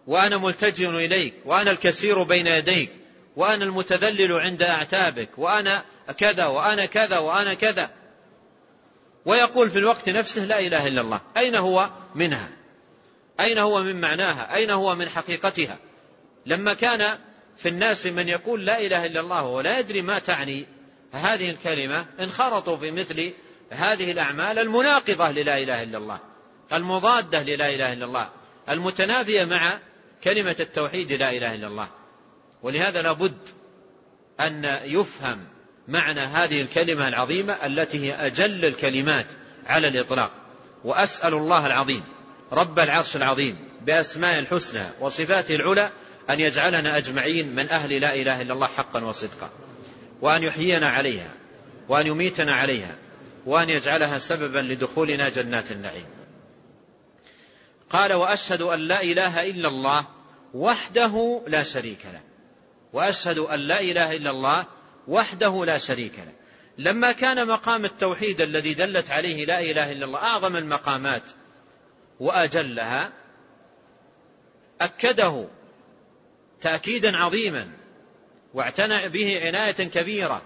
وأنا 0.07 0.37
ملتجئ 0.37 0.89
إليك 0.89 1.33
وأنا 1.45 1.71
الكثير 1.71 2.23
بين 2.23 2.47
يديك 2.47 2.91
وأنا 3.35 3.65
المتذلل 3.65 4.33
عند 4.33 4.63
أعتابك 4.63 5.29
وأنا 5.37 5.83
كذا 6.17 6.45
وأنا 6.45 6.85
كذا 6.85 7.17
وأنا 7.17 7.53
كذا. 7.53 7.89
ويقول 9.25 9.69
في 9.69 9.77
الوقت 9.77 10.09
نفسه 10.09 10.45
لا 10.45 10.59
إله 10.59 10.87
إلا 10.87 11.01
الله 11.01 11.21
أين 11.37 11.55
هو 11.55 11.89
منها؟ 12.15 12.49
أين 13.39 13.57
هو 13.57 13.83
من 13.83 14.01
معناها؟ 14.01 14.55
أين 14.55 14.69
هو 14.69 14.95
من 14.95 15.09
حقيقتها؟ 15.09 15.77
لما 16.45 16.73
كان 16.73 17.17
في 17.57 17.69
الناس 17.69 18.05
من 18.05 18.29
يقول 18.29 18.65
لا 18.65 18.79
إله 18.79 19.05
إلا 19.05 19.19
الله 19.19 19.45
ولا 19.45 19.79
يدري 19.79 20.01
ما 20.01 20.19
تعني 20.19 20.65
هذه 21.11 21.51
الكلمة 21.51 22.05
انخرطوا 22.19 22.77
في 22.77 22.91
مثل 22.91 23.31
هذه 23.69 24.11
الأعمال 24.11 24.59
المناقضة 24.59 25.31
للا 25.31 25.57
إله 25.57 25.83
إلا 25.83 25.97
الله 25.97 26.19
المضادة 26.73 27.43
للا 27.43 27.75
إله 27.75 27.93
إلا 27.93 28.05
الله 28.05 28.29
المتنافية 28.69 29.45
مع 29.45 29.79
كلمة 30.23 30.55
التوحيد 30.59 31.11
لا 31.11 31.31
إله 31.31 31.55
إلا 31.55 31.67
الله. 31.67 31.89
ولهذا 32.63 33.01
لابد 33.01 33.37
أن 34.39 34.79
يفهم 34.83 35.39
معنى 35.87 36.19
هذه 36.19 36.61
الكلمة 36.61 37.07
العظيمة 37.07 37.53
التي 37.53 37.99
هي 37.99 38.13
أجل 38.25 38.65
الكلمات 38.65 39.25
على 39.65 39.87
الإطلاق. 39.87 40.31
وأسأل 40.83 41.33
الله 41.33 41.65
العظيم 41.65 42.03
رب 42.51 42.79
العرش 42.79 43.15
العظيم 43.15 43.57
بأسماء 43.81 44.39
الحسنى 44.39 44.83
وصفاته 44.99 45.55
العلى 45.55 45.89
أن 46.29 46.39
يجعلنا 46.39 46.97
أجمعين 46.97 47.55
من 47.55 47.69
أهل 47.69 48.01
لا 48.01 48.15
إله 48.15 48.41
إلا 48.41 48.53
الله 48.53 48.67
حقا 48.67 49.03
وصدقا. 49.03 49.49
وأن 50.21 50.43
يحيينا 50.43 50.89
عليها 50.89 51.33
وأن 51.89 52.07
يميتنا 52.07 52.55
عليها 52.55 52.95
وأن 53.45 53.69
يجعلها 53.69 54.17
سببا 54.17 54.59
لدخولنا 54.59 55.29
جنات 55.29 55.71
النعيم. 55.71 56.05
قال 57.91 58.13
وأشهد 58.13 58.61
أن 58.61 58.79
لا 58.79 59.01
إله 59.01 59.49
إلا 59.49 59.67
الله 59.67 60.05
وحده 60.53 61.41
لا 61.47 61.63
شريك 61.63 62.05
له. 62.05 62.21
وأشهد 62.93 63.37
أن 63.37 63.59
لا 63.59 63.81
إله 63.81 64.15
إلا 64.15 64.29
الله 64.29 64.65
وحده 65.07 65.65
لا 65.65 65.77
شريك 65.77 66.19
له. 66.19 66.31
لما 66.77 67.11
كان 67.11 67.47
مقام 67.47 67.85
التوحيد 67.85 68.41
الذي 68.41 68.73
دلت 68.73 69.11
عليه 69.11 69.45
لا 69.45 69.59
إله 69.59 69.91
إلا 69.91 70.05
الله 70.05 70.19
أعظم 70.19 70.55
المقامات 70.55 71.23
وأجلها 72.19 73.11
أكده 74.81 75.47
تأكيدا 76.61 77.17
عظيما 77.17 77.67
واعتنى 78.53 79.09
به 79.09 79.41
عناية 79.45 79.71
كبيرة 79.71 80.41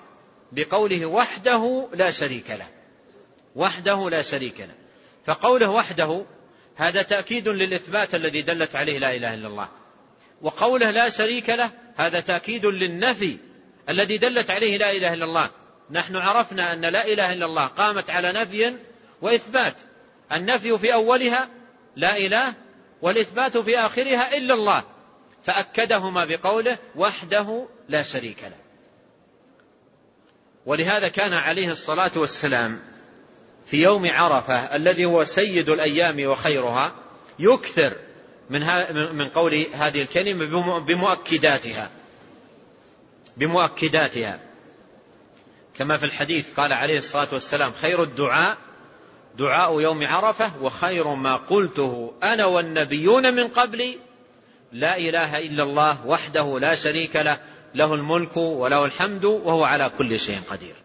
بقوله 0.52 1.06
وحده 1.06 1.88
لا 1.94 2.12
شريك 2.12 2.50
له. 2.50 2.68
وحده 3.56 4.10
لا 4.10 4.22
شريك 4.22 4.60
له. 4.60 4.76
فقوله 5.26 5.70
وحده 5.70 6.26
هذا 6.76 7.02
تأكيد 7.02 7.48
للإثبات 7.48 8.16
الذي 8.16 8.42
دلت 8.42 8.76
عليه 8.76 9.00
لا 9.00 9.16
إله 9.16 9.34
إلا 9.34 9.48
الله. 9.48 9.70
وقوله 10.42 10.92
لا 10.92 11.10
شريك 11.10 11.50
له 11.50 11.72
هذا 11.96 12.20
تأكيد 12.20 12.66
للنفي 12.66 13.38
الذي 13.90 14.18
دلت 14.18 14.50
عليه 14.50 14.78
لا 14.78 14.92
إله 14.92 15.14
إلا 15.14 15.26
الله. 15.26 15.50
نحن 15.92 16.16
عرفنا 16.16 16.74
أن 16.74 16.82
لا 16.82 17.08
إله 17.08 17.34
إلا 17.34 17.46
الله 17.46 17.66
قامت 17.66 18.10
على 18.10 18.32
نفي 18.32 18.76
وإثبات. 19.22 19.76
النفي 20.32 20.78
في 20.78 20.94
أولها 20.94 21.50
لا 21.96 22.18
إله 22.18 22.54
والإثبات 23.02 23.58
في 23.58 23.78
آخرها 23.78 24.38
إلا 24.38 24.54
الله. 24.54 24.84
فأكدهما 25.44 26.26
بقوله 26.26 26.78
وحده 26.96 27.68
لا 27.90 28.04
شريك 28.04 28.44
له. 28.44 28.66
ولهذا 30.66 31.08
كان 31.08 31.34
عليه 31.34 31.72
الصلاة 31.72 32.12
والسلام 32.16 32.95
في 33.66 33.84
يوم 33.84 34.10
عرفة 34.10 34.76
الذي 34.76 35.06
هو 35.06 35.24
سيد 35.24 35.70
الأيام 35.70 36.26
وخيرها 36.26 36.92
يكثر 37.40 37.94
من 38.50 38.66
من 39.16 39.30
قول 39.30 39.66
هذه 39.74 40.02
الكلمة 40.02 40.80
بمؤكداتها. 40.80 41.90
بمؤكداتها. 43.38 44.40
كما 45.78 45.98
في 45.98 46.06
الحديث 46.06 46.46
قال 46.58 46.74
عليه 46.74 46.98
الصلاة 46.98 47.28
والسلام 47.34 47.72
خير 47.82 48.04
الدعاء 48.04 48.58
دعاء 49.38 49.80
يوم 49.82 50.04
عرفة 50.04 50.52
وخير 50.62 51.08
ما 51.08 51.36
قلته 51.36 52.14
أنا 52.24 52.46
والنبيون 52.46 53.34
من 53.34 53.48
قبلي 53.48 53.98
لا 54.72 54.98
إله 54.98 55.40
إلا 55.40 55.64
الله 55.64 56.08
وحده 56.08 56.60
لا 56.60 56.76
شريك 56.76 57.16
له 57.16 57.38
له 57.76 57.94
الملك 57.94 58.38
وله 58.38 58.86
الحمد 58.86 59.26
وهو 59.26 59.64
على 59.64 59.92
كل 59.98 60.20
شيء 60.20 60.42
قدير. 60.50 60.85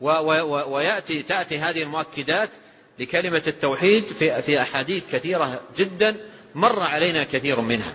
ويأتي 0.00 1.22
تأتي 1.22 1.58
هذه 1.58 1.82
المؤكدات 1.82 2.50
لكلمة 2.98 3.42
التوحيد 3.46 4.04
في 4.04 4.42
في 4.42 4.60
أحاديث 4.60 5.04
كثيرة 5.12 5.60
جدا 5.76 6.16
مر 6.54 6.80
علينا 6.80 7.24
كثير 7.24 7.60
منها. 7.60 7.94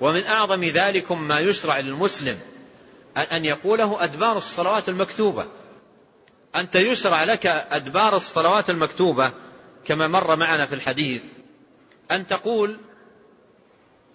ومن 0.00 0.24
أعظم 0.24 0.64
ذلكم 0.64 1.28
ما 1.28 1.40
يشرع 1.40 1.80
للمسلم 1.80 2.38
أن 3.16 3.44
يقوله 3.44 4.04
أدبار 4.04 4.36
الصلوات 4.36 4.88
المكتوبة. 4.88 5.46
أنت 6.56 6.76
يشرع 6.76 7.24
لك 7.24 7.46
أدبار 7.46 8.16
الصلوات 8.16 8.70
المكتوبة 8.70 9.32
كما 9.86 10.08
مر 10.08 10.36
معنا 10.36 10.66
في 10.66 10.74
الحديث. 10.74 11.22
أن 12.10 12.26
تقول 12.26 12.78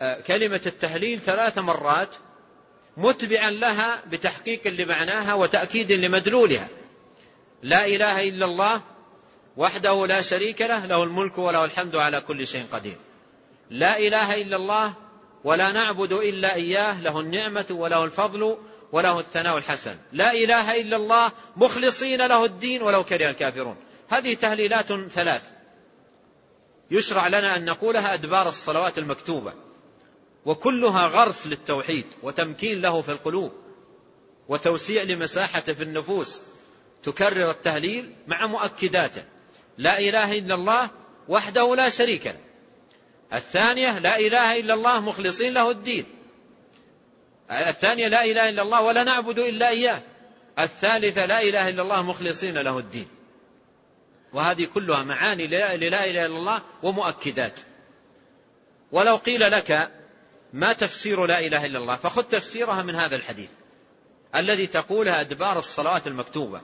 آه، 0.01 0.21
كلمة 0.21 0.61
التهليل 0.65 1.19
ثلاث 1.19 1.57
مرات 1.57 2.09
متبعا 2.97 3.51
لها 3.51 4.03
بتحقيق 4.11 4.67
لمعناها 4.67 5.33
وتأكيد 5.33 5.91
لمدلولها 5.91 6.67
لا 7.63 7.85
إله 7.85 8.29
إلا 8.29 8.45
الله 8.45 8.81
وحده 9.57 10.07
لا 10.07 10.21
شريك 10.21 10.61
له 10.61 10.85
له 10.85 11.03
الملك 11.03 11.37
وله 11.37 11.65
الحمد 11.65 11.95
على 11.95 12.21
كل 12.21 12.47
شيء 12.47 12.65
قدير. 12.71 12.97
لا 13.69 13.99
إله 13.99 14.41
إلا 14.41 14.55
الله 14.55 14.93
ولا 15.43 15.71
نعبد 15.71 16.13
إلا 16.13 16.55
إياه 16.55 17.01
له 17.01 17.19
النعمة 17.19 17.65
وله 17.69 18.03
الفضل 18.03 18.57
وله 18.91 19.19
الثناء 19.19 19.57
الحسن. 19.57 19.97
لا 20.13 20.33
إله 20.33 20.81
إلا 20.81 20.95
الله 20.95 21.31
مخلصين 21.57 22.25
له 22.25 22.45
الدين 22.45 22.81
ولو 22.81 23.03
كره 23.03 23.29
الكافرون. 23.29 23.75
هذه 24.09 24.33
تهليلات 24.33 24.93
ثلاث. 24.93 25.43
يشرع 26.91 27.27
لنا 27.27 27.55
أن 27.55 27.65
نقولها 27.65 28.13
أدبار 28.13 28.49
الصلوات 28.49 28.97
المكتوبة 28.97 29.53
وكلها 30.45 31.07
غرس 31.07 31.47
للتوحيد 31.47 32.05
وتمكين 32.23 32.81
له 32.81 33.01
في 33.01 33.11
القلوب 33.11 33.51
وتوسيع 34.47 35.03
لمساحته 35.03 35.73
في 35.73 35.83
النفوس. 35.83 36.41
تكرر 37.03 37.51
التهليل 37.51 38.13
مع 38.27 38.47
مؤكداته. 38.47 39.23
لا 39.77 39.99
إله 39.99 40.37
إلا 40.37 40.55
الله 40.55 40.89
وحده 41.27 41.75
لا 41.75 41.89
شريك 41.89 42.27
له. 42.27 42.39
الثانية 43.33 43.99
لا 43.99 44.19
إله 44.19 44.59
إلا 44.59 44.73
الله 44.73 44.99
مخلصين 44.99 45.53
له 45.53 45.71
الدين. 45.71 46.05
الثانية 47.51 48.07
لا 48.07 48.25
إله 48.25 48.49
إلا 48.49 48.61
الله 48.61 48.81
ولا 48.81 49.03
نعبد 49.03 49.39
إلا 49.39 49.69
إياه. 49.69 50.01
الثالثة 50.59 51.25
لا 51.25 51.41
إله 51.41 51.69
إلا 51.69 51.81
الله 51.81 52.01
مخلصين 52.01 52.57
له 52.57 52.77
الدين. 52.77 53.07
وهذه 54.33 54.65
كلها 54.65 55.03
معاني 55.03 55.47
للا 55.47 55.75
إله 55.75 56.11
إلا 56.11 56.25
الله 56.25 56.61
ومؤكدات. 56.83 57.59
ولو 58.91 59.15
قيل 59.15 59.51
لك 59.51 59.91
ما 60.53 60.73
تفسير 60.73 61.25
لا 61.25 61.39
إله 61.39 61.65
إلا 61.65 61.79
الله 61.79 61.95
فخذ 61.95 62.23
تفسيرها 62.23 62.83
من 62.83 62.95
هذا 62.95 63.15
الحديث. 63.15 63.49
الذي 64.35 64.67
تقولها 64.67 65.21
أدبار 65.21 65.59
الصلوات 65.59 66.07
المكتوبة. 66.07 66.61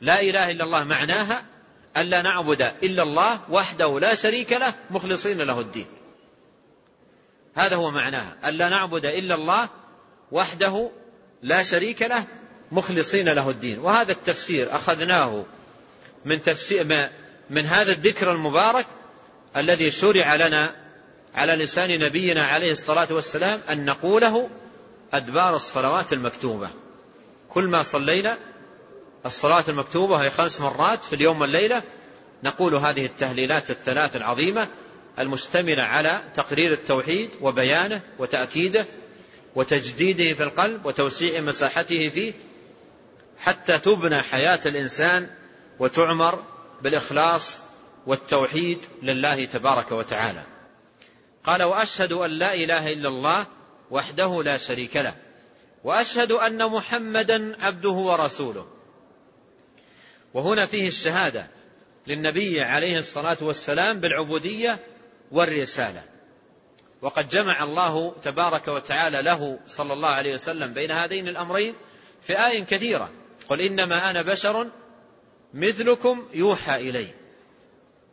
لا 0.00 0.20
إله 0.20 0.50
إلا 0.50 0.64
الله 0.64 0.84
معناها 0.84 1.44
ألا 1.96 2.22
نعبد 2.22 2.62
إلا 2.82 3.02
الله 3.02 3.40
وحده 3.50 4.00
لا 4.00 4.14
شريك 4.14 4.52
له 4.52 4.74
مخلصين 4.90 5.42
له 5.42 5.60
الدين. 5.60 5.86
هذا 7.54 7.76
هو 7.76 7.90
معناها. 7.90 8.36
ألا 8.44 8.68
نعبد 8.68 9.06
إلا 9.06 9.34
الله 9.34 9.68
وحده 10.32 10.90
لا 11.42 11.62
شريك 11.62 12.02
له 12.02 12.26
مخلصين 12.72 13.28
له 13.28 13.50
الدين. 13.50 13.78
وهذا 13.78 14.12
التفسير 14.12 14.76
أخذناه 14.76 15.44
من 16.24 16.42
تفسير 16.42 17.08
من 17.50 17.66
هذا 17.66 17.92
الذكر 17.92 18.32
المبارك 18.32 18.86
الذي 19.56 19.90
شرع 19.90 20.34
لنا 20.34 20.74
على 21.34 21.52
لسان 21.52 21.98
نبينا 22.00 22.44
عليه 22.44 22.72
الصلاة 22.72 23.08
والسلام 23.10 23.60
أن 23.70 23.84
نقوله 23.84 24.48
أدبار 25.12 25.56
الصلوات 25.56 26.12
المكتوبة. 26.12 26.70
كل 27.48 27.64
ما 27.64 27.82
صلينا 27.82 28.38
الصلاة 29.26 29.64
المكتوبة 29.68 30.16
هي 30.16 30.30
خمس 30.30 30.60
مرات 30.60 31.04
في 31.04 31.14
اليوم 31.14 31.40
والليلة. 31.40 31.82
نقول 32.42 32.74
هذه 32.74 33.06
التهليلات 33.06 33.70
الثلاث 33.70 34.16
العظيمة 34.16 34.68
المشتملة 35.18 35.82
على 35.82 36.20
تقرير 36.36 36.72
التوحيد 36.72 37.30
وبيانه 37.40 38.00
وتأكيده 38.18 38.86
وتجديده 39.54 40.34
في 40.34 40.42
القلب 40.42 40.86
وتوسيع 40.86 41.40
مساحته 41.40 42.08
فيه 42.08 42.32
حتى 43.38 43.78
تبنى 43.78 44.22
حياة 44.22 44.60
الإنسان 44.66 45.30
وتعمر 45.78 46.42
بالإخلاص 46.82 47.58
والتوحيد 48.06 48.78
لله 49.02 49.44
تبارك 49.44 49.92
وتعالى. 49.92 50.42
قال 51.44 51.62
وأشهد 51.62 52.12
أن 52.12 52.30
لا 52.30 52.54
إله 52.54 52.92
إلا 52.92 53.08
الله 53.08 53.46
وحده 53.90 54.42
لا 54.42 54.56
شريك 54.56 54.96
له 54.96 55.14
وأشهد 55.84 56.32
أن 56.32 56.66
محمدا 56.66 57.56
عبده 57.64 57.90
ورسوله. 57.90 58.75
وهنا 60.34 60.66
فيه 60.66 60.88
الشهادة 60.88 61.46
للنبي 62.06 62.60
عليه 62.60 62.98
الصلاة 62.98 63.36
والسلام 63.40 64.00
بالعبودية 64.00 64.78
والرسالة. 65.32 66.02
وقد 67.02 67.28
جمع 67.28 67.64
الله 67.64 68.14
تبارك 68.24 68.68
وتعالى 68.68 69.22
له 69.22 69.58
صلى 69.66 69.92
الله 69.92 70.08
عليه 70.08 70.34
وسلم 70.34 70.72
بين 70.72 70.90
هذين 70.90 71.28
الأمرين 71.28 71.74
في 72.22 72.46
آي 72.46 72.62
كثيرة. 72.64 73.10
قل 73.48 73.60
إنما 73.60 74.10
أنا 74.10 74.22
بشر 74.22 74.68
مثلكم 75.54 76.28
يوحى 76.34 76.76
إلي. 76.90 77.06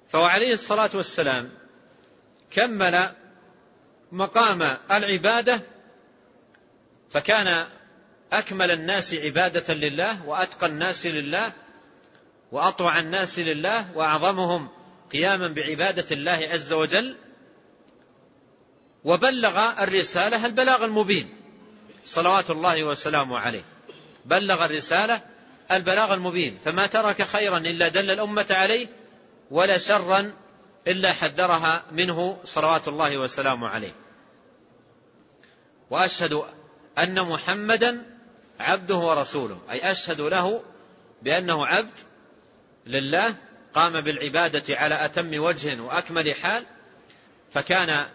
فهو 0.09 0.23
عليه 0.25 0.53
الصلاة 0.53 0.89
والسلام 0.93 1.49
كمل 2.51 3.09
مقام 4.11 4.77
العبادة 4.91 5.61
فكان 7.11 7.65
أكمل 8.33 8.71
الناس 8.71 9.13
عبادة 9.13 9.73
لله 9.73 10.27
وأتقى 10.27 10.67
الناس 10.67 11.05
لله 11.05 11.53
وأطوع 12.53 12.99
الناس 12.99 13.39
لله 13.39 13.97
وأعظمهم 13.97 14.69
قياما 15.11 15.47
بعبادة 15.47 16.05
الله 16.11 16.49
عز 16.51 16.73
وجل 16.73 17.15
وبلغ 19.03 19.83
الرسالة 19.83 20.45
البلاغ 20.45 20.85
المبين 20.85 21.35
صلوات 22.05 22.49
الله 22.49 22.83
وسلامه 22.83 23.39
عليه. 23.39 23.63
بلغ 24.25 24.65
الرسالة 24.65 25.21
البلاغ 25.71 26.13
المبين 26.13 26.59
فما 26.65 26.87
ترك 26.87 27.23
خيرا 27.23 27.57
إلا 27.57 27.87
دل 27.87 28.11
الأمة 28.11 28.47
عليه 28.49 28.87
ولا 29.51 29.77
شرا 29.77 30.33
إلا 30.87 31.13
حذرها 31.13 31.83
منه 31.91 32.37
صلوات 32.43 32.87
الله 32.87 33.17
وسلامه 33.17 33.67
عليه. 33.67 33.93
وأشهد 35.89 36.43
أن 36.97 37.21
محمدا 37.21 38.05
عبده 38.59 38.95
ورسوله 38.95 39.59
أي 39.71 39.91
أشهد 39.91 40.21
له 40.21 40.63
بأنه 41.21 41.65
عبد 41.65 42.12
لله 42.85 43.35
قام 43.73 44.01
بالعبادة 44.01 44.77
على 44.77 45.05
أتم 45.05 45.39
وجه 45.39 45.81
وأكمل 45.81 46.35
حال 46.35 46.63
فكان 47.53 48.05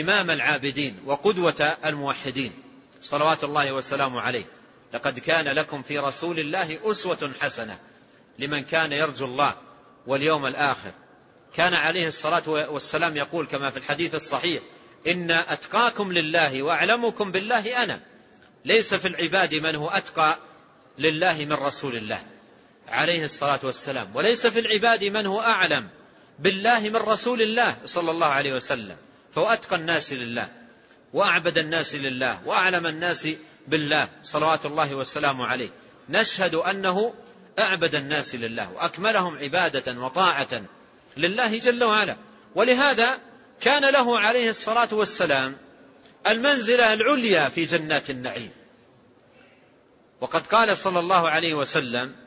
إمام 0.00 0.30
العابدين 0.30 1.00
وقدوة 1.06 1.76
الموحدين. 1.84 2.52
صلوات 3.02 3.44
الله 3.44 3.72
وسلامه 3.72 4.20
عليه. 4.20 4.44
لقد 4.94 5.18
كان 5.18 5.48
لكم 5.48 5.82
في 5.82 5.98
رسول 5.98 6.38
الله 6.38 6.90
أسوة 6.90 7.32
حسنة 7.40 7.78
لمن 8.38 8.62
كان 8.62 8.92
يرجو 8.92 9.24
الله 9.24 9.54
واليوم 10.06 10.46
الآخر. 10.46 10.92
كان 11.54 11.74
عليه 11.74 12.06
الصلاة 12.06 12.48
والسلام 12.48 13.16
يقول 13.16 13.46
كما 13.46 13.70
في 13.70 13.76
الحديث 13.76 14.14
الصحيح 14.14 14.62
إن 15.06 15.30
أتقاكم 15.30 16.12
لله 16.12 16.62
وأعلمكم 16.62 17.32
بالله 17.32 17.82
أنا. 17.82 18.00
ليس 18.64 18.94
في 18.94 19.08
العباد 19.08 19.54
من 19.54 19.74
هو 19.74 19.88
أتقى 19.88 20.38
لله 20.98 21.44
من 21.44 21.52
رسول 21.52 21.96
الله. 21.96 22.20
عليه 22.92 23.24
الصلاة 23.24 23.60
والسلام. 23.62 24.16
وليس 24.16 24.46
في 24.46 24.60
العباد 24.60 25.04
من 25.04 25.26
هو 25.26 25.40
أعلم 25.40 25.88
بالله 26.38 26.80
من 26.80 26.96
رسول 26.96 27.42
الله 27.42 27.76
صلى 27.86 28.10
الله 28.10 28.26
عليه 28.26 28.52
وسلم. 28.52 28.96
فهو 29.34 29.46
أتقى 29.46 29.76
الناس 29.76 30.12
لله 30.12 30.48
وأعبد 31.12 31.58
الناس 31.58 31.94
لله 31.94 32.40
وأعلم 32.46 32.86
الناس 32.86 33.28
بالله 33.68 34.08
صلوات 34.22 34.66
الله 34.66 34.94
والسلام 34.94 35.40
عليه. 35.40 35.68
نشهد 36.08 36.54
أنه 36.54 37.14
أعبد 37.58 37.94
الناس 37.94 38.34
لله 38.34 38.72
وأكملهم 38.72 39.38
عبادة 39.38 40.00
وطاعة 40.00 40.62
لله 41.16 41.58
جل 41.58 41.84
وعلا. 41.84 42.16
ولهذا 42.54 43.18
كان 43.60 43.92
له 43.92 44.18
عليه 44.20 44.50
الصلاة 44.50 44.88
والسلام 44.92 45.56
المنزلة 46.26 46.92
العليا 46.92 47.48
في 47.48 47.64
جنات 47.64 48.10
النعيم. 48.10 48.50
وقد 50.20 50.46
قال 50.46 50.76
صلى 50.76 50.98
الله 50.98 51.30
عليه 51.30 51.54
وسلم 51.54 52.21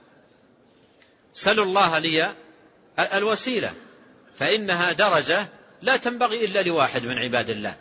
سلوا 1.36 1.65
الله 1.65 1.99
لي 1.99 2.33
الوسيلة 2.99 3.73
فإنها 4.36 4.91
درجة 4.91 5.47
لا 5.81 5.97
تنبغي 5.97 6.45
إلا 6.45 6.61
لواحد 6.61 7.05
من 7.05 7.17
عباد 7.17 7.49
الله. 7.49 7.75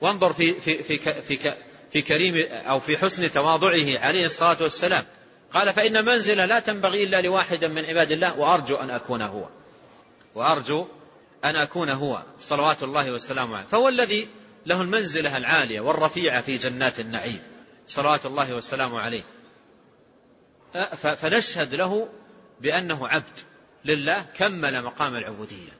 وانظر 0.00 0.32
في 0.32 0.52
في 0.52 0.82
في 0.82 0.98
في 1.22 1.54
في 1.90 2.02
كريم 2.02 2.52
أو 2.52 2.80
في 2.80 2.98
حسن 2.98 3.32
تواضعه 3.32 3.98
عليه 3.98 4.26
الصلاة 4.26 4.56
والسلام. 4.60 5.04
قال 5.52 5.72
فإن 5.72 6.04
منزلة 6.04 6.44
لا 6.46 6.60
تنبغي 6.60 7.04
إلا 7.04 7.20
لواحد 7.20 7.64
من 7.64 7.84
عباد 7.84 8.12
الله 8.12 8.38
وأرجو 8.38 8.76
أن 8.76 8.90
أكون 8.90 9.22
هو. 9.22 9.48
وأرجو 10.34 10.86
أن 11.44 11.56
أكون 11.56 11.88
هو 11.88 12.22
صلوات 12.40 12.82
الله 12.82 13.10
وسلامه 13.12 13.56
عليه. 13.56 13.66
فهو 13.66 13.88
الذي 13.88 14.28
له 14.66 14.82
المنزلة 14.82 15.36
العالية 15.36 15.80
والرفيعة 15.80 16.40
في 16.40 16.56
جنات 16.56 17.00
النعيم 17.00 17.42
صلوات 17.86 18.26
الله 18.26 18.54
وسلامه 18.54 19.00
عليه. 19.00 19.22
فنشهد 20.96 21.74
له 21.74 22.08
بأنه 22.60 23.08
عبد 23.08 23.38
لله 23.84 24.26
كمل 24.36 24.82
مقام 24.82 25.16
العبودية. 25.16 25.72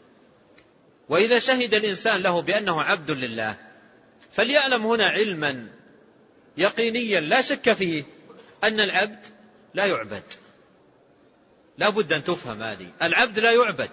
وإذا 1.08 1.38
شهد 1.38 1.74
الإنسان 1.74 2.22
له 2.22 2.42
بأنه 2.42 2.82
عبد 2.82 3.10
لله 3.10 3.56
فليعلم 4.32 4.86
هنا 4.86 5.06
علما 5.06 5.66
يقينيا 6.56 7.20
لا 7.20 7.40
شك 7.40 7.72
فيه 7.72 8.04
أن 8.64 8.80
العبد 8.80 9.26
لا 9.74 9.84
يعبد. 9.84 10.22
لا 11.78 11.88
بد 11.88 12.12
أن 12.12 12.24
تفهم 12.24 12.62
هذه. 12.62 12.88
العبد 13.02 13.38
لا 13.38 13.52
يعبد. 13.52 13.90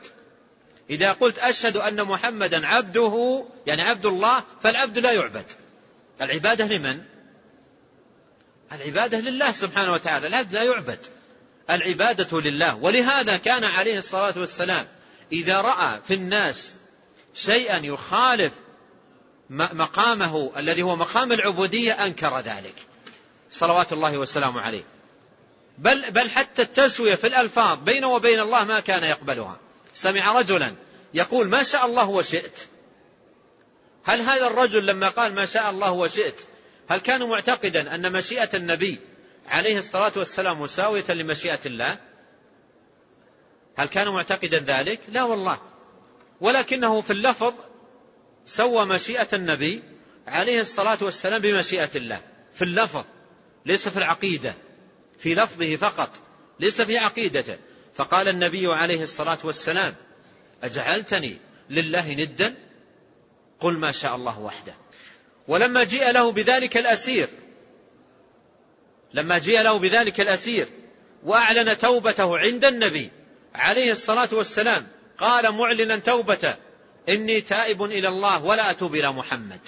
إذا 0.90 1.12
قلت 1.12 1.40
أشهد 1.40 1.78
أن 1.78 2.04
محمدا 2.04 2.68
عبده 2.68 3.46
يعني 3.68 3.82
عبد 3.82 4.06
الله 4.06 4.44
فالعبد 4.62 5.00
لا 5.00 5.12
يعبد. 5.12 5.46
العبادة 6.22 6.66
لمن؟ 6.66 7.02
العبادة 8.72 9.20
لله 9.20 9.52
سبحانه 9.52 9.94
وتعالى. 9.94 10.28
العبد 10.28 10.54
لا 10.54 10.64
يعبد. 10.64 11.00
العبادة 11.70 12.42
لله. 12.42 12.76
ولهذا 12.76 13.38
كان 13.38 13.64
عليه 13.64 13.98
الصلاة 13.98 14.40
والسلام 14.40 14.88
إذا 15.32 15.62
رأى 15.62 16.02
في 16.08 16.14
الناس 16.14 16.72
شيئا 17.36 17.78
يخالف 17.86 18.52
مقامه 19.50 20.52
الذي 20.58 20.82
هو 20.82 20.96
مقام 20.96 21.32
العبودية 21.32 22.06
أنكر 22.06 22.40
ذلك. 22.40 22.76
صلوات 23.52 23.94
الله 23.94 24.18
وسلامه 24.18 24.62
عليه. 24.62 24.84
بل, 25.78 26.12
بل 26.12 26.30
حتى 26.30 26.62
التسوية 26.62 27.16
في 27.16 27.28
الألفاظ 27.28 27.80
بينه 27.80 28.08
وبين 28.08 28.40
الله 28.40 28.64
ما 28.64 28.80
كان 28.80 29.04
يقبلها. 29.04 29.60
سمع 29.94 30.40
رجلا 30.40 30.74
يقول 31.14 31.50
ما 31.50 31.64
شاء 31.64 31.86
الله 31.86 32.10
وشئت. 32.10 32.60
هل 34.04 34.22
هذا 34.22 34.48
الرجل 34.48 34.86
لما 34.86 35.10
قال 35.10 35.36
ما 35.36 35.46
شاء 35.46 35.70
الله 35.70 35.92
وشئت 35.92 36.36
هل 36.90 37.00
كان 37.00 37.24
معتقدا 37.24 37.96
أن 37.96 38.12
مشيئة 38.12 38.50
النبي 38.54 39.00
عليه 39.48 39.78
الصلاة 39.78 40.14
والسلام 40.16 40.62
مساوية 40.62 41.12
لمشيئة 41.12 41.60
الله. 41.66 41.98
هل 43.76 43.88
كان 43.88 44.08
معتقدا 44.08 44.60
ذلك؟ 44.60 45.00
لا 45.08 45.24
والله. 45.24 45.58
ولكنه 46.42 47.02
في 47.02 47.14
اللفظ 47.14 47.54
سوى 48.46 48.86
مشيئة 48.86 49.28
النبي 49.34 49.84
عليه 50.28 50.60
الصلاة 50.60 50.98
والسلام 51.02 51.42
بمشيئة 51.42 51.90
الله. 51.96 52.22
في 52.54 52.62
اللفظ 52.62 53.04
ليس 53.66 53.90
في 53.90 53.98
العقيدة. 53.98 54.54
في 55.20 55.36
لفظه 55.36 55.76
فقط 55.76 56.10
ليس 56.60 56.82
في 56.82 56.98
عقيدته. 56.98 57.58
فقال 57.96 58.28
النبي 58.28 58.68
عليه 58.68 59.02
الصلاة 59.02 59.40
والسلام 59.44 59.96
أجعلتني 60.64 61.38
لله 61.70 62.14
ندا؟ 62.14 62.56
قل 63.60 63.78
ما 63.80 63.92
شاء 63.92 64.16
الله 64.16 64.40
وحده. 64.40 64.74
ولما 65.48 65.84
جيء 65.84 66.12
له 66.12 66.32
بذلك 66.32 66.78
الأسير 66.78 67.30
لما 69.14 69.38
جيء 69.38 69.62
له 69.62 69.80
بذلك 69.80 70.22
الأسير 70.22 70.68
وأعلن 71.24 71.78
توبته 71.78 72.38
عند 72.38 72.66
النبي 72.66 73.12
عليه 73.56 73.92
الصلاة 73.92 74.30
والسلام 74.32 74.88
قال 75.18 75.52
معلنا 75.52 75.98
توبته 75.98 76.56
إني 77.10 77.42
تائب 77.42 77.84
إلى 77.84 78.08
الله 78.08 78.44
ولا 78.44 78.72
أتوب 78.72 78.96
إلى 78.96 79.12
محمد. 79.12 79.60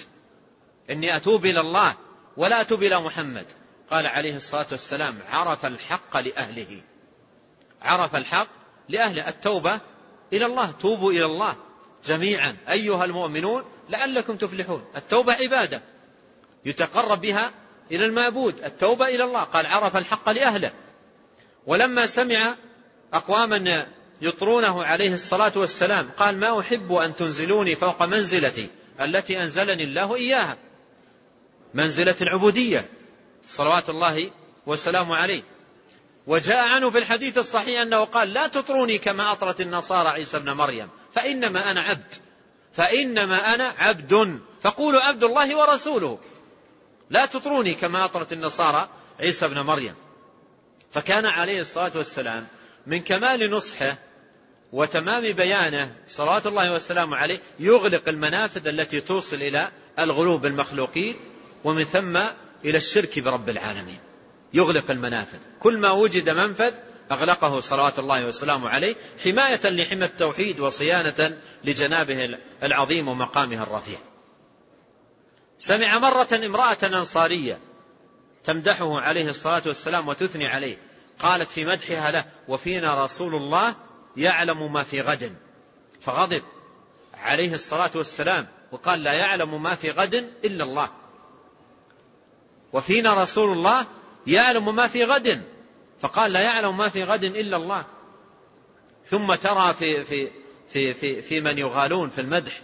إني 0.90 1.16
أتوب 1.16 1.46
إلى 1.46 1.60
الله 1.60 1.96
ولا 2.36 2.60
أتوب 2.60 2.82
إلى 2.82 3.00
محمد. 3.00 3.46
قال 3.90 4.06
عليه 4.06 4.36
الصلاة 4.36 4.66
والسلام 4.70 5.18
عرف 5.28 5.66
الحق 5.66 6.16
لأهله. 6.16 6.80
عرف 7.82 8.16
الحق 8.16 8.48
لأهله. 8.88 9.28
التوبة 9.28 9.80
إلى 10.32 10.46
الله 10.46 10.70
توبوا 10.70 11.12
إلى 11.12 11.24
الله 11.24 11.56
جميعا. 12.06 12.56
أيها 12.70 13.04
المؤمنون 13.04 13.64
لعلكم 13.88 14.36
تفلحون. 14.36 14.84
التوبة 14.96 15.32
عبادة 15.32 15.82
يتقرب 16.64 17.20
بها 17.20 17.50
إلى 17.92 18.06
المعبود 18.06 18.64
التوبة 18.64 19.08
إلى 19.08 19.24
الله. 19.24 19.42
قال 19.42 19.66
عرف 19.66 19.96
الحق 19.96 20.28
لأهله. 20.28 20.72
ولما 21.66 22.06
سمع 22.06 22.54
أقواما 23.12 23.86
يطرونه 24.20 24.84
عليه 24.84 25.12
الصلاة 25.12 25.52
والسلام 25.56 26.10
قال 26.16 26.38
ما 26.38 26.60
أحب 26.60 26.92
أن 26.92 27.16
تنزلوني 27.16 27.76
فوق 27.76 28.02
منزلتي 28.02 28.68
التي 29.00 29.42
أنزلني 29.42 29.84
الله 29.84 30.16
إياها. 30.16 30.58
منزلة 31.74 32.14
العبودية 32.20 32.88
صلوات 33.48 33.88
الله 33.88 34.30
وسلامه 34.66 35.16
عليه. 35.16 35.42
وجاء 36.26 36.68
عنه 36.68 36.90
في 36.90 36.98
الحديث 36.98 37.38
الصحيح 37.38 37.80
أنه 37.80 38.04
قال 38.04 38.32
لا 38.32 38.46
تطروني 38.46 38.98
كما 38.98 39.32
أطرت 39.32 39.60
النصارى 39.60 40.08
عيسى 40.08 40.36
ابن 40.36 40.52
مريم 40.52 40.88
فإنما 41.12 41.70
أنا 41.70 41.80
عبد 41.80 42.14
فإنما 42.72 43.54
أنا 43.54 43.74
عبد. 43.78 44.40
فقولوا 44.62 45.00
عبد 45.00 45.24
الله 45.24 45.56
ورسوله. 45.56 46.18
لا 47.10 47.26
تطروني 47.26 47.74
كما 47.74 48.04
أطرت 48.04 48.32
النصارى 48.32 48.88
عيسى 49.20 49.46
ابن 49.46 49.60
مريم. 49.60 49.94
فكان 50.92 51.26
عليه 51.26 51.60
الصلاة 51.60 51.92
والسلام 51.94 52.46
من 52.86 53.02
كمال 53.02 53.50
نصحه 53.50 53.98
وتمام 54.72 55.32
بيانه 55.32 55.94
صلوات 56.08 56.46
الله 56.46 56.72
وسلامه 56.72 57.16
عليه 57.16 57.40
يغلق 57.60 58.08
المنافذ 58.08 58.68
التي 58.68 59.00
توصل 59.00 59.36
إلى 59.36 59.68
الغلو 59.98 60.38
بالمخلوقين 60.38 61.16
ومن 61.64 61.84
ثم 61.84 62.16
إلى 62.64 62.78
الشرك 62.78 63.18
برب 63.18 63.48
العالمين. 63.48 63.98
يغلق 64.54 64.90
المنافذ. 64.90 65.38
كل 65.60 65.78
ما 65.78 65.90
وجد 65.90 66.30
منفذ 66.30 66.72
أغلقه 67.10 67.60
صلوات 67.60 67.98
الله 67.98 68.26
وسلامه 68.26 68.68
عليه 68.68 68.94
حماية 69.24 69.60
لحمى 69.64 70.04
التوحيد 70.04 70.60
وصيانة 70.60 71.38
لجنابه 71.64 72.38
العظيم 72.62 73.08
ومقامه 73.08 73.62
الرفيع. 73.62 73.98
سمع 75.58 75.98
مرة 75.98 76.28
امرأة 76.32 76.78
أنصارية 76.82 77.58
تمدحه 78.44 79.00
عليه 79.00 79.28
الصلاة 79.28 79.62
والسلام 79.66 80.08
وتثني 80.08 80.46
عليه. 80.46 80.76
قالت 81.18 81.50
في 81.50 81.64
مدحها 81.64 82.10
له 82.10 82.24
وفينا 82.48 83.04
رسول 83.04 83.34
الله 83.34 83.74
يعلم 84.16 84.72
ما 84.72 84.82
في 84.82 85.00
غد. 85.00 85.36
فغضب 86.00 86.42
عليه 87.14 87.54
الصلاة 87.54 87.90
والسلام 87.94 88.46
وقال 88.72 89.02
لا 89.02 89.12
يعلم 89.12 89.62
ما 89.62 89.74
في 89.74 89.90
غد 89.90 90.14
إلا 90.44 90.64
الله. 90.64 90.88
وفينا 92.72 93.22
رسول 93.22 93.52
الله 93.52 93.86
يعلم 94.26 94.76
ما 94.76 94.86
في 94.86 95.04
غد. 95.04 95.42
فقال 96.00 96.32
لا 96.32 96.40
يعلم 96.40 96.76
ما 96.76 96.88
في 96.88 97.04
غد 97.04 97.24
إلا 97.24 97.56
الله. 97.56 97.84
ثم 99.06 99.34
ترى 99.34 99.74
في 99.74 100.04
في 100.04 100.30
في 100.68 100.94
في, 100.94 101.22
في 101.22 101.40
من 101.40 101.58
يغالون 101.58 102.10
في 102.10 102.20
المدح 102.20 102.60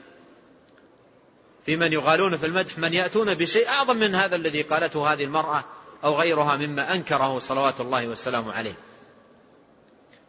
في 1.66 1.76
من 1.76 1.92
يغالون 1.92 2.36
في 2.36 2.46
المدح 2.46 2.78
من 2.78 2.94
يأتون 2.94 3.34
بشيء 3.34 3.68
أعظم 3.68 3.96
من 3.96 4.14
هذا 4.14 4.36
الذي 4.36 4.62
قالته 4.62 5.12
هذه 5.12 5.24
المرأة 5.24 5.64
أو 6.04 6.14
غيرها 6.14 6.56
مما 6.56 6.94
أنكره 6.94 7.38
صلوات 7.38 7.80
الله 7.80 8.08
والسلام 8.08 8.48
عليه. 8.48 8.74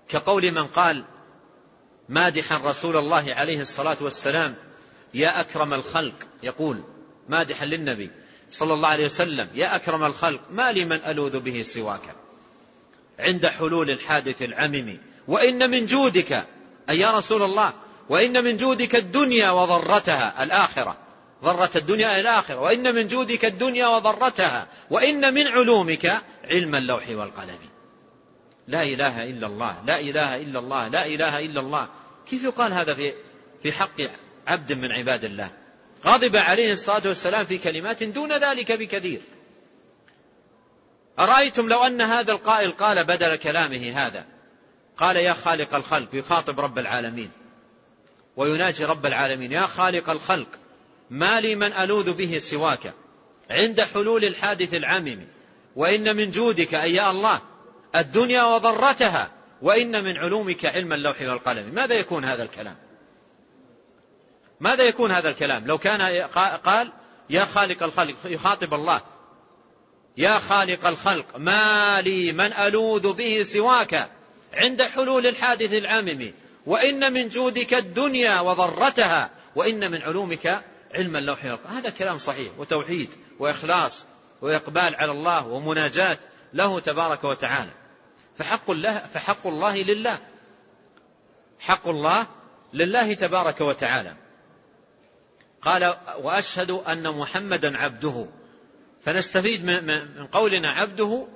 كقول 0.10 0.52
من 0.52 0.68
قال 0.68 1.06
مادحا 2.10 2.58
رسول 2.58 2.98
الله 2.98 3.34
عليه 3.34 3.62
الصلاة 3.62 3.98
والسلام 4.02 4.56
يا 5.14 5.40
أكرم 5.40 5.74
الخلق 5.74 6.14
يقول 6.44 6.84
مادحا 7.30 7.66
للنبي 7.66 8.12
صلى 8.50 8.74
الله 8.74 8.88
عليه 8.88 9.06
وسلم 9.06 9.48
يا 9.54 9.76
أكرم 9.76 10.04
الخلق 10.04 10.42
ما 10.52 10.72
لي 10.72 10.86
من 10.86 10.98
ألوذ 10.98 11.40
به 11.40 11.64
سواك. 11.64 12.16
عند 13.20 13.48
حلول 13.48 13.90
الحادث 13.90 14.42
العمم 14.42 14.98
وإن 15.28 15.70
من 15.70 15.86
جودك 15.86 16.46
أي 16.90 17.00
يا 17.00 17.12
رسول 17.12 17.44
الله 17.44 17.74
وإن 18.10 18.44
من 18.44 18.58
جودك 18.58 18.96
الدنيا 18.96 19.52
وضرتها 19.52 20.44
الآخرة. 20.44 21.03
ضرة 21.44 21.72
الدنيا 21.76 22.20
الآخرة 22.20 22.60
وإن 22.60 22.96
من 22.96 23.08
جودك 23.08 23.46
الدنيا 23.46 23.88
وضرتها. 23.88 24.68
وإن 24.90 25.34
من 25.34 25.48
علومك 25.48 26.22
علم 26.44 26.76
اللوح 26.76 27.10
والقلم. 27.10 27.60
لا 28.68 28.84
إله 28.84 29.24
إلا 29.24 29.48
الله. 29.48 29.84
لا 29.86 30.00
إله 30.00 30.36
إلا 30.36 30.60
الله. 30.60 30.88
لا 30.88 31.06
إله 31.06 31.40
إلا 31.40 31.60
الله. 31.60 31.88
كيف 32.30 32.44
يقال 32.44 32.74
هذا 32.74 32.94
في 32.94 33.14
في 33.64 33.72
حق 33.72 34.02
عبد 34.48 34.74
من 34.74 34.92
عباد 34.92 35.26
الله؟ 35.26 35.52
غضب 36.06 36.36
عليه 36.36 36.74
الصلاة 36.74 37.02
والسلام 37.06 37.46
في 37.46 37.58
كلمات 37.58 38.04
دون 38.04 38.32
ذلك 38.32 38.72
بكثير. 38.72 39.22
أرأيتم 41.20 41.70
لو 41.70 41.84
أن 41.84 42.02
هذا 42.02 42.32
القائل 42.32 42.72
قال 42.72 43.04
بدل 43.04 43.36
كلامه 43.36 43.92
هذا؟ 43.96 44.26
قال 44.98 45.16
يا 45.16 45.34
خالق 45.34 45.76
الخلق 45.76 46.10
يخاطب 46.14 46.60
رب 46.60 46.80
العالمين. 46.80 47.32
ويناجي 48.36 48.86
رب 48.86 49.06
العالمين. 49.06 49.52
يا 49.52 49.66
خالق 49.66 50.10
الخلق. 50.10 50.48
ما 51.14 51.42
لي 51.42 51.56
من 51.56 51.74
ألوذ 51.74 52.14
به 52.14 52.40
سواك 52.40 52.94
عند 53.52 53.82
حلول 53.82 54.26
الحادث 54.26 54.74
العامم 54.74 55.28
وإن 55.76 56.16
من 56.16 56.32
جودك 56.32 56.74
أي 56.74 56.94
يا 56.94 57.12
الله 57.12 57.42
الدنيا 57.96 58.44
وضرتها 58.44 59.32
وإن 59.62 60.04
من 60.04 60.18
علومك 60.18 60.66
علم 60.66 60.94
اللوح 60.94 61.22
والقلم. 61.22 61.76
ماذا 61.76 61.96
يكون 61.96 62.26
هذا 62.26 62.44
الكلام؟ 62.44 62.76
ماذا 64.60 64.84
يكون 64.84 65.12
هذا 65.12 65.30
الكلام؟ 65.30 65.68
لو 65.68 65.78
كان 65.78 66.02
قال 66.66 66.92
يا 67.30 67.46
خالق 67.46 67.84
الخلق 67.84 68.16
يخاطب 68.26 68.74
الله. 68.74 69.02
يا 70.18 70.40
خالق 70.40 70.88
الخلق 70.88 71.38
ما 71.38 72.02
لي 72.02 72.32
من 72.32 72.54
ألوذ 72.54 73.14
به 73.14 73.44
سواك 73.44 74.10
عند 74.54 74.84
حلول 74.84 75.28
الحادث 75.28 75.74
العامم 75.74 76.32
وإن 76.66 77.14
من 77.14 77.30
جودك 77.30 77.74
الدنيا 77.74 78.40
وضرتها 78.40 79.30
وإن 79.56 79.92
من 79.92 80.02
علومك 80.02 80.64
علم 80.96 81.16
اللوح 81.16 81.46
والقلم 81.46 81.76
هذا 81.76 81.90
كلام 81.90 82.18
صحيح 82.18 82.52
وتوحيد 82.60 83.10
وإخلاص 83.40 84.06
وإقبال 84.42 84.96
على 84.96 85.12
الله 85.12 85.48
ومناجاة 85.48 86.18
له 86.54 86.80
تبارك 86.80 87.24
وتعالى. 87.24 87.72
فحق 88.38 88.70
الله 88.70 88.98
فحق 89.14 89.48
الله 89.48 89.82
لله. 89.82 90.20
حق 91.60 91.88
الله 91.88 92.28
لله 92.74 93.14
تبارك 93.14 93.62
وتعالى. 93.62 94.16
قال 95.62 95.96
وأشهد 96.18 96.72
أن 96.72 97.18
محمدا 97.18 97.78
عبده. 97.78 98.28
فنستفيد 99.06 99.66
من 99.66 100.28
قولنا 100.28 100.72
عبده 100.72 101.28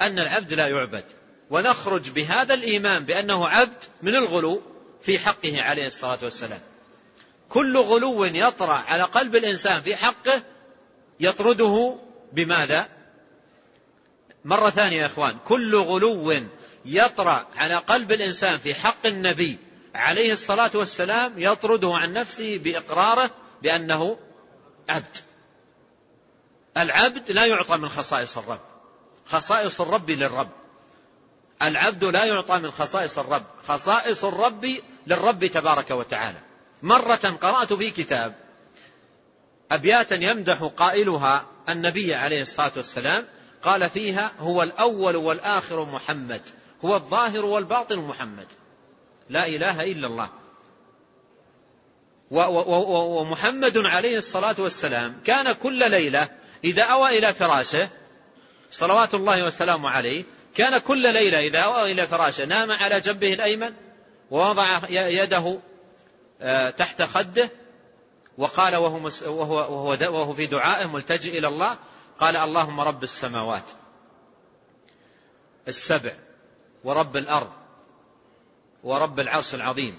أن 0.00 0.18
العبد 0.18 0.52
لا 0.52 0.68
يعبد. 0.68 1.04
ونخرج 1.50 2.10
بهذا 2.10 2.54
الإيمان 2.54 3.04
بأنه 3.04 3.48
عبد 3.48 3.84
من 4.02 4.16
الغلو 4.16 4.62
في 5.02 5.18
حقه 5.18 5.62
عليه 5.62 5.86
الصلاة 5.86 6.18
والسلام. 6.22 6.60
كل 7.52 7.76
غلو 7.76 8.24
يطرأ 8.24 8.74
على 8.74 9.02
قلب 9.02 9.36
الإنسان 9.36 9.82
في 9.82 9.96
حقه 9.96 10.42
يطرده 11.20 11.98
بماذا؟ 12.32 12.88
مرة 14.44 14.70
ثانية 14.70 15.00
يا 15.00 15.06
إخوان 15.06 15.36
كل 15.46 15.76
غلو 15.76 16.34
يطرأ 16.84 17.46
على 17.56 17.74
قلب 17.74 18.12
الإنسان 18.12 18.58
في 18.58 18.74
حق 18.74 19.06
النبي 19.06 19.58
عليه 19.94 20.32
الصلاة 20.32 20.70
والسلام 20.74 21.32
يطرده 21.36 21.94
عن 21.94 22.12
نفسه 22.12 22.58
بإقراره 22.58 23.30
بأنه 23.62 24.18
عبد. 24.88 25.16
العبد 26.76 27.30
لا 27.30 27.46
يعطى 27.46 27.76
من 27.76 27.88
خصائص 27.88 28.38
الرب. 28.38 28.60
خصائص 29.26 29.80
الرب 29.80 30.10
للرب. 30.10 30.50
العبد 31.62 32.04
لا 32.04 32.24
يعطى 32.24 32.58
من 32.58 32.70
خصائص 32.70 33.18
الرب. 33.18 33.44
خصائص 33.68 34.24
الرب 34.24 34.80
للرب 35.06 35.46
تبارك 35.46 35.90
وتعالى. 35.90 36.51
مرة 36.82 37.38
قرأت 37.42 37.72
في 37.72 37.90
كتاب 37.90 38.34
أبياتا 39.70 40.14
يمدح 40.14 40.62
قائلها 40.76 41.46
النبي 41.68 42.14
عليه 42.14 42.42
الصلاة 42.42 42.72
والسلام 42.76 43.24
قال 43.62 43.90
فيها 43.90 44.32
هو 44.38 44.62
الأول 44.62 45.16
والآخر 45.16 45.84
محمد 45.84 46.42
هو 46.84 46.96
الظاهر 46.96 47.44
والباطن 47.44 47.98
محمد. 47.98 48.46
لا 49.30 49.46
إله 49.46 49.92
إلا 49.92 50.06
الله. 50.06 50.28
ومحمد 52.30 53.78
عليه 53.78 54.18
الصلاة 54.18 54.54
والسلام 54.58 55.20
كان 55.24 55.52
كل 55.52 55.90
ليلة 55.90 56.28
إذا 56.64 56.82
أوى 56.82 57.18
إلى 57.18 57.34
فراشه 57.34 57.88
صلوات 58.70 59.14
الله 59.14 59.44
والسلام 59.44 59.86
عليه 59.86 60.24
كان 60.54 60.78
كل 60.78 61.12
ليلة 61.12 61.40
إذا 61.40 61.58
أوى 61.58 61.92
إلى 61.92 62.06
فراشه 62.06 62.44
نام 62.44 62.70
على 62.70 63.00
جنبه 63.00 63.34
الأيمن 63.34 63.72
ووضع 64.30 64.80
يده 64.90 65.58
تحت 66.70 67.02
خده 67.02 67.50
وقال 68.38 68.76
وهو, 68.76 69.10
وهو, 69.26 69.56
وهو, 69.98 70.34
في 70.34 70.46
دعائه 70.46 70.86
ملتجئ 70.86 71.38
إلى 71.38 71.48
الله 71.48 71.78
قال 72.20 72.36
اللهم 72.36 72.80
رب 72.80 73.02
السماوات 73.02 73.64
السبع 75.68 76.12
ورب 76.84 77.16
الأرض 77.16 77.52
ورب 78.84 79.20
العرش 79.20 79.54
العظيم 79.54 79.98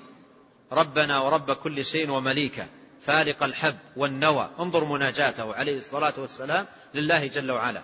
ربنا 0.71 1.19
ورب 1.19 1.51
كل 1.51 1.85
شيء 1.85 2.09
ومليكه 2.09 2.67
فالق 3.05 3.43
الحب 3.43 3.77
والنوى 3.97 4.49
انظر 4.59 4.83
مناجاته 4.83 5.55
عليه 5.55 5.77
الصلاة 5.77 6.13
والسلام 6.17 6.65
لله 6.93 7.27
جل 7.27 7.51
وعلا. 7.51 7.81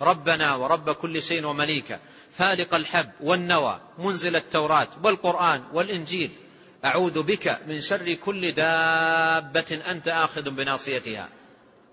ربنا 0.00 0.54
ورب 0.54 0.90
كل 0.90 1.22
شيء 1.22 1.46
ومليكه 1.46 1.98
فالق 2.32 2.74
الحب 2.74 3.10
والنوى 3.20 3.80
منزل 3.98 4.36
التوراة 4.36 4.88
والقرآن 5.04 5.64
والإنجيل 5.72 6.30
أعوذ 6.84 7.22
بك 7.22 7.58
من 7.68 7.80
شر 7.80 8.12
كل 8.12 8.52
دابة 8.52 9.80
أنت 9.90 10.08
آخذ 10.08 10.50
بناصيتها. 10.50 11.28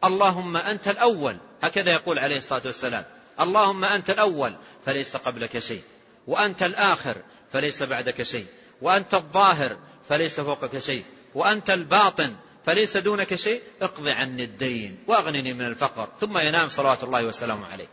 اللهم 0.04 0.58
أنت 0.58 0.88
الأول. 0.88 1.38
هكذا 1.62 1.92
يقول 1.92 2.20
عليه 2.20 2.38
الصلاة 2.38 2.62
والسلام. 2.66 3.06
اللهم 3.40 3.86
أنت 3.86 4.10
الأول 4.10 4.54
فليس 4.86 5.16
قبلك 5.18 5.60
شيء. 5.60 5.82
وأنت 6.28 6.64
الآخر 6.64 7.16
فليس 7.54 7.84
بعدك 7.84 8.24
شيء. 8.24 8.46
وأنت 8.82 9.14
الظاهر 9.14 9.78
فليس 10.10 10.40
فوقك 10.40 10.80
شيء. 10.80 11.04
وأنت 11.36 11.70
الباطن 11.70 12.36
فليس 12.66 12.98
دونك 12.98 13.36
شيء. 13.36 13.62
اقض 13.82 14.08
عني 14.08 14.44
الدين 14.44 14.98
وأغنني 15.08 15.54
من 15.54 15.68
الفقر. 15.68 16.10
ثم 16.20 16.38
ينام 16.38 16.70
صلوات 16.70 17.04
الله 17.04 17.26
وسلامه 17.26 17.68
عليه. 17.68 17.88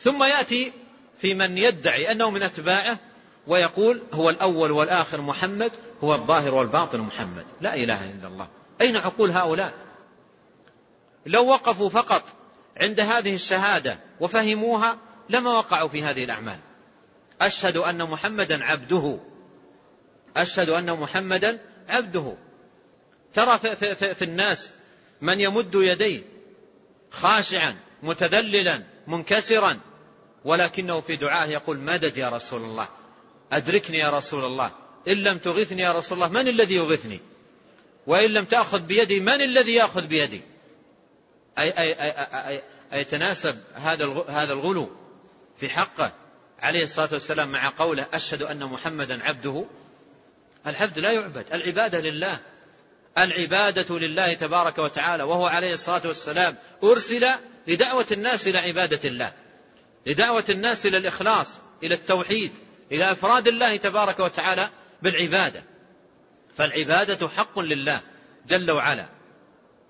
ثم 0.00 0.22
يأتي 0.22 0.72
في 1.20 1.34
من 1.34 1.58
يدعي 1.58 2.12
أنه 2.12 2.30
من 2.30 2.42
أتباعه 2.42 2.98
ويقول 3.46 4.02
هو 4.12 4.30
الأول 4.30 4.70
والآخر 4.70 5.20
محمد 5.20 5.72
هو 6.04 6.14
الظاهر 6.14 6.54
والباطن 6.54 7.00
محمد. 7.00 7.46
لا 7.60 7.74
إله 7.74 8.10
إلا 8.10 8.28
الله. 8.28 8.48
أين 8.80 8.96
عقول 8.96 9.30
هؤلاء؟ 9.30 9.72
لو 11.26 11.46
وقفوا 11.46 11.88
فقط 11.88 12.22
عند 12.76 13.00
هذه 13.00 13.34
الشهادة 13.34 13.98
وفهموها 14.20 14.98
لما 15.28 15.50
وقعوا 15.50 15.88
في 15.88 16.02
هذه 16.02 16.24
الأعمال. 16.24 16.58
أشهد 17.40 17.76
أن 17.76 18.02
محمدا 18.02 18.64
عبده. 18.64 19.18
أشهد 20.36 20.68
أن 20.68 20.92
محمدا 20.92 21.58
عبده. 21.88 22.36
ترى 23.32 23.58
في, 23.58 23.76
في, 23.76 23.94
في, 23.94 24.14
في 24.14 24.24
الناس 24.24 24.70
من 25.20 25.40
يمد 25.40 25.74
يديه 25.74 26.22
خاشعا 27.10 27.76
متذللا 28.02 28.82
منكسرا 29.06 29.78
ولكنه 30.44 31.00
في 31.00 31.16
دعائه 31.16 31.50
يقول 31.50 31.78
مدد 31.78 32.16
يا 32.16 32.28
رسول 32.28 32.62
الله. 32.62 32.88
أدركني 33.52 33.98
يا 33.98 34.10
رسول 34.10 34.44
الله. 34.44 34.70
إن 35.08 35.16
لم 35.16 35.38
تغثني 35.38 35.82
يا 35.82 35.92
رسول 35.92 36.22
الله 36.22 36.28
من 36.28 36.48
الذي 36.48 36.74
يغثني؟ 36.74 37.20
وإن 38.06 38.30
لم 38.30 38.44
تأخذ 38.44 38.80
بيدي 38.80 39.20
من 39.20 39.42
الذي 39.42 39.74
يأخذ 39.74 40.06
بيدي؟ 40.06 40.40
أي, 41.58 41.70
أي, 41.78 41.92
أي, 41.92 42.10
أي, 42.10 42.62
أي 42.92 43.00
يتناسب 43.00 43.58
هذا 43.74 44.24
هذا 44.28 44.52
الغلو؟ 44.52 44.90
في 45.60 45.68
حقه. 45.68 46.12
عليه 46.58 46.84
الصلاة 46.84 47.08
والسلام 47.12 47.52
مع 47.52 47.72
قوله 47.78 48.06
أشهد 48.12 48.42
أن 48.42 48.64
محمدا 48.64 49.22
عبده. 49.22 49.64
العبد 50.66 50.98
لا 50.98 51.12
يعبد 51.12 51.46
العبادة 51.52 52.00
لله. 52.00 52.38
العبادة 53.18 53.98
لله 53.98 54.32
تبارك 54.32 54.78
وتعالى 54.78 55.22
وهو 55.22 55.46
عليه 55.46 55.74
الصلاة 55.74 56.02
والسلام 56.06 56.56
أرسل 56.84 57.26
لدعوة 57.66 58.06
الناس 58.12 58.48
إلى 58.48 58.58
عبادة 58.58 59.08
الله 59.08 59.32
لدعوة 60.06 60.44
الناس 60.48 60.86
إلى 60.86 60.96
الإخلاص 60.96 61.58
إلى 61.82 61.94
التوحيد 61.94 62.52
إلى 62.92 63.12
إفراد 63.12 63.48
الله 63.48 63.76
تبارك 63.76 64.20
وتعالى. 64.20 64.70
بالعبادة. 65.02 65.62
فالعبادة 66.56 67.28
حق 67.28 67.58
لله 67.58 68.00
جل 68.48 68.70
وعلا. 68.70 69.06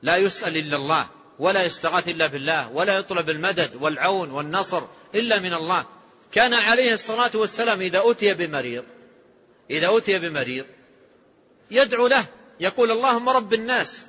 لا 0.02 0.16
يسأل 0.16 0.56
إلا 0.56 0.76
الله 0.76 1.08
ولا 1.38 1.62
يستغاث 1.62 2.08
إلا 2.08 2.26
بالله 2.26 2.68
ولا 2.68 2.98
يطلب 2.98 3.30
المدد 3.30 3.70
والعون 3.80 4.30
والنصر 4.30 4.82
إلا 5.14 5.38
من 5.38 5.54
الله. 5.54 5.86
كان 6.32 6.54
عليه 6.54 6.92
الصلاة 6.92 7.30
والسلام 7.34 7.80
إذا 7.80 8.02
أتي 8.04 8.34
بمريض 8.34 8.84
إذا 9.70 9.96
أتي 9.96 10.18
بمريض 10.18 10.64
يدعو 11.70 12.06
له 12.06 12.24
يقول 12.60 12.90
اللهم 12.90 13.28
رب 13.28 13.54
الناس 13.54 14.04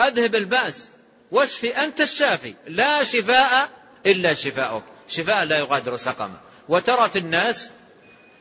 أذهب 0.00 0.34
البأس 0.34 0.88
واشفي 1.30 1.76
أنت 1.76 2.00
الشافي. 2.00 2.54
لا 2.66 3.04
شفاء 3.04 3.70
إلا 4.06 4.34
شفاءك 4.34 4.82
شفاء 5.08 5.44
لا 5.44 5.58
يغادر 5.58 5.96
سقما. 5.96 6.40
وترى 6.68 7.08
في 7.08 7.18
الناس 7.18 7.70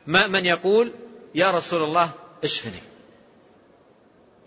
من 0.08 0.46
يقول 0.46 0.92
يا 1.36 1.52
رسول 1.52 1.84
الله 1.84 2.12
اشفني. 2.44 2.82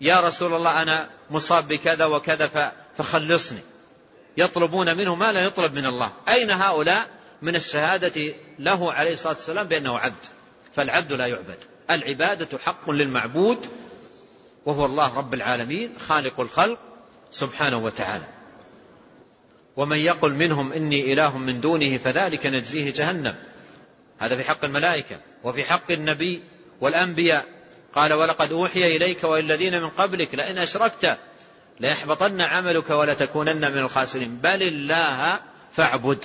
يا 0.01 0.19
رسول 0.19 0.53
الله 0.53 0.81
أنا 0.81 1.09
مصاب 1.31 1.67
بكذا 1.67 2.05
وكذا 2.05 2.71
فخلصني. 2.97 3.59
يطلبون 4.37 4.97
منه 4.97 5.15
ما 5.15 5.31
لا 5.31 5.45
يطلب 5.45 5.73
من 5.73 5.85
الله. 5.85 6.11
أين 6.29 6.51
هؤلاء؟ 6.51 7.07
من 7.41 7.55
الشهادة 7.55 8.33
له 8.59 8.93
عليه 8.93 9.13
الصلاة 9.13 9.33
والسلام 9.33 9.67
بأنه 9.67 9.99
عبد. 9.99 10.25
فالعبد 10.75 11.11
لا 11.11 11.27
يعبد. 11.27 11.57
العبادة 11.91 12.57
حق 12.57 12.89
للمعبود 12.89 13.67
وهو 14.65 14.85
الله 14.85 15.17
رب 15.17 15.33
العالمين 15.33 15.93
خالق 16.07 16.39
الخلق 16.39 16.79
سبحانه 17.31 17.77
وتعالى. 17.77 18.25
ومن 19.77 19.97
يقل 19.97 20.33
منهم 20.33 20.73
إني 20.73 21.13
إله 21.13 21.37
من 21.37 21.61
دونه 21.61 21.97
فذلك 21.97 22.45
نجزيه 22.45 22.93
جهنم. 22.93 23.35
هذا 24.19 24.35
في 24.35 24.43
حق 24.43 24.65
الملائكة 24.65 25.19
وفي 25.43 25.63
حق 25.63 25.91
النبي 25.91 26.43
والأنبياء. 26.81 27.45
قال 27.95 28.13
ولقد 28.13 28.51
أوحي 28.51 28.95
إليك 28.95 29.23
والذين 29.23 29.81
من 29.81 29.89
قبلك 29.89 30.35
لئن 30.35 30.57
أشركت 30.57 31.17
ليحبطن 31.79 32.41
عملك 32.41 32.89
ولتكونن 32.89 33.71
من 33.71 33.77
الخاسرين. 33.77 34.37
بل 34.43 34.63
الله 34.63 35.39
فاعبد 35.73 36.17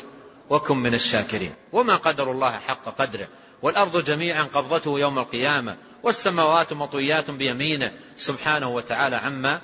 وكن 0.50 0.76
من 0.76 0.94
الشاكرين. 0.94 1.54
وما 1.72 1.96
قدر 1.96 2.30
الله 2.30 2.58
حق 2.58 2.98
قدره. 2.98 3.28
والأرض 3.62 4.04
جميعا 4.04 4.42
قبضته 4.42 4.98
يوم 4.98 5.18
القيامة. 5.18 5.76
والسماوات 6.02 6.72
مطويات 6.72 7.30
بيمينه. 7.30 7.92
سبحانه 8.16 8.68
وتعالى 8.68 9.16
عما 9.16 9.60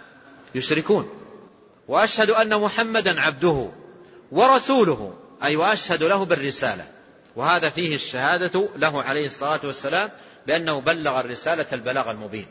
يشركون. 0.54 1.10
وأشهد 1.88 2.30
أن 2.30 2.60
محمدا 2.60 3.20
عبده 3.20 3.70
ورسوله. 4.32 5.14
أي 5.42 5.56
وأشهد 5.56 6.02
له 6.02 6.24
بالرسالة. 6.24 6.86
وهذا 7.36 7.70
فيه 7.70 7.94
الشهادة 7.94 8.68
له 8.76 9.02
عليه 9.02 9.26
الصلاة 9.26 9.60
والسلام. 9.64 10.10
بأنه 10.50 10.80
بلغ 10.80 11.20
الرسالة 11.20 11.66
البلاغ 11.72 12.10
المبين. 12.10 12.46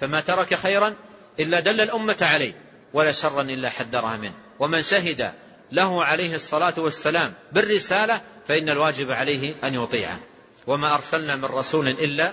فما 0.00 0.20
ترك 0.20 0.54
خيرا 0.54 0.94
إلا 1.40 1.60
دل 1.60 1.80
الأمة 1.80 2.16
عليه 2.20 2.52
ولا 2.92 3.12
شرا 3.12 3.42
إلا 3.42 3.68
حذرها 3.70 4.16
منه. 4.16 4.34
ومن 4.58 4.82
شهد 4.82 5.32
له 5.72 6.04
عليه 6.04 6.34
الصلاة 6.34 6.74
والسلام 6.76 7.32
بالرسالة 7.52 8.22
فإن 8.48 8.68
الواجب 8.68 9.10
عليه 9.10 9.54
أن 9.64 9.74
يطيعه. 9.74 10.20
وما 10.66 10.94
أرسلنا 10.94 11.36
من 11.36 11.44
رسول 11.44 11.88
إلا 11.88 12.32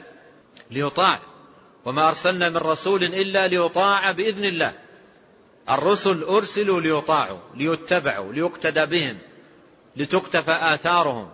ليطاع. 0.72 1.19
وما 1.86 2.09
أرسلنا 2.09 2.49
من 2.49 2.57
رسول 2.57 3.03
إلا 3.03 3.47
ليطاع 3.47 4.11
بإذن 4.11 4.45
الله. 4.45 4.74
الرسل 5.69 6.24
أرسلوا 6.24 6.82
ليطاعوا 6.82 7.39
ليتبعوا 7.55 8.34
ليقتدى 8.34 8.86
بهم 8.86 9.17
لتقتفى 9.95 10.51
آثارهم 10.51 11.30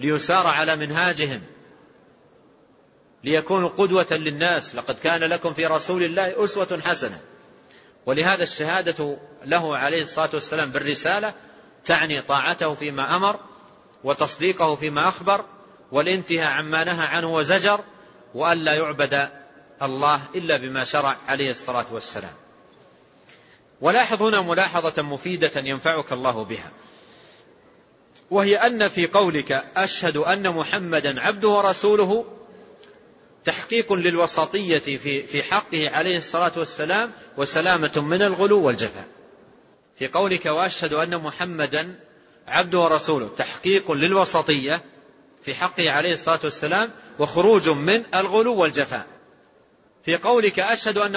ليسار 0.00 0.46
على 0.46 0.76
منهاجهم. 0.76 1.42
ليكونوا 3.24 3.68
قدوة 3.68 4.06
للناس. 4.10 4.74
لقد 4.74 4.98
كان 4.98 5.20
لكم 5.20 5.54
في 5.54 5.66
رسول 5.66 6.02
الله 6.02 6.44
أسوة 6.44 6.80
حسنة. 6.84 7.20
ولهذا 8.06 8.42
الشهادة 8.42 9.16
له 9.44 9.76
عليه 9.76 10.02
الصلاة 10.02 10.30
والسلام 10.34 10.70
بالرسالة 10.70 11.34
تعني 11.84 12.22
طاعته 12.22 12.74
فيما 12.74 13.16
أمر 13.16 13.36
وتصديقه 14.04 14.74
فيما 14.74 15.08
أخبر 15.08 15.44
والانتهاء 15.92 16.52
عما 16.52 16.84
نهى 16.84 17.06
عنه 17.06 17.34
وزجر 17.34 17.80
وأن 18.34 18.58
لا 18.58 18.74
يعبد 18.74 19.28
الله 19.82 20.20
إلا 20.34 20.56
بما 20.56 20.84
شرع 20.84 21.16
عليه 21.28 21.50
الصلاة 21.50 21.86
والسلام. 21.92 22.34
ولاحظ 23.80 24.22
هنا 24.22 24.40
ملاحظة 24.40 25.02
مفيدة 25.02 25.52
ينفعك 25.56 26.12
الله 26.12 26.44
بها. 26.44 26.70
وهي 28.30 28.56
أن 28.56 28.88
في 28.88 29.06
قولك 29.06 29.64
أشهد 29.76 30.16
أن 30.16 30.50
محمدا 30.50 31.20
عبده 31.20 31.48
ورسوله 31.48 32.24
تحقيق 33.44 33.92
للوسطية 33.92 34.78
في 34.78 35.22
في 35.22 35.42
حقه 35.42 35.90
عليه 35.90 36.18
الصلاة 36.18 36.52
والسلام 36.56 37.12
وسلامة 37.36 38.00
من 38.00 38.22
الغلو 38.22 38.62
والجفاء. 38.62 39.06
في 39.98 40.08
قولك 40.08 40.46
وأشهد 40.46 40.92
أن 40.92 41.18
محمدا 41.18 42.00
عبده 42.46 42.78
ورسوله 42.78 43.28
تحقيق 43.38 43.92
للوسطية 43.92 44.82
في 45.44 45.54
حقه 45.54 45.90
عليه 45.90 46.12
الصلاة 46.12 46.40
والسلام 46.44 46.90
وخروج 47.18 47.68
من 47.68 48.02
الغلو 48.14 48.54
والجفاء. 48.54 49.06
في 50.04 50.16
قولك 50.16 50.58
أشهد 50.58 50.98
أن 50.98 51.16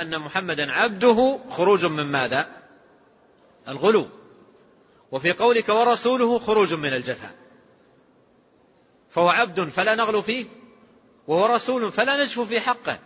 أن 0.00 0.18
محمدا 0.18 0.72
عبده 0.72 1.40
خروج 1.50 1.84
من 1.84 2.04
ماذا؟ 2.04 2.48
الغلو. 3.68 4.08
وفي 5.12 5.32
قولك 5.32 5.68
ورسوله 5.68 6.38
خروج 6.38 6.74
من 6.74 6.92
الجفاء. 6.92 7.34
فهو 9.10 9.28
عبد 9.28 9.68
فلا 9.68 9.94
نغلو 9.94 10.22
فيه 10.22 10.46
وهو 11.30 11.46
رسول 11.46 11.92
فلا 11.92 12.22
نجف 12.22 12.40
في 12.40 12.60
حقه. 12.60 12.98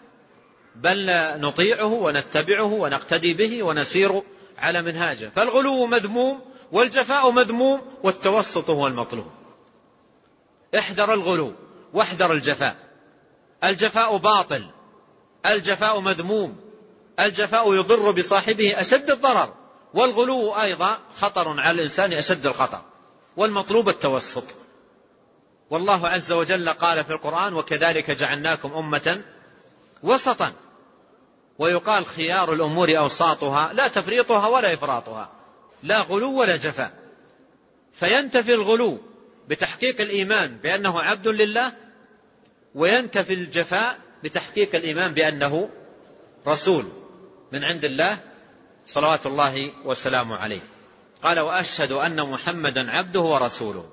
بل 0.77 1.07
نطيعه 1.41 1.93
ونتبعه 1.93 2.72
ونقتدي 2.72 3.35
به 3.35 3.62
ونسير 3.62 4.22
على 4.59 4.83
منهاجه. 4.83 5.31
فالغلو 5.37 5.87
مذموم 5.87 6.41
والجفاء 6.72 7.31
مذموم 7.31 7.81
والتوسط 8.03 8.70
هو 8.70 8.87
المطلوب. 8.87 9.27
احذر 10.79 11.14
الغلو 11.14 11.53
واحذر 11.93 12.33
الجفاء. 12.33 12.77
الجفاء 13.64 14.16
باطل 14.16 14.70
الجفاء 15.47 16.01
مذموم 16.01 16.57
الجفاء 17.20 17.75
يضر 17.75 18.11
بصاحبه 18.11 18.81
أشد 18.81 19.11
الضرر. 19.11 19.55
والغلو 19.95 20.53
أيضا 20.53 20.99
خطر 21.18 21.61
على 21.61 21.70
الإنسان 21.70 22.12
أشد 22.12 22.47
الخطر. 22.47 22.81
والمطلوب 23.37 23.89
التوسط. 23.89 24.64
والله 25.71 26.09
عز 26.09 26.33
وجل 26.33 26.69
قال 26.69 27.05
في 27.05 27.11
القرآن 27.11 27.55
وكذلك 27.55 28.11
جعلناكم 28.11 28.73
أمة 28.73 29.23
وسطا 30.03 30.53
ويقال 31.59 32.07
خيار 32.07 32.53
الأمور 32.53 32.99
أوساطها 32.99 33.73
لا 33.73 33.89
تفريطها 33.89 34.49
ولا 34.49 34.75
إفراطها 34.75 35.31
لا 35.83 36.01
غلو 36.01 36.41
ولا 36.41 36.57
جفاء 36.57 36.93
فينتفي 37.93 38.55
الغلو 38.55 38.99
بتحقيق 39.49 40.01
الإيمان 40.01 40.57
بأنه 40.57 41.03
عبد 41.03 41.29
لله 41.29 41.73
وينتفي 42.75 43.35
الجفاء 43.35 43.99
بتحقيق 44.25 44.75
الإيمان 44.75 45.12
بأنه 45.12 45.71
رسول 46.47 46.85
من 47.53 47.65
عند 47.65 47.85
الله 47.85 48.19
صلوات 48.85 49.27
الله 49.27 49.71
وسلامه 49.85 50.37
عليه. 50.37 50.61
قال 51.23 51.41
وأشهد 51.41 51.93
أن 51.93 52.31
محمدا 52.31 52.91
عبده 52.91 53.21
ورسوله 53.21 53.91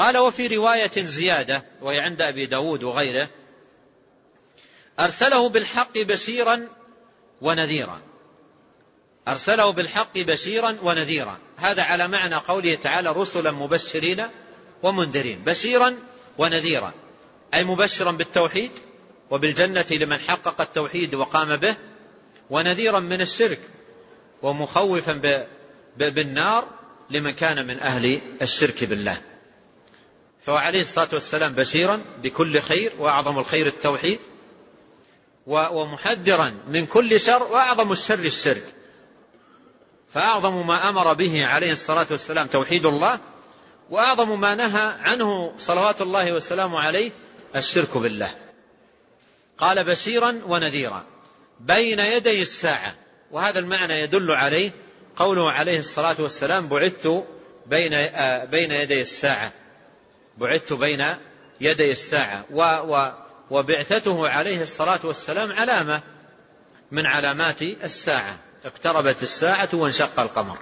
قال 0.00 0.18
وفي 0.18 0.46
رواية 0.46 0.92
زيادة 0.96 1.64
وهي 1.82 2.00
عند 2.00 2.22
أبي 2.22 2.46
داود 2.46 2.82
وغيره 2.82 3.28
أرسله 5.00 5.48
بالحق 5.48 5.98
بشيرا 5.98 6.68
ونذيرا. 7.40 8.00
أرسله 9.28 9.72
بالحق 9.72 10.18
بشيرا 10.18 10.76
ونذيرا. 10.82 11.38
هذا 11.56 11.82
على 11.82 12.08
معنى 12.08 12.34
قوله 12.34 12.74
تعالى 12.74 13.12
رسلا 13.12 13.50
مبشرين 13.50 14.26
ومنذرين. 14.82 15.44
بشيرا 15.44 15.96
ونذيرا. 16.38 16.92
أي 17.54 17.64
مبشرا 17.64 18.10
بالتوحيد 18.10 18.70
وبالجنة 19.30 19.86
لمن 19.90 20.18
حقق 20.18 20.60
التوحيد 20.60 21.14
وقام 21.14 21.56
به 21.56 21.76
ونذيرا 22.50 23.00
من 23.00 23.20
الشرك 23.20 23.60
ومخوفا 24.42 25.44
بالنار 25.96 26.68
لمن 27.10 27.30
كان 27.30 27.66
من 27.66 27.78
أهل 27.78 28.20
الشرك 28.42 28.84
بالله. 28.84 29.29
فهو 30.42 30.56
عليه 30.56 30.80
الصلاة 30.80 31.08
والسلام 31.12 31.52
بشيرا 31.54 32.02
بكل 32.22 32.60
خير 32.60 32.92
وأعظم 32.98 33.38
الخير 33.38 33.66
التوحيد 33.66 34.18
ومحذرا 35.46 36.54
من 36.68 36.86
كل 36.86 37.20
شر 37.20 37.42
وأعظم 37.42 37.92
الشر 37.92 38.24
الشرك. 38.24 38.64
فأعظم 40.14 40.66
ما 40.66 40.88
أمر 40.88 41.12
به 41.12 41.46
عليه 41.46 41.72
الصلاة 41.72 42.06
والسلام 42.10 42.46
توحيد 42.46 42.86
الله 42.86 43.18
وأعظم 43.90 44.40
ما 44.40 44.54
نهى 44.54 44.94
عنه 45.00 45.58
صلوات 45.58 46.02
الله 46.02 46.32
وسلامه 46.32 46.80
عليه 46.80 47.10
الشرك 47.56 47.98
بالله. 47.98 48.30
قال 49.58 49.84
بشيرا 49.84 50.40
ونذيرا 50.46 51.04
بين 51.60 51.98
يدي 51.98 52.42
الساعة 52.42 52.94
وهذا 53.30 53.58
المعنى 53.58 54.00
يدل 54.00 54.30
عليه 54.30 54.70
قوله 55.16 55.52
عليه 55.52 55.78
الصلاة 55.78 56.16
والسلام 56.18 56.68
بعثت 56.68 57.24
بين 57.66 57.94
آه، 57.94 58.44
بين 58.44 58.72
يدي 58.72 59.00
الساعة. 59.00 59.52
بعثت 60.40 60.72
بين 60.72 61.04
يدي 61.60 61.90
الساعة. 61.90 62.44
و 62.50 62.62
و 62.62 63.12
وبعثته 63.50 64.28
عليه 64.28 64.62
الصلاة 64.62 65.00
والسلام 65.04 65.52
علامة 65.52 66.00
من 66.90 67.06
علامات 67.06 67.62
الساعة. 67.62 68.38
اقتربت 68.64 69.22
الساعة 69.22 69.68
وانشق 69.72 70.20
القمر. 70.20 70.58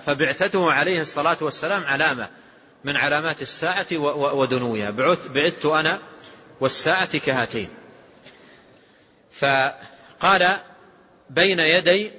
فبعثته 0.00 0.72
عليه 0.72 1.00
الصلاة 1.00 1.38
والسلام 1.40 1.84
علامة 1.84 2.28
من 2.84 2.96
علامات 2.96 3.42
الساعة 3.42 3.86
ودنوها 4.34 4.90
بعثت 5.34 5.66
أنا 5.66 5.98
والساعة 6.60 7.18
كهاتين. 7.18 7.68
فقال 9.32 10.58
بين 11.30 11.58
يدي 11.60 12.12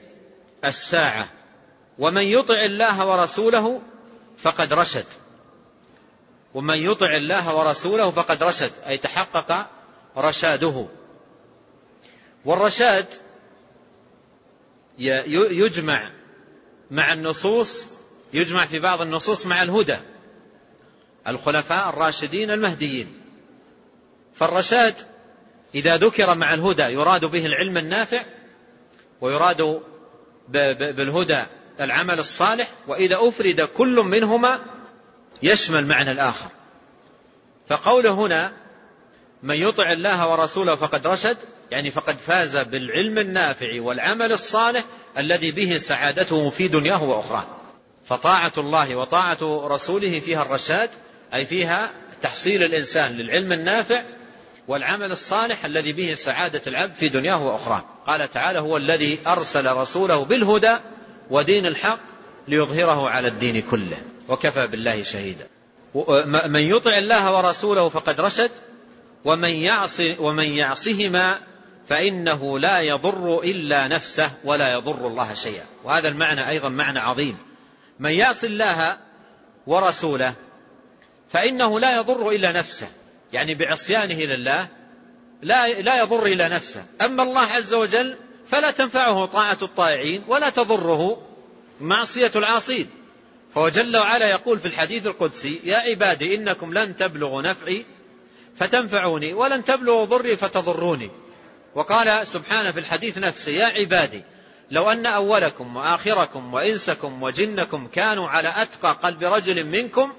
الساعة. 0.66 1.30
ومن 2.00 2.24
يطع 2.24 2.66
الله 2.70 3.06
ورسوله 3.08 3.82
فقد 4.38 4.74
رشد. 4.74 5.06
ومن 6.58 6.78
يطع 6.78 7.16
الله 7.16 7.56
ورسوله 7.56 8.12
فقد 8.12 8.44
رشد 8.44 8.72
أي 8.88 8.98
تحقق 8.98 9.68
رشاده. 10.18 10.86
والرشاد 12.46 13.06
يجمع 14.98 16.12
مع 16.92 17.14
النصوص 17.14 17.86
يجمع 18.34 18.66
في 18.66 18.80
بعض 18.80 19.02
النصوص 19.02 19.46
مع 19.46 19.64
الهدى 19.64 19.98
الخلفاء 21.28 21.90
الراشدين 21.90 22.52
المهديين. 22.52 23.22
فالرشاد 24.34 24.96
إذا 25.76 25.98
ذكر 25.98 26.36
مع 26.36 26.54
الهدى 26.54 26.84
يراد 26.84 27.26
به 27.26 27.46
العلم 27.46 27.78
النافع 27.78 28.26
ويراد 29.22 29.82
بالهدى 30.50 31.44
العمل 31.80 32.20
الصالح 32.20 32.68
وإذا 32.88 33.18
أفرد 33.20 33.62
كل 33.62 33.96
منهما 33.96 34.77
يشمل 35.44 35.88
معنى 35.88 36.12
الآخر. 36.12 36.50
فقوله 37.68 38.12
هنا 38.12 38.52
من 39.44 39.56
يطع 39.56 39.92
الله 39.92 40.32
ورسوله 40.32 40.76
فقد 40.76 41.08
رشد 41.08 41.38
يعني 41.72 41.92
فقد 41.92 42.18
فاز 42.18 42.58
بالعلم 42.58 43.18
النافع 43.18 43.82
والعمل 43.82 44.32
الصالح 44.32 44.84
الذي 45.18 45.52
به 45.52 45.78
سعادته 45.78 46.50
في 46.50 46.68
دنياه 46.68 47.04
وأخراه. 47.04 47.46
فطاعة 48.06 48.52
الله 48.58 48.96
وطاعة 48.96 49.68
رسوله 49.68 50.20
فيها 50.20 50.42
الرشاد 50.42 50.90
أي 51.34 51.46
فيها 51.46 51.92
تحصيل 52.22 52.64
الإنسان 52.64 53.12
للعلم 53.12 53.54
النافع 53.54 54.02
والعمل 54.68 55.12
الصالح 55.12 55.66
الذي 55.66 55.94
به 55.94 56.16
سعادة 56.16 56.62
العبد 56.68 56.96
في 56.96 57.10
دنياه 57.10 57.44
وأخراه. 57.44 57.84
قال 58.08 58.30
تعالى 58.30 58.60
هو 58.60 58.78
الذي 58.78 59.20
أرسل 59.28 59.72
رسوله 59.72 60.26
بالهدى 60.26 60.76
ودين 61.30 61.66
الحق 61.66 62.00
ليظهره 62.48 63.10
على 63.10 63.28
الدين 63.28 63.62
كله. 63.62 63.98
وكفى 64.30 64.68
بالله 64.68 65.04
شهيدا. 65.04 65.48
من 66.48 66.60
يطع 66.60 66.98
الله 66.98 67.38
ورسوله 67.38 67.90
فقد 67.90 68.22
رشد 68.22 68.52
ومن 69.26 69.50
يعص 69.50 70.00
ومن 70.20 70.44
يعصهما 70.44 71.40
فإنه 71.88 72.60
لا 72.60 72.80
يضر 72.80 73.40
إلا 73.40 73.88
نفسه 73.88 74.32
ولا 74.44 74.74
يضر 74.74 75.08
الله 75.08 75.34
شيئا. 75.34 75.66
وهذا 75.84 76.08
المعنى 76.08 76.50
أيضا 76.50 76.70
معنى 76.70 77.00
عظيم. 77.00 77.38
من 78.00 78.12
يعص 78.12 78.44
الله 78.44 78.98
ورسوله 79.68 80.34
فإنه 81.30 81.80
لا 81.80 81.96
يضر 81.96 82.30
إلا 82.30 82.52
نفسه 82.52 82.88
يعني 83.34 83.56
بعصيانه 83.56 84.16
لله 84.16 84.68
لا 85.42 85.82
لا 85.82 86.00
يضر 86.00 86.26
إلا 86.26 86.48
نفسه. 86.48 86.86
أما 87.02 87.24
الله 87.24 87.42
عز 87.42 87.74
وجل 87.74 88.16
فلا 88.48 88.72
تنفعه 88.72 89.26
طاعة 89.26 89.58
الطائعين 89.62 90.24
ولا 90.28 90.50
تضره 90.50 91.22
معصية 91.82 92.32
العاصين. 92.36 92.90
فهو 93.58 93.70
جل 93.70 93.98
وعلا 93.98 94.30
يقول 94.30 94.60
في 94.60 94.68
الحديث 94.68 95.06
القدسي 95.06 95.60
يا 95.64 95.78
عبادي 95.78 96.36
إنكم 96.36 96.74
لن 96.74 96.96
تبلغوا 96.96 97.42
نفعي 97.42 97.86
فتنفعوني 98.60 99.34
ولن 99.34 99.64
تبلغوا 99.64 100.06
ضري 100.06 100.36
فتضروني. 100.36 101.10
وقال 101.76 102.28
سبحانه 102.28 102.72
في 102.72 102.80
الحديث 102.80 103.18
نفسه 103.18 103.52
يا 103.52 103.66
عبادي 103.66 104.22
لو 104.72 104.92
أن 104.92 105.06
أولكم 105.06 105.76
وآخركم 105.76 106.54
وإنسكم 106.54 107.24
وجنكم 107.24 107.88
كانوا 107.88 108.30
على 108.30 108.54
أتقى 108.56 108.98
قلب 109.04 109.24
رجل 109.24 109.66
منكم 109.66 110.14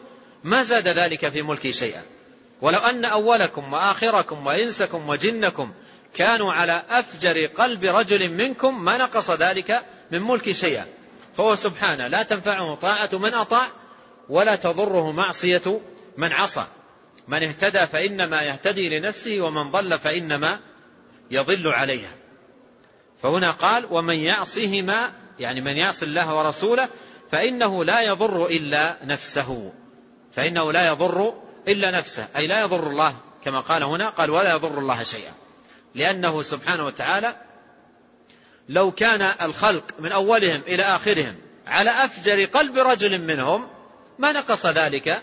ما 0.45 0.63
زاد 0.63 0.89
ذلك 0.89 1.29
في 1.29 1.43
ملكي 1.43 1.73
شيئا. 1.73 2.03
ولو 2.61 2.79
أن 2.79 3.05
أولكم 3.05 3.73
وآخركم 3.73 4.47
وإنسكم 4.47 5.09
وجنكم 5.09 5.73
كانوا 6.15 6.53
على 6.53 6.83
أفجر 6.91 7.47
قلب 7.47 7.85
رجل 7.85 8.31
منكم 8.31 8.85
ما 8.85 8.97
نقص 8.97 9.31
ذلك 9.31 9.85
من 10.11 10.23
ملكي 10.23 10.55
شيئا. 10.55 10.98
فهو 11.39 11.57
سبحانه 11.57 12.07
لا 12.07 12.23
تنفعه 12.23 12.75
طاعة 12.75 13.11
من 13.13 13.35
أطاع 13.35 13.67
ولا 14.29 14.57
تضره 14.57 15.13
معصية 15.13 15.81
من 16.17 16.33
عصى. 16.33 16.65
من 17.29 17.43
اهتدى 17.43 17.87
فإنما 17.93 18.43
يهتدي 18.43 18.99
لنفسه 18.99 19.41
ومن 19.41 19.71
ضل 19.71 19.99
فإنما 19.99 20.59
يضل 21.31 21.69
عليها. 21.69 22.11
فهنا 23.23 23.51
قال 23.51 23.87
ومن 23.91 24.15
يعصهما 24.15 25.13
يعني 25.39 25.61
من 25.61 25.77
يعصي 25.77 26.05
الله 26.05 26.37
ورسوله 26.37 26.89
فإنه 27.33 27.85
لا 27.85 28.01
يضر 28.01 28.47
إلا 28.47 28.97
نفسه. 29.05 29.73
فإنه 30.37 30.73
لا 30.73 30.87
يضر 30.89 31.35
إلا 31.69 31.99
نفسه 31.99 32.29
أي 32.37 32.47
لا 32.47 32.61
يضر 32.61 32.91
الله 32.91 33.15
كما 33.45 33.61
قال 33.61 33.83
هنا 33.83 34.09
قال 34.09 34.31
ولا 34.31 34.55
يضر 34.55 34.79
الله 34.79 35.03
شيئا. 35.03 35.33
لأنه 35.95 36.43
سبحانه 36.43 36.87
وتعالى 36.87 37.37
لو 38.69 38.91
كان 38.91 39.23
الخلق 39.43 39.85
من 39.99 40.13
أولهم 40.13 40.61
إلى 40.67 40.83
آخرهم 40.83 41.35
على 41.67 41.91
أفجر 41.91 42.45
قلب 42.45 42.79
رجل 42.79 43.23
منهم 43.23 43.69
ما 44.19 44.33
نقص 44.33 44.67
ذلك 44.67 45.23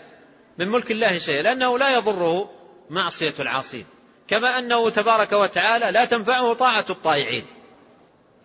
من 0.58 0.68
ملك 0.68 0.90
الله 0.90 1.18
شيئا 1.18 1.42
لأنه 1.42 1.78
لا 1.78 1.94
يضره 1.96 2.50
معصية 2.90 3.34
العاصين. 3.40 3.84
كما 4.28 4.58
أنه 4.58 4.90
تبارك 4.90 5.32
وتعالى 5.32 5.90
لا 5.90 6.04
تنفعه 6.04 6.52
طاعة 6.52 6.84
الطائعين. 6.90 7.44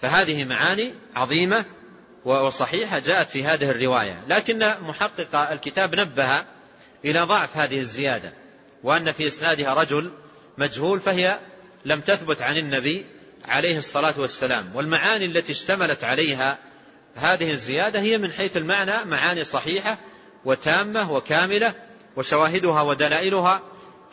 فهذه 0.02 0.45
معاني 0.45 0.94
عظيمة 1.15 1.65
وصحيحة 2.26 2.99
جاءت 2.99 3.30
في 3.30 3.44
هذه 3.44 3.69
الرواية. 3.69 4.23
لكن 4.28 4.73
محقق 4.82 5.36
الكتاب 5.36 5.95
نبه 5.95 6.44
إلى 7.06 7.19
ضعف 7.19 7.57
هذه 7.57 7.80
الزيادة 7.80 8.34
وأن 8.84 9.11
في 9.11 9.28
إسنادها 9.28 9.73
رجل 9.73 10.11
مجهول 10.57 10.99
فهي 10.99 11.40
لم 11.86 12.02
تثبت 12.02 12.41
عن 12.41 12.57
النبي 12.57 13.06
عليه 13.45 13.77
الصلاة 13.77 14.19
والسلام. 14.19 14.72
والمعاني 14.76 15.26
التي 15.26 15.51
اشتملت 15.51 16.03
عليها 16.03 16.57
هذه 17.15 17.51
الزيادة 17.51 17.99
هي 17.99 18.18
من 18.18 18.31
حيث 18.31 18.57
المعنى 18.57 19.05
معاني 19.05 19.43
صحيحة 19.43 19.97
وتامة 20.45 21.11
وكاملة 21.11 21.73
وشواهدها 22.15 22.81
ودلائلها 22.81 23.61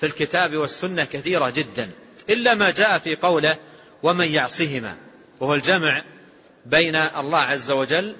في 0.01 0.07
الكتاب 0.07 0.57
والسنة 0.57 1.05
كثيرة 1.05 1.51
جدا. 1.51 1.91
إلا 2.31 2.55
ما 2.55 2.71
جاء 2.71 2.99
في 2.99 3.17
قوله 3.17 3.57
ومن 4.03 4.33
يعصهما 4.33 4.97
وهو 5.41 5.55
الجمع 5.55 6.05
بين 6.67 6.97
الله 6.97 7.39
عز 7.39 7.71
وجل 7.71 8.17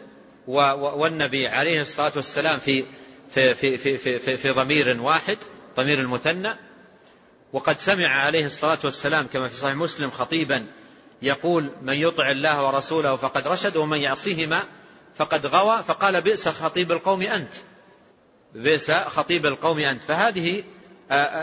والنبي 0.47 1.49
عليه 1.49 1.81
الصلاة 1.81 2.13
والسلام 2.17 2.59
في 2.59 2.85
في 3.35 3.55
في 3.55 3.79
في 3.79 3.99
في, 3.99 4.19
في, 4.19 4.37
في 4.37 4.51
ضمير 4.51 5.01
واحد 5.01 5.39
ضمير 5.77 6.01
المثنى. 6.01 6.51
وقد 7.53 7.79
سمع 7.79 8.09
عليه 8.09 8.47
الصلاة 8.47 8.79
والسلام 8.85 9.27
كما 9.27 9.49
في 9.49 9.57
صحيح 9.57 9.75
مسلم 9.77 10.11
خطيبا 10.11 10.67
يقول 11.23 11.71
من 11.83 11.95
يطع 11.95 12.31
الله 12.31 12.67
ورسوله 12.67 13.17
فقد 13.17 13.49
رشد 13.49 13.77
ومن 13.77 13.99
يعصيهما 13.99 14.63
فقد 15.15 15.47
غوى. 15.47 15.83
فقال 15.83 16.21
بئس 16.21 16.49
خطيب 16.49 16.93
القوم 16.93 17.23
أنت. 17.23 17.55
بئس 18.55 18.91
خطيب 18.91 19.47
القوم 19.47 19.79
أنت. 19.79 20.03
فهذه 20.03 20.65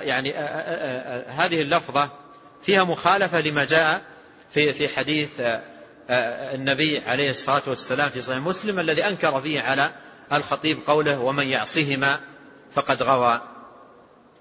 يعني 0.01 0.33
هذه 1.27 1.61
اللفظة 1.61 2.09
فيها 2.63 2.83
مخالفة 2.83 3.41
لما 3.41 3.65
جاء 3.65 4.01
في 4.51 4.73
في 4.73 4.87
حديث 4.87 5.29
النبي 6.09 6.99
عليه 6.99 7.29
الصلاة 7.29 7.61
والسلام 7.67 8.09
في 8.09 8.21
صحيح 8.21 8.39
مسلم 8.39 8.79
الذي 8.79 9.07
أنكر 9.07 9.41
فيه 9.41 9.61
على 9.61 9.91
الخطيب 10.33 10.77
قوله 10.87 11.19
ومن 11.19 11.47
يعصهما 11.47 12.19
فقد 12.73 13.03
غوى. 13.03 13.41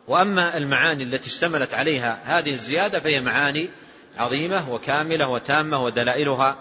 وأما 0.08 0.56
المعاني 0.56 1.04
التي 1.04 1.26
اشتملت 1.26 1.74
عليها 1.74 2.20
هذه 2.24 2.52
الزيادة 2.52 3.00
فهي 3.00 3.20
معاني 3.20 3.70
عظيمة 4.18 4.72
وكاملة 4.72 5.28
وتامة 5.28 5.82
ودلائلها 5.82 6.56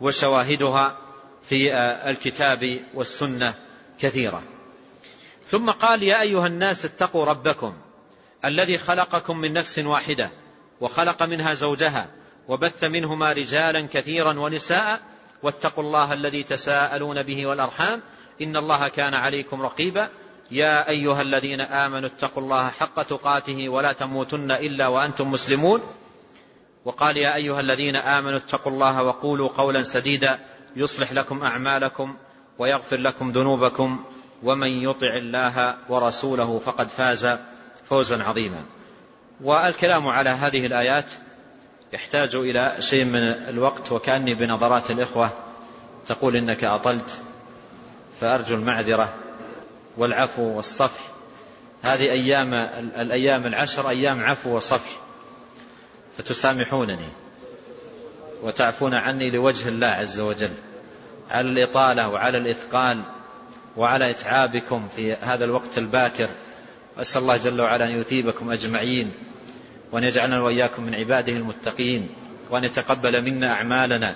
وشواهدها 0.00 0.98
في 1.44 1.74
الكتاب 2.10 2.80
والسنة 2.94 3.54
كثيرة. 4.00 4.42
ثم 5.46 5.70
قال 5.70 6.02
يا 6.02 6.20
أيها 6.20 6.46
الناس 6.46 6.84
اتقوا 6.84 7.24
ربكم 7.24 7.74
الذي 8.44 8.78
خلقكم 8.78 9.38
من 9.38 9.52
نفس 9.52 9.78
واحدة 9.78 10.30
وخلق 10.80 11.22
منها 11.22 11.54
زوجها 11.54 12.08
وبث 12.48 12.84
منهما 12.84 13.32
رجالا 13.32 13.88
كثيرا 13.92 14.38
ونساء 14.38 15.00
واتقوا 15.42 15.84
الله 15.84 16.12
الذي 16.12 16.42
تساءلون 16.42 17.22
به 17.22 17.46
والأرحام 17.46 18.02
إن 18.42 18.56
الله 18.56 18.88
كان 18.88 19.14
عليكم 19.14 19.62
رقيبا. 19.62 20.08
يا 20.50 20.88
أيها 20.88 21.22
الذين 21.22 21.60
آمنوا 21.60 22.08
اتقوا 22.08 22.42
الله 22.42 22.70
حق 22.70 23.02
تقاته 23.02 23.68
ولا 23.68 23.92
تموتن 23.92 24.50
إلا 24.50 24.86
وأنتم 24.88 25.30
مسلمون. 25.30 25.82
وقال 26.86 27.16
يا 27.16 27.34
أيها 27.34 27.60
الذين 27.60 27.96
آمنوا 27.96 28.38
اتقوا 28.38 28.72
الله 28.72 29.02
وقولوا 29.02 29.48
قولا 29.48 29.82
سديدا 29.82 30.38
يصلح 30.76 31.12
لكم 31.12 31.42
أعمالكم 31.42 32.16
ويغفر 32.58 32.96
لكم 32.96 33.30
ذنوبكم 33.30 34.04
ومن 34.42 34.82
يطع 34.82 35.14
الله 35.14 35.74
ورسوله 35.88 36.58
فقد 36.58 36.88
فاز 36.88 37.38
فوزا 37.90 38.22
عظيما. 38.22 38.62
والكلام 39.40 40.08
على 40.08 40.30
هذه 40.30 40.66
الآيات 40.66 41.04
يحتاج 41.92 42.34
إلى 42.34 42.76
شيء 42.80 43.04
من 43.04 43.22
الوقت 43.22 43.92
وكأني 43.92 44.34
بنظرات 44.34 44.90
الإخوة 44.90 45.30
تقول 46.06 46.36
إنك 46.36 46.64
أطلت 46.64 47.18
فأرجو 48.20 48.54
المعذرة 48.54 49.14
والعفو 49.96 50.42
والصفح. 50.42 51.00
هذه 51.82 52.10
أيام 52.10 52.54
الأيام 52.98 53.46
العشر 53.46 53.88
أيام 53.88 54.24
عفو 54.24 54.56
وصفح. 54.56 55.05
فتسامحونني 56.18 57.08
وتعفون 58.42 58.94
عني 58.94 59.30
لوجه 59.30 59.68
الله 59.68 59.86
عز 59.86 60.20
وجل. 60.20 60.52
على 61.30 61.48
الإطالة 61.50 62.08
وعلى 62.08 62.38
الإثقال 62.38 63.02
وعلى 63.76 64.10
إتعابكم 64.10 64.88
في 64.96 65.12
هذا 65.12 65.44
الوقت 65.44 65.78
الباكر. 65.78 66.28
وأسأل 66.96 67.22
الله 67.22 67.36
جل 67.36 67.60
وعلا 67.60 67.84
أن 67.84 67.90
يثيبكم 67.90 68.50
أجمعين 68.50 69.12
وأن 69.92 70.04
يجعلنا 70.04 70.40
وإياكم 70.40 70.82
من 70.82 70.94
عباده 70.94 71.32
المتقين 71.32 72.08
وأن 72.50 72.64
يتقبل 72.64 73.22
منا 73.22 73.52
أعمالنا 73.52 74.14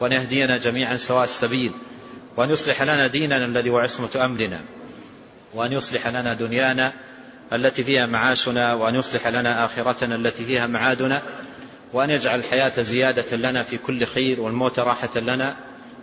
وأن 0.00 0.12
يهدينا 0.12 0.56
جميعا 0.56 0.96
سواء 0.96 1.24
السبيل 1.24 1.72
وأن 2.36 2.50
يصلح 2.50 2.82
لنا 2.82 3.06
ديننا 3.06 3.44
الذي 3.44 3.70
هو 3.70 3.78
عصمة 3.78 4.24
أمرنا 4.24 4.60
وأن 5.54 5.72
يصلح 5.72 6.08
لنا 6.08 6.34
دنيانا 6.34 6.92
التي 7.52 7.84
فيها 7.84 8.06
معاشنا 8.06 8.74
وأن 8.74 8.94
يصلح 8.94 9.28
لنا 9.28 9.64
آخرتنا 9.64 10.14
التي 10.14 10.44
فيها 10.44 10.66
معادنا 10.66 11.22
وأن 11.92 12.10
يجعل 12.10 12.38
الحياة 12.38 12.82
زيادة 12.82 13.36
لنا 13.36 13.62
في 13.62 13.78
كل 13.78 14.06
خير 14.06 14.40
والموت 14.40 14.78
راحة 14.78 15.18
لنا 15.20 15.56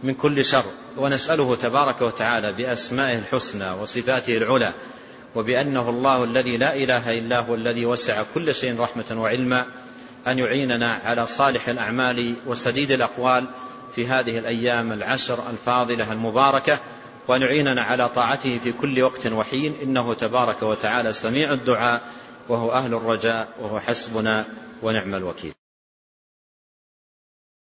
من 0.04 0.14
كل 0.14 0.46
شر. 0.46 0.64
ونسأله 0.98 1.56
تبارك 1.56 2.02
وتعالى 2.02 2.54
بأسمائه 2.54 3.18
الحسنى 3.18 3.72
وصفاته 3.72 4.38
العلى 4.38 4.74
وبأنه 5.36 5.90
الله 5.90 6.24
الذي 6.24 6.58
لا 6.58 6.76
إله 6.76 7.18
إلا 7.18 7.40
هو 7.40 7.56
الذي 7.56 7.86
وسع 7.86 8.24
كل 8.34 8.56
شيء 8.56 8.80
رحمة 8.80 9.22
وعلما 9.22 9.66
أن 10.28 10.40
يعيننا 10.40 11.00
على 11.06 11.28
صالح 11.28 11.70
الأعمال 11.70 12.36
وسديد 12.48 12.92
الأقوال 12.92 13.46
في 13.96 14.08
هذه 14.08 14.40
الأيام 14.40 14.92
العشر 14.92 15.50
الفاضلة 15.50 16.14
المباركة. 16.14 16.80
وأن 17.28 17.42
يعيننا 17.42 17.82
على 17.82 18.10
طاعته 18.10 18.60
في 18.64 18.72
كل 18.72 19.02
وقت 19.02 19.28
وحين. 19.28 19.76
إنه 19.84 20.14
تبارك 20.14 20.64
وتعالى 20.64 21.14
سميع 21.14 21.54
الدعاء 21.54 22.02
وهو 22.50 22.72
أهل 22.72 22.94
الرجاء 22.94 23.48
وهو 23.60 23.80
حسبنا 23.80 24.46
ونعم 24.82 25.16
الوكيل. 25.16 25.54